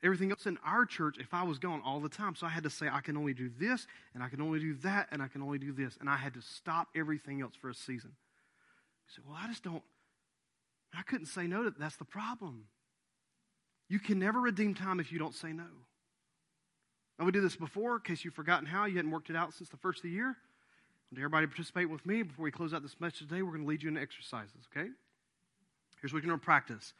everything 0.02 0.30
else 0.30 0.46
in 0.46 0.58
our 0.64 0.84
church 0.84 1.16
if 1.18 1.32
I 1.32 1.42
was 1.42 1.58
gone 1.58 1.82
all 1.84 2.00
the 2.00 2.08
time. 2.08 2.34
So 2.34 2.46
I 2.46 2.50
had 2.50 2.64
to 2.64 2.70
say, 2.70 2.88
I 2.90 3.00
can 3.00 3.16
only 3.16 3.34
do 3.34 3.50
this, 3.58 3.86
and 4.14 4.22
I 4.22 4.28
can 4.28 4.40
only 4.40 4.60
do 4.60 4.74
that, 4.82 5.08
and 5.10 5.22
I 5.22 5.28
can 5.28 5.42
only 5.42 5.58
do 5.58 5.72
this. 5.72 5.96
And 6.00 6.08
I 6.08 6.16
had 6.16 6.34
to 6.34 6.42
stop 6.42 6.88
everything 6.94 7.40
else 7.40 7.54
for 7.60 7.70
a 7.70 7.74
season. 7.74 8.10
You 9.06 9.14
said, 9.14 9.24
well, 9.26 9.38
I 9.42 9.46
just 9.48 9.62
don't, 9.62 9.82
I 10.96 11.02
couldn't 11.02 11.26
say 11.26 11.46
no 11.46 11.62
to 11.62 11.70
that. 11.70 11.78
That's 11.78 11.96
the 11.96 12.04
problem. 12.04 12.64
You 13.88 13.98
can 13.98 14.18
never 14.18 14.40
redeem 14.40 14.74
time 14.74 14.98
if 14.98 15.12
you 15.12 15.18
don't 15.18 15.34
say 15.34 15.52
no. 15.52 15.66
Now, 17.18 17.24
we 17.24 17.32
did 17.32 17.42
this 17.42 17.56
before, 17.56 17.96
in 17.96 18.02
case 18.02 18.24
you've 18.24 18.34
forgotten 18.34 18.66
how, 18.66 18.84
you 18.84 18.96
hadn't 18.96 19.10
worked 19.10 19.30
it 19.30 19.36
out 19.36 19.54
since 19.54 19.70
the 19.70 19.76
first 19.76 20.00
of 20.00 20.02
the 20.02 20.10
year. 20.10 20.36
everybody 21.16 21.46
participate 21.46 21.88
with 21.88 22.04
me 22.04 22.22
before 22.22 22.44
we 22.44 22.50
close 22.50 22.74
out 22.74 22.82
this 22.82 23.00
message 23.00 23.20
today. 23.20 23.42
We're 23.42 23.52
going 23.52 23.62
to 23.62 23.68
lead 23.68 23.82
you 23.82 23.88
into 23.88 24.02
exercises, 24.02 24.68
okay? 24.76 24.90
Here's 26.00 26.12
what 26.12 26.22
you're 26.22 26.30
going 26.30 26.40
to 26.40 26.44
practice. 26.44 26.92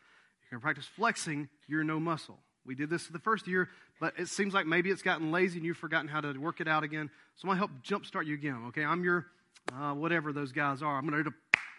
You're 0.42 0.58
going 0.58 0.60
to 0.60 0.64
practice 0.64 0.86
flexing 0.96 1.48
your 1.68 1.84
no 1.84 2.00
muscle. 2.00 2.38
We 2.64 2.74
did 2.74 2.90
this 2.90 3.06
the 3.06 3.18
first 3.18 3.46
year, 3.46 3.68
but 4.00 4.14
it 4.18 4.28
seems 4.28 4.52
like 4.52 4.66
maybe 4.66 4.90
it's 4.90 5.02
gotten 5.02 5.30
lazy 5.30 5.58
and 5.58 5.66
you've 5.66 5.76
forgotten 5.76 6.08
how 6.08 6.20
to 6.20 6.32
work 6.38 6.60
it 6.60 6.68
out 6.68 6.82
again. 6.82 7.10
So 7.36 7.48
I'm 7.48 7.56
going 7.56 7.68
to 7.68 7.90
help 7.92 8.02
jumpstart 8.02 8.26
you 8.26 8.34
again, 8.34 8.64
okay? 8.68 8.84
I'm 8.84 9.04
your, 9.04 9.26
uh, 9.72 9.92
whatever 9.92 10.32
those 10.32 10.52
guys 10.52 10.82
are. 10.82 10.98
I'm 10.98 11.08
going 11.08 11.24
to 11.24 11.32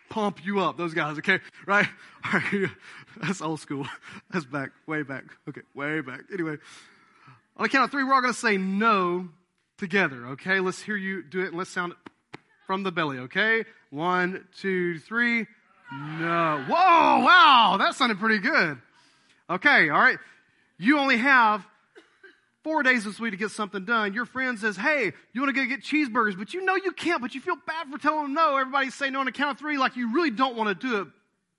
pump 0.09 0.45
you 0.45 0.59
up, 0.59 0.77
those 0.77 0.93
guys, 0.93 1.17
okay? 1.17 1.39
Right? 1.65 1.87
That's 3.21 3.41
old 3.41 3.59
school. 3.59 3.85
That's 4.31 4.45
back, 4.45 4.71
way 4.87 5.03
back. 5.03 5.25
Okay, 5.49 5.61
way 5.75 6.01
back. 6.01 6.21
Anyway, 6.31 6.57
on 7.57 7.63
the 7.63 7.69
count 7.69 7.85
of 7.85 7.91
three, 7.91 8.03
we're 8.03 8.13
all 8.13 8.21
going 8.21 8.33
to 8.33 8.39
say 8.39 8.57
no 8.57 9.29
together, 9.77 10.27
okay? 10.27 10.59
Let's 10.59 10.81
hear 10.81 10.95
you 10.95 11.23
do 11.23 11.41
it 11.41 11.47
and 11.49 11.57
let's 11.57 11.69
sound 11.69 11.93
it 11.93 12.39
from 12.65 12.83
the 12.83 12.91
belly, 12.91 13.19
okay? 13.19 13.65
One, 13.89 14.47
two, 14.59 14.99
three. 14.99 15.47
No. 15.91 16.63
Whoa, 16.67 16.73
wow, 16.73 17.77
that 17.79 17.95
sounded 17.95 18.19
pretty 18.19 18.39
good. 18.39 18.77
Okay, 19.49 19.89
all 19.89 19.99
right. 19.99 20.17
You 20.77 20.99
only 20.99 21.17
have 21.17 21.65
four 22.63 22.83
days 22.83 23.05
this 23.05 23.19
week 23.19 23.31
to 23.31 23.37
get 23.37 23.51
something 23.51 23.85
done. 23.85 24.13
Your 24.13 24.25
friend 24.25 24.59
says, 24.59 24.75
Hey, 24.75 25.13
you 25.31 25.41
want 25.41 25.55
to 25.55 25.61
go 25.61 25.65
get 25.67 25.81
cheeseburgers, 25.81 26.37
but 26.37 26.53
you 26.53 26.65
know 26.65 26.75
you 26.75 26.91
can't, 26.91 27.21
but 27.21 27.33
you 27.33 27.39
feel 27.39 27.55
bad 27.65 27.87
for 27.89 27.97
telling 27.97 28.23
them 28.23 28.33
no. 28.33 28.57
Everybody 28.57 28.89
say 28.89 29.09
no 29.09 29.21
on 29.21 29.25
the 29.25 29.31
count 29.31 29.51
of 29.51 29.59
three, 29.59 29.77
like 29.77 29.95
you 29.95 30.13
really 30.13 30.31
don't 30.31 30.57
want 30.57 30.67
to 30.69 30.87
do 30.87 31.01
it. 31.01 31.07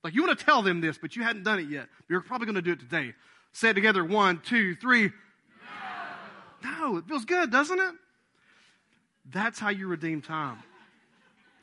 Like 0.04 0.14
you 0.14 0.22
want 0.22 0.38
to 0.38 0.44
tell 0.44 0.62
them 0.62 0.80
this, 0.80 0.98
but 0.98 1.16
you 1.16 1.22
hadn't 1.22 1.44
done 1.44 1.58
it 1.58 1.68
yet. 1.70 1.88
You're 2.08 2.20
probably 2.20 2.46
going 2.46 2.56
to 2.56 2.62
do 2.62 2.72
it 2.72 2.80
today. 2.80 3.14
Say 3.52 3.70
it 3.70 3.74
together. 3.74 4.04
One, 4.04 4.40
two, 4.44 4.74
three. 4.76 5.10
No. 6.62 6.70
no, 6.70 6.96
it 6.98 7.08
feels 7.08 7.24
good, 7.24 7.50
doesn't 7.50 7.78
it? 7.78 7.94
That's 9.30 9.58
how 9.58 9.70
you 9.70 9.88
redeem 9.88 10.22
time. 10.22 10.58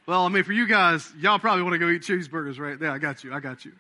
Well, 0.08 0.24
I 0.24 0.30
mean, 0.30 0.44
for 0.44 0.54
you 0.54 0.68
guys, 0.68 1.12
y'all 1.20 1.40
probably 1.40 1.64
want 1.64 1.74
to 1.74 1.80
go 1.80 1.90
eat 1.90 2.04
cheeseburgers 2.04 2.60
right 2.60 2.80
there. 2.80 2.92
I 2.92 3.00
got 3.00 3.24
you. 3.24 3.34
I 3.34 3.40
got 3.40 3.66
you. 3.66 3.72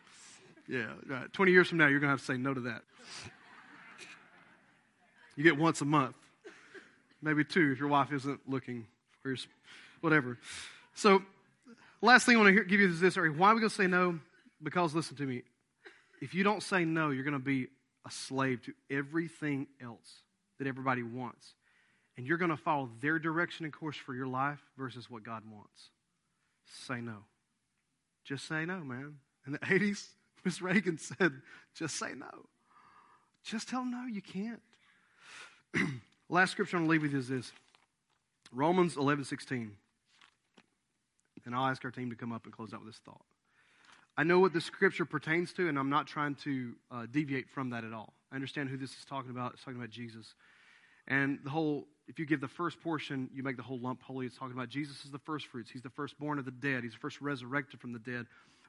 Yeah, 0.67 0.87
right. 1.07 1.31
20 1.31 1.51
years 1.51 1.67
from 1.69 1.77
now, 1.77 1.85
you're 1.87 1.99
going 1.99 2.07
to 2.07 2.13
have 2.13 2.19
to 2.19 2.25
say 2.25 2.37
no 2.37 2.51
to 2.51 2.61
that. 2.61 2.81
You 5.35 5.43
get 5.43 5.57
once 5.57 5.81
a 5.81 5.85
month, 5.85 6.15
maybe 7.21 7.43
two 7.43 7.71
if 7.71 7.79
your 7.79 7.89
wife 7.89 8.11
isn't 8.11 8.39
looking 8.47 8.87
or 9.23 9.35
whatever. 10.01 10.39
So, 10.95 11.21
last 12.01 12.25
thing 12.25 12.37
I 12.37 12.41
want 12.41 12.55
to 12.55 12.63
give 12.63 12.79
you 12.79 12.87
is 12.87 12.99
this. 12.99 13.17
Why 13.17 13.23
are 13.27 13.53
we 13.53 13.59
going 13.59 13.61
to 13.61 13.69
say 13.69 13.85
no? 13.85 14.19
Because 14.63 14.95
listen 14.95 15.17
to 15.17 15.23
me. 15.23 15.43
If 16.21 16.33
you 16.33 16.43
don't 16.43 16.63
say 16.63 16.85
no, 16.85 17.11
you're 17.11 17.23
going 17.25 17.33
to 17.33 17.39
be 17.39 17.67
a 18.07 18.09
slave 18.11 18.63
to 18.63 18.73
everything 18.89 19.67
else 19.83 20.21
that 20.57 20.65
everybody 20.65 21.03
wants. 21.03 21.53
And 22.17 22.25
you're 22.25 22.37
going 22.37 22.49
to 22.49 22.57
follow 22.57 22.89
their 23.01 23.19
direction 23.19 23.65
and 23.65 23.73
course 23.73 23.97
for 23.97 24.15
your 24.15 24.27
life 24.27 24.59
versus 24.77 25.07
what 25.07 25.23
God 25.23 25.43
wants. 25.51 25.89
Say 26.65 27.01
no. 27.01 27.17
Just 28.23 28.47
say 28.47 28.65
no, 28.65 28.79
man. 28.79 29.15
In 29.45 29.53
the 29.53 29.59
80s, 29.59 30.07
Miss 30.45 30.61
Reagan 30.61 30.97
said, 30.97 31.33
just 31.75 31.97
say 31.97 32.13
no. 32.15 32.47
Just 33.43 33.69
tell 33.69 33.81
them 33.81 33.91
no, 33.91 34.05
you 34.07 34.21
can't. 34.21 34.61
Last 36.29 36.51
scripture 36.51 36.77
I'm 36.77 36.87
going 36.87 36.87
to 36.87 36.91
leave 36.91 37.01
with 37.03 37.11
you 37.11 37.19
is 37.19 37.27
this 37.27 37.51
Romans 38.51 38.97
11 38.97 39.25
16. 39.25 39.71
And 41.45 41.55
I'll 41.55 41.67
ask 41.67 41.85
our 41.85 41.91
team 41.91 42.09
to 42.09 42.15
come 42.15 42.31
up 42.31 42.45
and 42.45 42.53
close 42.53 42.73
out 42.73 42.83
with 42.83 42.89
this 42.89 43.01
thought. 43.05 43.21
I 44.17 44.23
know 44.23 44.39
what 44.39 44.53
the 44.53 44.61
scripture 44.61 45.05
pertains 45.05 45.53
to, 45.53 45.67
and 45.67 45.77
I'm 45.77 45.89
not 45.89 46.07
trying 46.07 46.35
to 46.35 46.73
uh, 46.89 47.05
deviate 47.11 47.49
from 47.49 47.69
that 47.71 47.83
at 47.83 47.93
all. 47.93 48.13
I 48.31 48.35
understand 48.35 48.69
who 48.69 48.77
this 48.77 48.91
is 48.91 49.05
talking 49.05 49.29
about. 49.29 49.53
It's 49.53 49.63
talking 49.63 49.77
about 49.77 49.91
Jesus. 49.91 50.33
And 51.07 51.39
the 51.43 51.49
whole, 51.49 51.85
if 52.07 52.19
you 52.19 52.25
give 52.25 52.41
the 52.41 52.47
first 52.47 52.79
portion, 52.81 53.29
you 53.33 53.43
make 53.43 53.57
the 53.57 53.63
whole 53.63 53.79
lump 53.79 54.01
holy. 54.01 54.25
It's 54.25 54.37
talking 54.37 54.53
about 54.53 54.69
Jesus 54.69 55.03
is 55.05 55.11
the 55.11 55.19
first 55.19 55.47
fruits. 55.47 55.71
He's 55.71 55.81
the 55.81 55.89
firstborn 55.89 56.39
of 56.39 56.45
the 56.45 56.51
dead. 56.51 56.83
He's 56.83 56.93
the 56.93 56.99
first 56.99 57.19
resurrected 57.19 57.79
from 57.79 57.93
the 57.93 57.99
dead. 57.99 58.27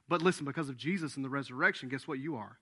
But 0.09 0.21
listen, 0.21 0.45
because 0.45 0.69
of 0.69 0.77
Jesus 0.77 1.15
and 1.15 1.25
the 1.25 1.29
resurrection, 1.29 1.89
guess 1.89 2.07
what 2.07 2.19
you 2.19 2.37
are? 2.37 2.57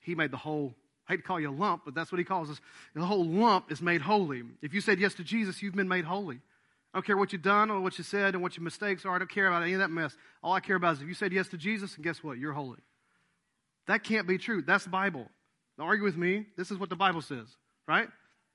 He 0.00 0.14
made 0.14 0.30
the 0.30 0.36
whole 0.36 0.74
I 1.08 1.12
hate 1.12 1.16
to 1.18 1.22
call 1.22 1.38
you 1.38 1.50
a 1.50 1.52
lump, 1.52 1.82
but 1.84 1.94
that's 1.94 2.10
what 2.10 2.18
he 2.18 2.24
calls 2.24 2.50
us. 2.50 2.60
The 2.94 3.04
whole 3.04 3.26
lump 3.26 3.70
is 3.70 3.82
made 3.82 4.00
holy. 4.00 4.42
If 4.62 4.72
you 4.72 4.80
said 4.80 4.98
yes 4.98 5.12
to 5.14 5.24
Jesus, 5.24 5.62
you've 5.62 5.74
been 5.74 5.88
made 5.88 6.06
holy. 6.06 6.36
I 6.36 6.98
don't 6.98 7.04
care 7.04 7.16
what 7.16 7.32
you've 7.32 7.42
done 7.42 7.70
or 7.70 7.80
what 7.80 7.98
you 7.98 8.04
said 8.04 8.34
and 8.34 8.42
what 8.42 8.56
your 8.56 8.64
mistakes 8.64 9.04
are. 9.04 9.14
I 9.14 9.18
don't 9.18 9.30
care 9.30 9.48
about 9.48 9.62
any 9.62 9.74
of 9.74 9.80
that 9.80 9.90
mess. 9.90 10.16
All 10.42 10.54
I 10.54 10.60
care 10.60 10.76
about 10.76 10.96
is 10.96 11.02
if 11.02 11.08
you 11.08 11.14
said 11.14 11.32
yes 11.32 11.48
to 11.48 11.58
Jesus, 11.58 11.96
and 11.96 12.04
guess 12.04 12.24
what? 12.24 12.38
You're 12.38 12.52
holy. 12.52 12.78
That 13.86 14.02
can't 14.02 14.26
be 14.26 14.38
true. 14.38 14.62
That's 14.62 14.84
the 14.84 14.90
Bible. 14.90 15.28
Don't 15.76 15.86
argue 15.86 16.04
with 16.04 16.16
me. 16.16 16.46
This 16.56 16.70
is 16.70 16.78
what 16.78 16.88
the 16.88 16.96
Bible 16.96 17.20
says, 17.20 17.48
right? 17.86 18.08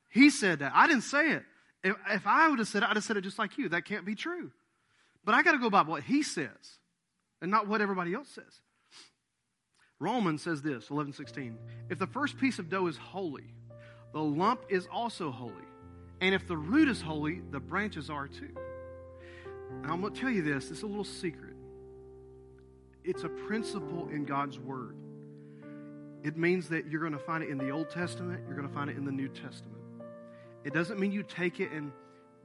He 0.10 0.30
said 0.30 0.60
that. 0.60 0.72
I 0.76 0.88
didn't 0.88 1.04
say 1.04 1.32
it. 1.32 1.44
If, 1.84 1.96
if 2.10 2.28
I 2.28 2.50
would 2.50 2.60
have 2.60 2.68
said 2.68 2.84
it, 2.84 2.90
I'd 2.90 2.96
have 2.96 3.04
said 3.04 3.18
it 3.18 3.22
just 3.22 3.40
like 3.40 3.58
you. 3.58 3.70
That 3.70 3.86
can't 3.86 4.06
be 4.06 4.16
true. 4.16 4.52
But 5.24 5.36
I 5.36 5.44
got 5.44 5.54
to 5.54 5.60
go 5.60 5.70
by 5.70 5.84
what 5.84 6.04
he 6.04 6.24
says 6.24 6.80
and 7.42 7.52
not 7.52 7.68
what 7.68 7.82
everybody 7.82 8.14
else 8.14 8.30
says. 8.30 8.62
Romans 10.00 10.42
says 10.42 10.62
this, 10.62 10.88
11:16. 10.88 11.56
If 11.90 12.00
the 12.00 12.08
first 12.08 12.38
piece 12.38 12.58
of 12.58 12.70
dough 12.70 12.88
is 12.88 12.98
holy, 12.98 13.54
the 14.14 14.22
lump 14.22 14.62
is 14.70 14.88
also 14.92 15.30
holy. 15.30 15.54
And 16.22 16.34
if 16.34 16.48
the 16.48 16.58
root 16.58 16.90
is 16.90 17.02
holy, 17.02 17.42
the 17.52 17.60
branches 17.60 18.10
are 18.10 18.28
too. 18.28 18.54
Now 19.84 19.94
I'm 19.94 20.02
going 20.02 20.14
to 20.14 20.20
tell 20.20 20.30
you 20.30 20.42
this, 20.42 20.72
it's 20.72 20.84
a 20.84 20.88
little 20.88 21.04
secret. 21.04 21.56
It's 23.04 23.24
a 23.24 23.30
principle 23.30 24.10
in 24.10 24.26
God's 24.26 24.60
word. 24.60 24.96
It 26.24 26.38
means 26.38 26.68
that 26.70 26.88
you're 26.88 27.02
going 27.02 27.14
to 27.14 27.20
find 27.20 27.44
it 27.44 27.50
in 27.50 27.58
the 27.58 27.70
Old 27.70 27.90
Testament, 27.90 28.42
you're 28.48 28.56
going 28.56 28.68
to 28.68 28.74
find 28.74 28.90
it 28.90 28.98
in 28.98 29.06
the 29.06 29.12
New 29.12 29.30
Testament. 29.30 29.79
It 30.70 30.74
doesn't 30.76 31.00
mean 31.00 31.12
you 31.12 31.24
take 31.24 31.60
it 31.60 31.72
and 31.72 31.92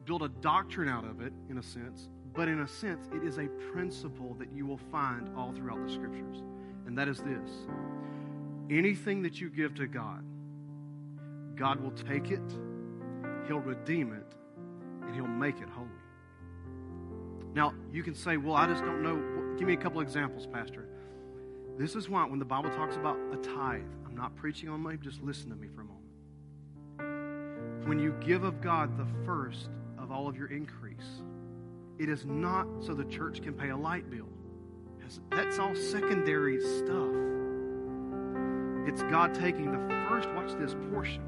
build 0.06 0.22
a 0.22 0.30
doctrine 0.40 0.88
out 0.88 1.04
of 1.04 1.20
it, 1.20 1.34
in 1.50 1.58
a 1.58 1.62
sense, 1.62 2.08
but 2.34 2.48
in 2.48 2.60
a 2.60 2.66
sense, 2.66 3.06
it 3.12 3.22
is 3.22 3.36
a 3.36 3.48
principle 3.70 4.34
that 4.38 4.50
you 4.50 4.64
will 4.64 4.80
find 4.90 5.28
all 5.36 5.52
throughout 5.52 5.86
the 5.86 5.92
scriptures 5.92 6.42
and 6.86 6.96
that 6.96 7.06
is 7.06 7.18
this 7.18 7.50
anything 8.70 9.20
that 9.20 9.42
you 9.42 9.50
give 9.50 9.74
to 9.74 9.86
God, 9.86 10.24
God 11.54 11.80
will 11.80 11.90
take 11.90 12.30
it, 12.30 12.40
He'll 13.46 13.60
redeem 13.60 14.14
it, 14.14 14.34
and 15.02 15.14
He'll 15.14 15.26
make 15.26 15.58
it 15.60 15.68
holy. 15.68 15.90
Now, 17.52 17.74
you 17.92 18.02
can 18.02 18.14
say, 18.14 18.38
well, 18.38 18.56
I 18.56 18.66
just 18.66 18.82
don't 18.82 19.02
know. 19.02 19.54
Give 19.58 19.68
me 19.68 19.74
a 19.74 19.76
couple 19.76 20.00
examples, 20.00 20.46
Pastor. 20.46 20.88
This 21.78 21.94
is 21.94 22.08
why 22.08 22.24
when 22.24 22.38
the 22.38 22.46
Bible 22.46 22.70
talks 22.70 22.96
about 22.96 23.18
a 23.34 23.36
tithe, 23.36 23.82
I'm 24.06 24.16
not 24.16 24.34
preaching 24.34 24.70
on 24.70 24.80
money, 24.80 24.96
just 24.96 25.22
listen 25.22 25.50
to 25.50 25.56
me 25.56 25.68
for 25.68 25.82
a 25.82 25.84
moment. 25.84 26.03
When 27.86 27.98
you 27.98 28.14
give 28.20 28.44
of 28.44 28.60
God 28.60 28.96
the 28.96 29.06
first 29.26 29.68
of 29.98 30.10
all 30.10 30.26
of 30.26 30.36
your 30.36 30.48
increase, 30.48 31.22
it 31.98 32.08
is 32.08 32.24
not 32.24 32.66
so 32.80 32.94
the 32.94 33.04
church 33.04 33.42
can 33.42 33.52
pay 33.52 33.68
a 33.70 33.76
light 33.76 34.10
bill. 34.10 34.28
That's 35.30 35.58
all 35.58 35.74
secondary 35.74 36.60
stuff. 36.60 37.14
It's 38.88 39.02
God 39.02 39.34
taking 39.34 39.70
the 39.70 39.94
first, 40.08 40.30
watch 40.30 40.52
this, 40.58 40.74
portion 40.90 41.22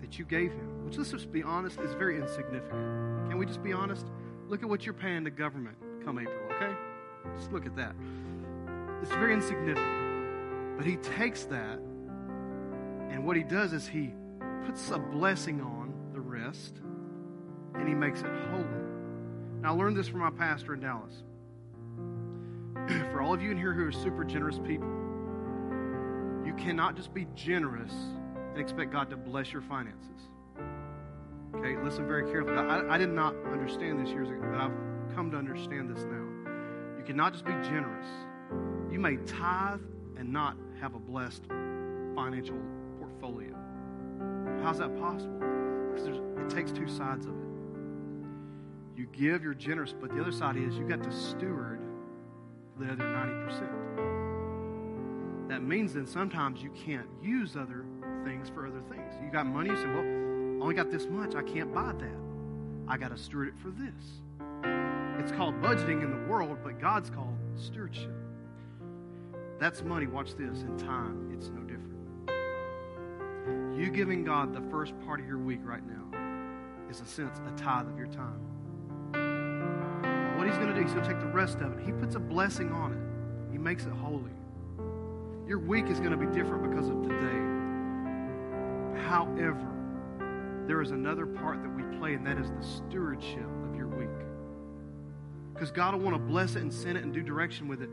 that 0.00 0.18
you 0.18 0.24
gave 0.24 0.52
Him, 0.52 0.84
which 0.84 0.98
let's 0.98 1.10
just 1.10 1.32
be 1.32 1.42
honest, 1.42 1.80
is 1.80 1.94
very 1.94 2.20
insignificant. 2.20 3.28
Can 3.28 3.38
we 3.38 3.46
just 3.46 3.62
be 3.62 3.72
honest? 3.72 4.06
Look 4.48 4.62
at 4.62 4.68
what 4.68 4.84
you're 4.84 4.94
paying 4.94 5.24
the 5.24 5.30
government 5.30 5.76
come 6.04 6.18
April, 6.18 6.36
okay? 6.56 6.74
Just 7.36 7.52
look 7.52 7.64
at 7.66 7.74
that. 7.76 7.94
It's 9.02 9.12
very 9.12 9.32
insignificant. 9.32 10.76
But 10.76 10.86
He 10.86 10.96
takes 10.96 11.44
that, 11.44 11.78
and 13.10 13.24
what 13.24 13.36
He 13.36 13.42
does 13.42 13.72
is 13.72 13.86
He 13.86 14.12
puts 14.66 14.90
a 14.90 14.98
blessing 14.98 15.60
on 15.60 15.92
the 16.12 16.20
rest, 16.20 16.80
and 17.74 17.88
He 17.88 17.94
makes 17.94 18.20
it 18.20 18.30
holy. 18.50 18.64
Now, 19.60 19.74
I 19.74 19.76
learned 19.76 19.96
this 19.96 20.08
from 20.08 20.20
my 20.20 20.30
pastor 20.30 20.74
in 20.74 20.80
Dallas 20.80 21.22
for 23.12 23.20
all 23.20 23.34
of 23.34 23.42
you 23.42 23.50
in 23.50 23.58
here 23.58 23.72
who 23.72 23.86
are 23.86 23.92
super 23.92 24.24
generous 24.24 24.58
people, 24.58 24.88
you 26.44 26.54
cannot 26.56 26.96
just 26.96 27.12
be 27.12 27.26
generous 27.34 27.92
and 28.52 28.58
expect 28.58 28.92
God 28.92 29.10
to 29.10 29.16
bless 29.16 29.52
your 29.52 29.62
finances. 29.62 30.28
Okay, 31.54 31.76
listen 31.82 32.06
very 32.06 32.30
carefully. 32.30 32.56
I, 32.56 32.94
I 32.94 32.98
did 32.98 33.10
not 33.10 33.34
understand 33.52 34.04
this 34.04 34.12
years 34.12 34.28
ago, 34.28 34.40
but 34.40 34.60
I've 34.60 34.72
come 35.14 35.30
to 35.32 35.36
understand 35.36 35.94
this 35.94 36.04
now. 36.04 36.26
You 36.96 37.04
cannot 37.04 37.32
just 37.32 37.44
be 37.44 37.52
generous. 37.62 38.06
You 38.90 38.98
may 38.98 39.16
tithe 39.26 39.80
and 40.16 40.32
not 40.32 40.56
have 40.80 40.94
a 40.94 40.98
blessed 40.98 41.44
financial. 42.14 42.56
How's 44.62 44.78
that 44.78 44.98
possible? 44.98 45.38
Because 45.94 46.08
it 46.08 46.50
takes 46.50 46.72
two 46.72 46.88
sides 46.88 47.26
of 47.26 47.32
it. 47.32 47.36
You 48.96 49.06
give, 49.12 49.42
you're 49.42 49.54
generous, 49.54 49.94
but 49.98 50.10
the 50.10 50.20
other 50.20 50.32
side 50.32 50.56
is 50.56 50.76
you 50.76 50.86
got 50.86 51.02
to 51.02 51.12
steward 51.12 51.80
the 52.78 52.92
other 52.92 53.04
90%. 53.04 55.48
That 55.48 55.62
means 55.62 55.94
then 55.94 56.06
sometimes 56.06 56.62
you 56.62 56.70
can't 56.70 57.08
use 57.22 57.56
other 57.56 57.86
things 58.24 58.50
for 58.50 58.66
other 58.66 58.82
things. 58.90 59.14
You 59.24 59.30
got 59.30 59.46
money, 59.46 59.70
you 59.70 59.76
say, 59.76 59.86
well, 59.86 59.98
I 59.98 60.62
only 60.62 60.74
got 60.74 60.90
this 60.90 61.06
much. 61.06 61.34
I 61.34 61.42
can't 61.42 61.72
buy 61.74 61.92
that. 61.92 62.18
I 62.86 62.96
got 62.96 63.10
to 63.10 63.16
steward 63.16 63.48
it 63.48 63.58
for 63.58 63.70
this. 63.70 64.20
It's 65.18 65.32
called 65.32 65.60
budgeting 65.62 66.02
in 66.02 66.10
the 66.10 66.28
world, 66.28 66.58
but 66.62 66.78
God's 66.80 67.10
called 67.10 67.36
stewardship. 67.56 68.12
That's 69.58 69.82
money. 69.82 70.06
Watch 70.06 70.34
this. 70.34 70.62
In 70.62 70.78
time, 70.78 71.30
it's 71.34 71.48
no 71.48 71.62
different. 71.62 71.79
You 73.80 73.88
giving 73.88 74.24
God 74.24 74.52
the 74.52 74.60
first 74.70 74.92
part 75.06 75.20
of 75.20 75.26
your 75.26 75.38
week 75.38 75.60
right 75.62 75.80
now 75.86 76.04
is, 76.90 77.00
a 77.00 77.06
sense, 77.06 77.40
a 77.48 77.50
tithe 77.56 77.88
of 77.88 77.96
your 77.96 78.08
time. 78.08 78.38
What 80.36 80.46
He's 80.46 80.58
going 80.58 80.68
to 80.68 80.74
do, 80.74 80.82
he's 80.82 80.92
going 80.92 81.02
to 81.02 81.10
take 81.10 81.18
the 81.18 81.28
rest 81.28 81.60
of 81.60 81.78
it. 81.78 81.86
He 81.86 81.92
puts 81.92 82.14
a 82.14 82.18
blessing 82.18 82.72
on 82.72 82.92
it, 82.92 83.50
he 83.50 83.56
makes 83.56 83.86
it 83.86 83.92
holy. 83.92 84.32
Your 85.48 85.58
week 85.58 85.86
is 85.86 85.98
going 85.98 86.10
to 86.10 86.18
be 86.18 86.26
different 86.26 86.68
because 86.68 86.90
of 86.90 87.02
today. 87.02 87.40
However, 89.08 89.66
there 90.66 90.82
is 90.82 90.90
another 90.90 91.24
part 91.24 91.62
that 91.62 91.74
we 91.74 91.82
play, 91.98 92.12
and 92.12 92.26
that 92.26 92.36
is 92.36 92.50
the 92.50 92.62
stewardship 92.62 93.48
of 93.64 93.74
your 93.74 93.88
week. 93.88 94.10
Because 95.54 95.70
God 95.70 95.94
will 95.94 96.02
want 96.02 96.16
to 96.16 96.22
bless 96.22 96.54
it 96.54 96.60
and 96.60 96.70
send 96.70 96.98
it 96.98 97.04
and 97.04 97.14
do 97.14 97.22
direction 97.22 97.66
with 97.66 97.80
it. 97.80 97.88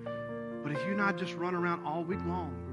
But 0.64 0.74
if 0.74 0.86
you 0.86 0.96
not 0.96 1.18
just 1.18 1.34
run 1.36 1.56
around 1.56 1.86
all 1.86 2.04
week 2.04 2.20
long 2.26 2.67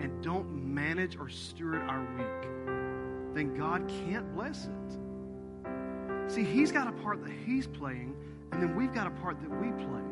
and 0.00 0.22
don't 0.22 0.50
manage 0.52 1.16
or 1.18 1.28
steward 1.28 1.82
our 1.82 2.00
week, 2.16 3.34
then 3.34 3.54
God 3.56 3.88
can't 3.88 4.34
bless 4.34 4.66
it. 4.66 4.98
See, 6.28 6.44
He's 6.44 6.72
got 6.72 6.88
a 6.88 6.92
part 6.92 7.22
that 7.22 7.32
He's 7.44 7.66
playing, 7.66 8.14
and 8.52 8.62
then 8.62 8.74
we've 8.76 8.92
got 8.92 9.06
a 9.06 9.10
part 9.22 9.40
that 9.40 9.50
we 9.50 9.70
play. 9.84 10.02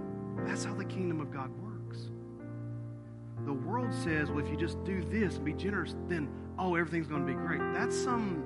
That's 0.46 0.64
how 0.64 0.74
the 0.74 0.84
kingdom 0.84 1.20
of 1.20 1.30
God 1.32 1.50
works. 1.62 2.10
The 3.44 3.52
world 3.52 3.92
says, 3.92 4.30
well, 4.30 4.44
if 4.44 4.50
you 4.50 4.56
just 4.56 4.82
do 4.84 5.02
this 5.02 5.36
and 5.36 5.44
be 5.44 5.52
generous, 5.52 5.96
then, 6.08 6.28
oh, 6.58 6.74
everything's 6.74 7.06
going 7.06 7.26
to 7.26 7.26
be 7.26 7.34
great. 7.34 7.60
That's 7.72 7.96
some 7.96 8.42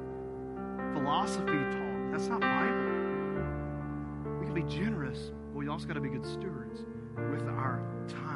philosophy 0.93 1.47
talk. 1.47 2.11
That's 2.11 2.29
not 2.29 2.41
Bible. 2.41 2.97
We 4.41 4.47
can 4.47 4.55
be 4.55 4.63
generous, 4.63 5.31
but 5.53 5.59
we 5.59 5.69
also 5.69 5.87
got 5.87 5.95
to 5.95 6.01
be 6.01 6.09
good 6.09 6.27
stewards 6.27 6.85
with 7.31 7.47
our 7.49 7.83
time. 8.09 8.28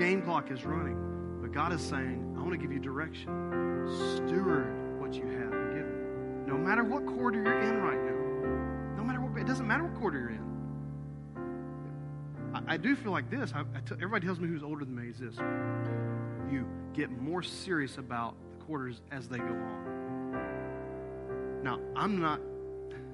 Game 0.00 0.22
clock 0.22 0.50
is 0.50 0.64
running, 0.64 0.96
but 1.42 1.52
God 1.52 1.74
is 1.74 1.82
saying, 1.82 2.34
I 2.34 2.40
want 2.40 2.52
to 2.52 2.56
give 2.56 2.72
you 2.72 2.78
direction. 2.78 3.26
Steward 4.16 4.98
what 4.98 5.12
you 5.12 5.26
have 5.26 5.50
been 5.50 5.74
given. 5.74 6.46
No 6.46 6.56
matter 6.56 6.82
what 6.82 7.04
quarter 7.04 7.36
you're 7.42 7.60
in 7.60 7.82
right 7.82 8.02
now, 8.02 8.96
no 8.96 9.04
matter 9.04 9.20
what, 9.20 9.38
it 9.38 9.46
doesn't 9.46 9.66
matter 9.66 9.84
what 9.84 9.94
quarter 10.00 10.18
you're 10.18 10.30
in. 10.30 10.40
I, 12.54 12.62
I 12.74 12.76
do 12.78 12.96
feel 12.96 13.12
like 13.12 13.28
this. 13.28 13.52
I, 13.54 13.60
I 13.60 13.80
t- 13.80 13.92
everybody 13.96 14.24
tells 14.24 14.40
me 14.40 14.48
who's 14.48 14.62
older 14.62 14.86
than 14.86 14.96
me 14.96 15.10
is 15.10 15.18
this. 15.18 15.36
You 16.50 16.66
get 16.94 17.10
more 17.10 17.42
serious 17.42 17.98
about 17.98 18.36
the 18.52 18.64
quarters 18.64 19.02
as 19.12 19.28
they 19.28 19.36
go 19.36 19.52
on. 19.52 20.40
Now, 21.62 21.78
I'm 21.94 22.18
not 22.18 22.40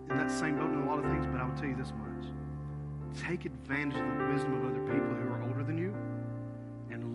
in 0.08 0.16
that 0.18 0.30
same 0.30 0.56
boat 0.56 0.70
in 0.70 0.82
a 0.82 0.86
lot 0.86 1.00
of 1.00 1.04
things, 1.06 1.26
but 1.26 1.40
I 1.40 1.48
will 1.48 1.56
tell 1.56 1.66
you 1.66 1.74
this 1.74 1.92
much. 1.98 2.30
Take 3.26 3.44
advantage 3.44 3.98
of 3.98 4.18
the 4.18 4.26
wisdom 4.32 4.54
of 4.54 4.70
other 4.70 4.82
people 4.82 5.16
who 5.16 5.32
are 5.32 5.42
older 5.42 5.55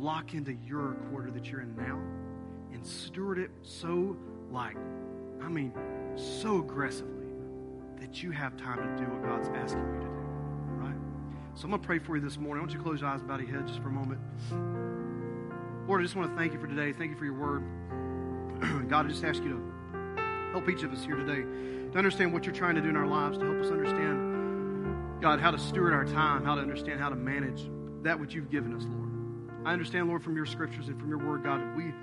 lock 0.01 0.33
into 0.33 0.53
your 0.65 0.93
quarter 1.09 1.29
that 1.31 1.45
you're 1.45 1.61
in 1.61 1.75
now 1.75 1.99
and 2.73 2.85
steward 2.85 3.37
it 3.37 3.51
so, 3.61 4.17
like, 4.51 4.75
I 5.41 5.47
mean, 5.47 5.71
so 6.15 6.59
aggressively 6.59 7.27
that 7.99 8.23
you 8.23 8.31
have 8.31 8.57
time 8.57 8.77
to 8.77 9.03
do 9.03 9.09
what 9.11 9.23
God's 9.23 9.49
asking 9.49 9.85
you 9.85 9.93
to 9.93 9.99
do. 9.99 10.11
Right? 10.77 10.95
So 11.53 11.65
I'm 11.65 11.69
going 11.69 11.81
to 11.81 11.85
pray 11.85 11.99
for 11.99 12.15
you 12.15 12.21
this 12.21 12.37
morning. 12.37 12.57
I 12.57 12.61
want 12.61 12.71
you 12.71 12.79
to 12.79 12.83
close 12.83 13.01
your 13.01 13.09
eyes, 13.09 13.21
bow 13.21 13.37
your 13.37 13.47
head 13.47 13.67
just 13.67 13.79
for 13.79 13.89
a 13.89 13.91
moment. 13.91 14.19
Lord, 15.87 16.01
I 16.01 16.03
just 16.03 16.15
want 16.15 16.31
to 16.31 16.37
thank 16.37 16.53
you 16.53 16.59
for 16.59 16.67
today. 16.67 16.93
Thank 16.93 17.11
you 17.11 17.17
for 17.17 17.25
your 17.25 17.35
word. 17.35 17.63
God, 18.89 19.05
I 19.05 19.09
just 19.09 19.23
ask 19.23 19.43
you 19.43 19.49
to 19.49 20.51
help 20.51 20.67
each 20.67 20.83
of 20.83 20.91
us 20.91 21.05
here 21.05 21.15
today 21.15 21.41
to 21.91 21.97
understand 21.97 22.33
what 22.33 22.45
you're 22.45 22.55
trying 22.55 22.75
to 22.75 22.81
do 22.81 22.89
in 22.89 22.95
our 22.95 23.07
lives, 23.07 23.37
to 23.37 23.45
help 23.45 23.63
us 23.63 23.71
understand, 23.71 25.21
God, 25.21 25.39
how 25.39 25.51
to 25.51 25.59
steward 25.59 25.93
our 25.93 26.05
time, 26.05 26.43
how 26.43 26.55
to 26.55 26.61
understand 26.61 26.99
how 26.99 27.09
to 27.09 27.15
manage 27.15 27.69
that 28.01 28.19
which 28.19 28.33
you've 28.33 28.49
given 28.49 28.75
us, 28.75 28.83
Lord. 28.85 29.10
I 29.65 29.73
understand, 29.73 30.07
Lord, 30.07 30.23
from 30.23 30.35
your 30.35 30.45
scriptures 30.45 30.87
and 30.87 30.99
from 30.99 31.09
your 31.09 31.19
word, 31.19 31.43
God, 31.43 31.75
we 31.75 31.93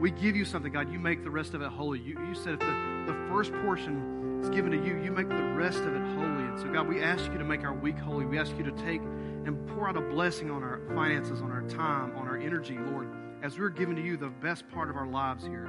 we 0.00 0.10
give 0.12 0.36
you 0.36 0.44
something, 0.44 0.72
God. 0.72 0.92
You 0.92 0.98
make 0.98 1.24
the 1.24 1.30
rest 1.30 1.54
of 1.54 1.62
it 1.62 1.68
holy. 1.68 1.98
You, 1.98 2.16
you 2.28 2.34
said 2.34 2.54
if 2.54 2.60
the, 2.60 3.04
the 3.06 3.28
first 3.28 3.52
portion 3.64 4.40
is 4.40 4.48
given 4.48 4.70
to 4.72 4.76
you, 4.76 5.02
you 5.02 5.10
make 5.10 5.28
the 5.28 5.42
rest 5.54 5.80
of 5.80 5.94
it 5.94 6.02
holy. 6.14 6.44
And 6.44 6.58
so, 6.58 6.68
God, 6.72 6.88
we 6.88 7.00
ask 7.00 7.30
you 7.32 7.38
to 7.38 7.44
make 7.44 7.64
our 7.64 7.74
week 7.74 7.98
holy. 7.98 8.24
We 8.24 8.38
ask 8.38 8.56
you 8.56 8.64
to 8.64 8.72
take 8.72 9.00
and 9.00 9.66
pour 9.68 9.88
out 9.88 9.96
a 9.96 10.00
blessing 10.00 10.50
on 10.50 10.62
our 10.62 10.80
finances, 10.94 11.40
on 11.40 11.50
our 11.50 11.62
time, 11.62 12.16
on 12.16 12.28
our 12.28 12.36
energy, 12.36 12.78
Lord, 12.78 13.08
as 13.42 13.58
we're 13.58 13.70
giving 13.70 13.96
to 13.96 14.02
you 14.02 14.16
the 14.16 14.28
best 14.28 14.68
part 14.70 14.88
of 14.88 14.96
our 14.96 15.06
lives 15.06 15.44
here. 15.44 15.66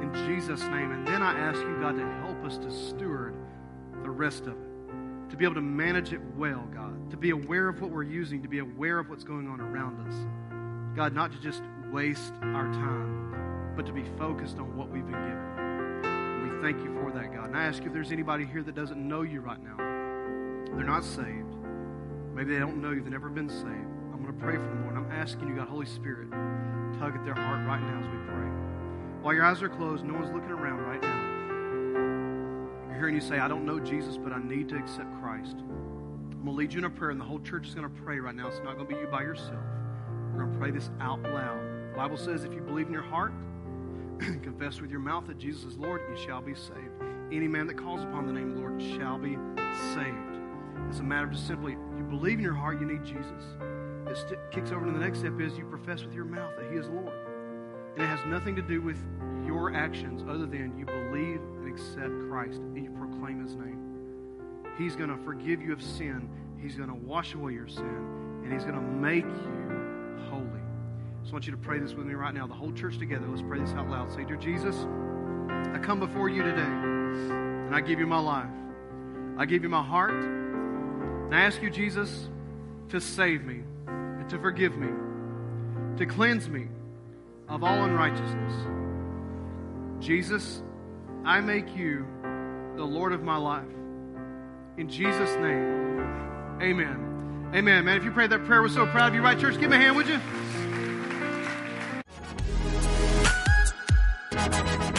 In 0.00 0.12
Jesus' 0.26 0.62
name. 0.62 0.92
And 0.92 1.06
then 1.06 1.22
I 1.22 1.36
ask 1.36 1.60
you, 1.60 1.78
God, 1.80 1.96
to 1.96 2.06
help 2.24 2.44
us 2.44 2.58
to 2.58 2.70
steward 2.70 3.34
the 4.02 4.10
rest 4.10 4.42
of 4.42 4.52
it, 4.52 5.30
to 5.30 5.36
be 5.36 5.44
able 5.44 5.54
to 5.54 5.60
manage 5.60 6.12
it 6.12 6.20
well, 6.36 6.68
God, 6.72 7.10
to 7.10 7.16
be 7.16 7.30
aware 7.30 7.68
of 7.68 7.80
what 7.80 7.90
we're 7.90 8.02
using, 8.02 8.42
to 8.42 8.48
be 8.48 8.60
aware 8.60 8.98
of 8.98 9.08
what's 9.08 9.24
going 9.24 9.48
on 9.48 9.60
around 9.60 10.08
us. 10.08 10.14
God, 10.94 11.14
not 11.14 11.32
to 11.32 11.38
just 11.40 11.62
waste 11.90 12.34
our 12.42 12.70
time, 12.72 13.72
but 13.76 13.86
to 13.86 13.92
be 13.92 14.04
focused 14.18 14.58
on 14.58 14.76
what 14.76 14.90
we've 14.90 15.06
been 15.06 15.12
given. 15.12 16.04
And 16.04 16.50
we 16.50 16.62
thank 16.62 16.84
you 16.84 16.92
for 17.00 17.10
that, 17.12 17.32
God. 17.34 17.46
And 17.48 17.56
I 17.56 17.64
ask 17.64 17.80
you 17.80 17.86
if 17.86 17.94
there's 17.94 18.12
anybody 18.12 18.44
here 18.44 18.62
that 18.62 18.74
doesn't 18.74 18.98
know 18.98 19.22
you 19.22 19.40
right 19.40 19.62
now, 19.62 19.76
they're 20.76 20.84
not 20.84 21.04
saved. 21.04 21.56
Maybe 22.34 22.52
they 22.52 22.60
don't 22.60 22.82
know 22.82 22.90
you, 22.90 23.00
they've 23.00 23.10
never 23.10 23.30
been 23.30 23.48
saved. 23.48 23.66
I'm 24.12 24.22
going 24.22 24.34
to 24.34 24.40
pray 24.40 24.56
for 24.56 24.62
them, 24.62 24.84
Lord. 24.84 24.96
I'm 24.96 25.10
asking 25.12 25.48
you, 25.48 25.56
God, 25.56 25.68
Holy 25.68 25.86
Spirit, 25.86 26.30
tug 26.98 27.16
at 27.16 27.24
their 27.24 27.34
heart 27.34 27.66
right 27.66 27.80
now 27.80 28.00
as 28.00 28.06
we 28.06 28.18
pray. 28.26 28.48
While 29.22 29.34
your 29.34 29.44
eyes 29.44 29.62
are 29.62 29.68
closed, 29.68 30.04
no 30.04 30.14
one's 30.14 30.32
looking 30.32 30.50
around 30.50 30.80
right 30.80 31.00
now. 31.00 32.88
You're 32.88 32.98
hearing 32.98 33.14
you 33.14 33.20
say, 33.20 33.38
I 33.38 33.48
don't 33.48 33.64
know 33.64 33.80
Jesus, 33.80 34.18
but 34.18 34.32
I 34.32 34.42
need 34.42 34.68
to 34.70 34.76
accept 34.76 35.08
Christ. 35.22 35.56
I'm 35.56 36.44
going 36.44 36.44
to 36.44 36.50
lead 36.52 36.72
you 36.72 36.78
in 36.78 36.84
a 36.84 36.90
prayer, 36.90 37.10
and 37.10 37.20
the 37.20 37.24
whole 37.24 37.40
church 37.40 37.68
is 37.68 37.74
going 37.74 37.88
to 37.88 38.02
pray 38.02 38.18
right 38.18 38.34
now. 38.34 38.48
It's 38.48 38.58
not 38.64 38.76
going 38.76 38.86
to 38.88 38.94
be 38.94 39.00
you 39.00 39.06
by 39.06 39.22
yourself. 39.22 39.64
We're 40.32 40.44
going 40.44 40.52
to 40.52 40.58
pray 40.58 40.70
this 40.70 40.90
out 41.00 41.22
loud. 41.22 41.60
The 41.90 41.96
Bible 41.96 42.16
says 42.16 42.44
if 42.44 42.54
you 42.54 42.62
believe 42.62 42.86
in 42.86 42.92
your 42.92 43.02
heart, 43.02 43.32
and 44.20 44.42
confess 44.42 44.80
with 44.80 44.90
your 44.90 45.00
mouth 45.00 45.26
that 45.26 45.38
Jesus 45.38 45.64
is 45.64 45.76
Lord, 45.76 46.00
you 46.08 46.16
shall 46.16 46.40
be 46.40 46.54
saved. 46.54 47.02
Any 47.30 47.48
man 47.48 47.66
that 47.66 47.76
calls 47.76 48.02
upon 48.02 48.26
the 48.26 48.32
name 48.32 48.50
of 48.50 48.54
the 48.54 48.60
Lord 48.60 48.80
shall 48.80 49.18
be 49.18 49.36
saved. 49.94 50.38
It's 50.88 51.00
a 51.00 51.02
matter 51.02 51.26
of 51.26 51.32
just 51.32 51.46
simply, 51.46 51.72
you 51.72 52.04
believe 52.04 52.38
in 52.38 52.44
your 52.44 52.54
heart 52.54 52.80
you 52.80 52.86
need 52.86 53.04
Jesus. 53.04 53.44
It 54.06 54.16
st- 54.16 54.40
kicks 54.50 54.72
over 54.72 54.86
to 54.86 54.92
the 54.92 54.98
next 54.98 55.20
step 55.20 55.40
is 55.40 55.56
you 55.56 55.64
profess 55.64 56.02
with 56.02 56.14
your 56.14 56.24
mouth 56.24 56.52
that 56.56 56.70
He 56.70 56.78
is 56.78 56.88
Lord. 56.88 57.12
And 57.94 58.02
it 58.02 58.06
has 58.06 58.20
nothing 58.26 58.56
to 58.56 58.62
do 58.62 58.80
with 58.80 58.98
your 59.46 59.74
actions 59.74 60.22
other 60.28 60.46
than 60.46 60.78
you 60.78 60.86
believe 60.86 61.40
and 61.40 61.68
accept 61.68 62.12
Christ 62.28 62.60
and 62.60 62.76
you 62.76 62.90
proclaim 62.90 63.42
His 63.44 63.54
name. 63.54 63.78
He's 64.78 64.96
going 64.96 65.10
to 65.10 65.22
forgive 65.24 65.60
you 65.60 65.72
of 65.72 65.82
sin. 65.82 66.28
He's 66.58 66.74
going 66.74 66.88
to 66.88 66.94
wash 66.94 67.34
away 67.34 67.52
your 67.52 67.68
sin. 67.68 68.40
And 68.44 68.52
He's 68.52 68.64
going 68.64 68.76
to 68.76 68.80
make 68.80 69.24
you. 69.24 69.61
I 71.28 71.32
want 71.32 71.46
you 71.46 71.52
to 71.52 71.58
pray 71.58 71.78
this 71.78 71.94
with 71.94 72.06
me 72.06 72.14
right 72.14 72.34
now. 72.34 72.46
The 72.46 72.54
whole 72.54 72.72
church 72.72 72.98
together. 72.98 73.26
Let's 73.26 73.42
pray 73.42 73.58
this 73.60 73.70
out 73.70 73.88
loud. 73.88 74.12
Say, 74.12 74.24
Dear 74.24 74.36
Jesus, 74.36 74.76
I 75.48 75.78
come 75.78 75.98
before 75.98 76.28
you 76.28 76.42
today 76.42 76.60
and 76.60 77.74
I 77.74 77.80
give 77.80 77.98
you 77.98 78.06
my 78.06 78.18
life. 78.18 78.50
I 79.38 79.46
give 79.46 79.62
you 79.62 79.70
my 79.70 79.82
heart. 79.82 80.12
And 80.12 81.34
I 81.34 81.40
ask 81.40 81.62
you, 81.62 81.70
Jesus, 81.70 82.28
to 82.90 83.00
save 83.00 83.44
me 83.44 83.62
and 83.86 84.28
to 84.28 84.38
forgive 84.38 84.76
me, 84.76 84.88
to 85.96 86.04
cleanse 86.04 86.50
me 86.50 86.68
of 87.48 87.64
all 87.64 87.82
unrighteousness. 87.84 88.52
Jesus, 90.04 90.62
I 91.24 91.40
make 91.40 91.74
you 91.74 92.06
the 92.76 92.84
Lord 92.84 93.14
of 93.14 93.22
my 93.22 93.36
life. 93.36 93.64
In 94.76 94.88
Jesus' 94.88 95.34
name, 95.36 96.58
amen. 96.60 97.50
Amen, 97.54 97.84
man. 97.84 97.96
If 97.96 98.04
you 98.04 98.10
prayed 98.10 98.30
that 98.30 98.44
prayer, 98.44 98.60
we're 98.60 98.68
so 98.68 98.86
proud 98.86 99.08
of 99.08 99.14
you, 99.14 99.22
right, 99.22 99.38
church? 99.38 99.58
Give 99.58 99.70
me 99.70 99.76
a 99.76 99.80
hand, 99.80 99.96
would 99.96 100.08
you? 100.08 100.20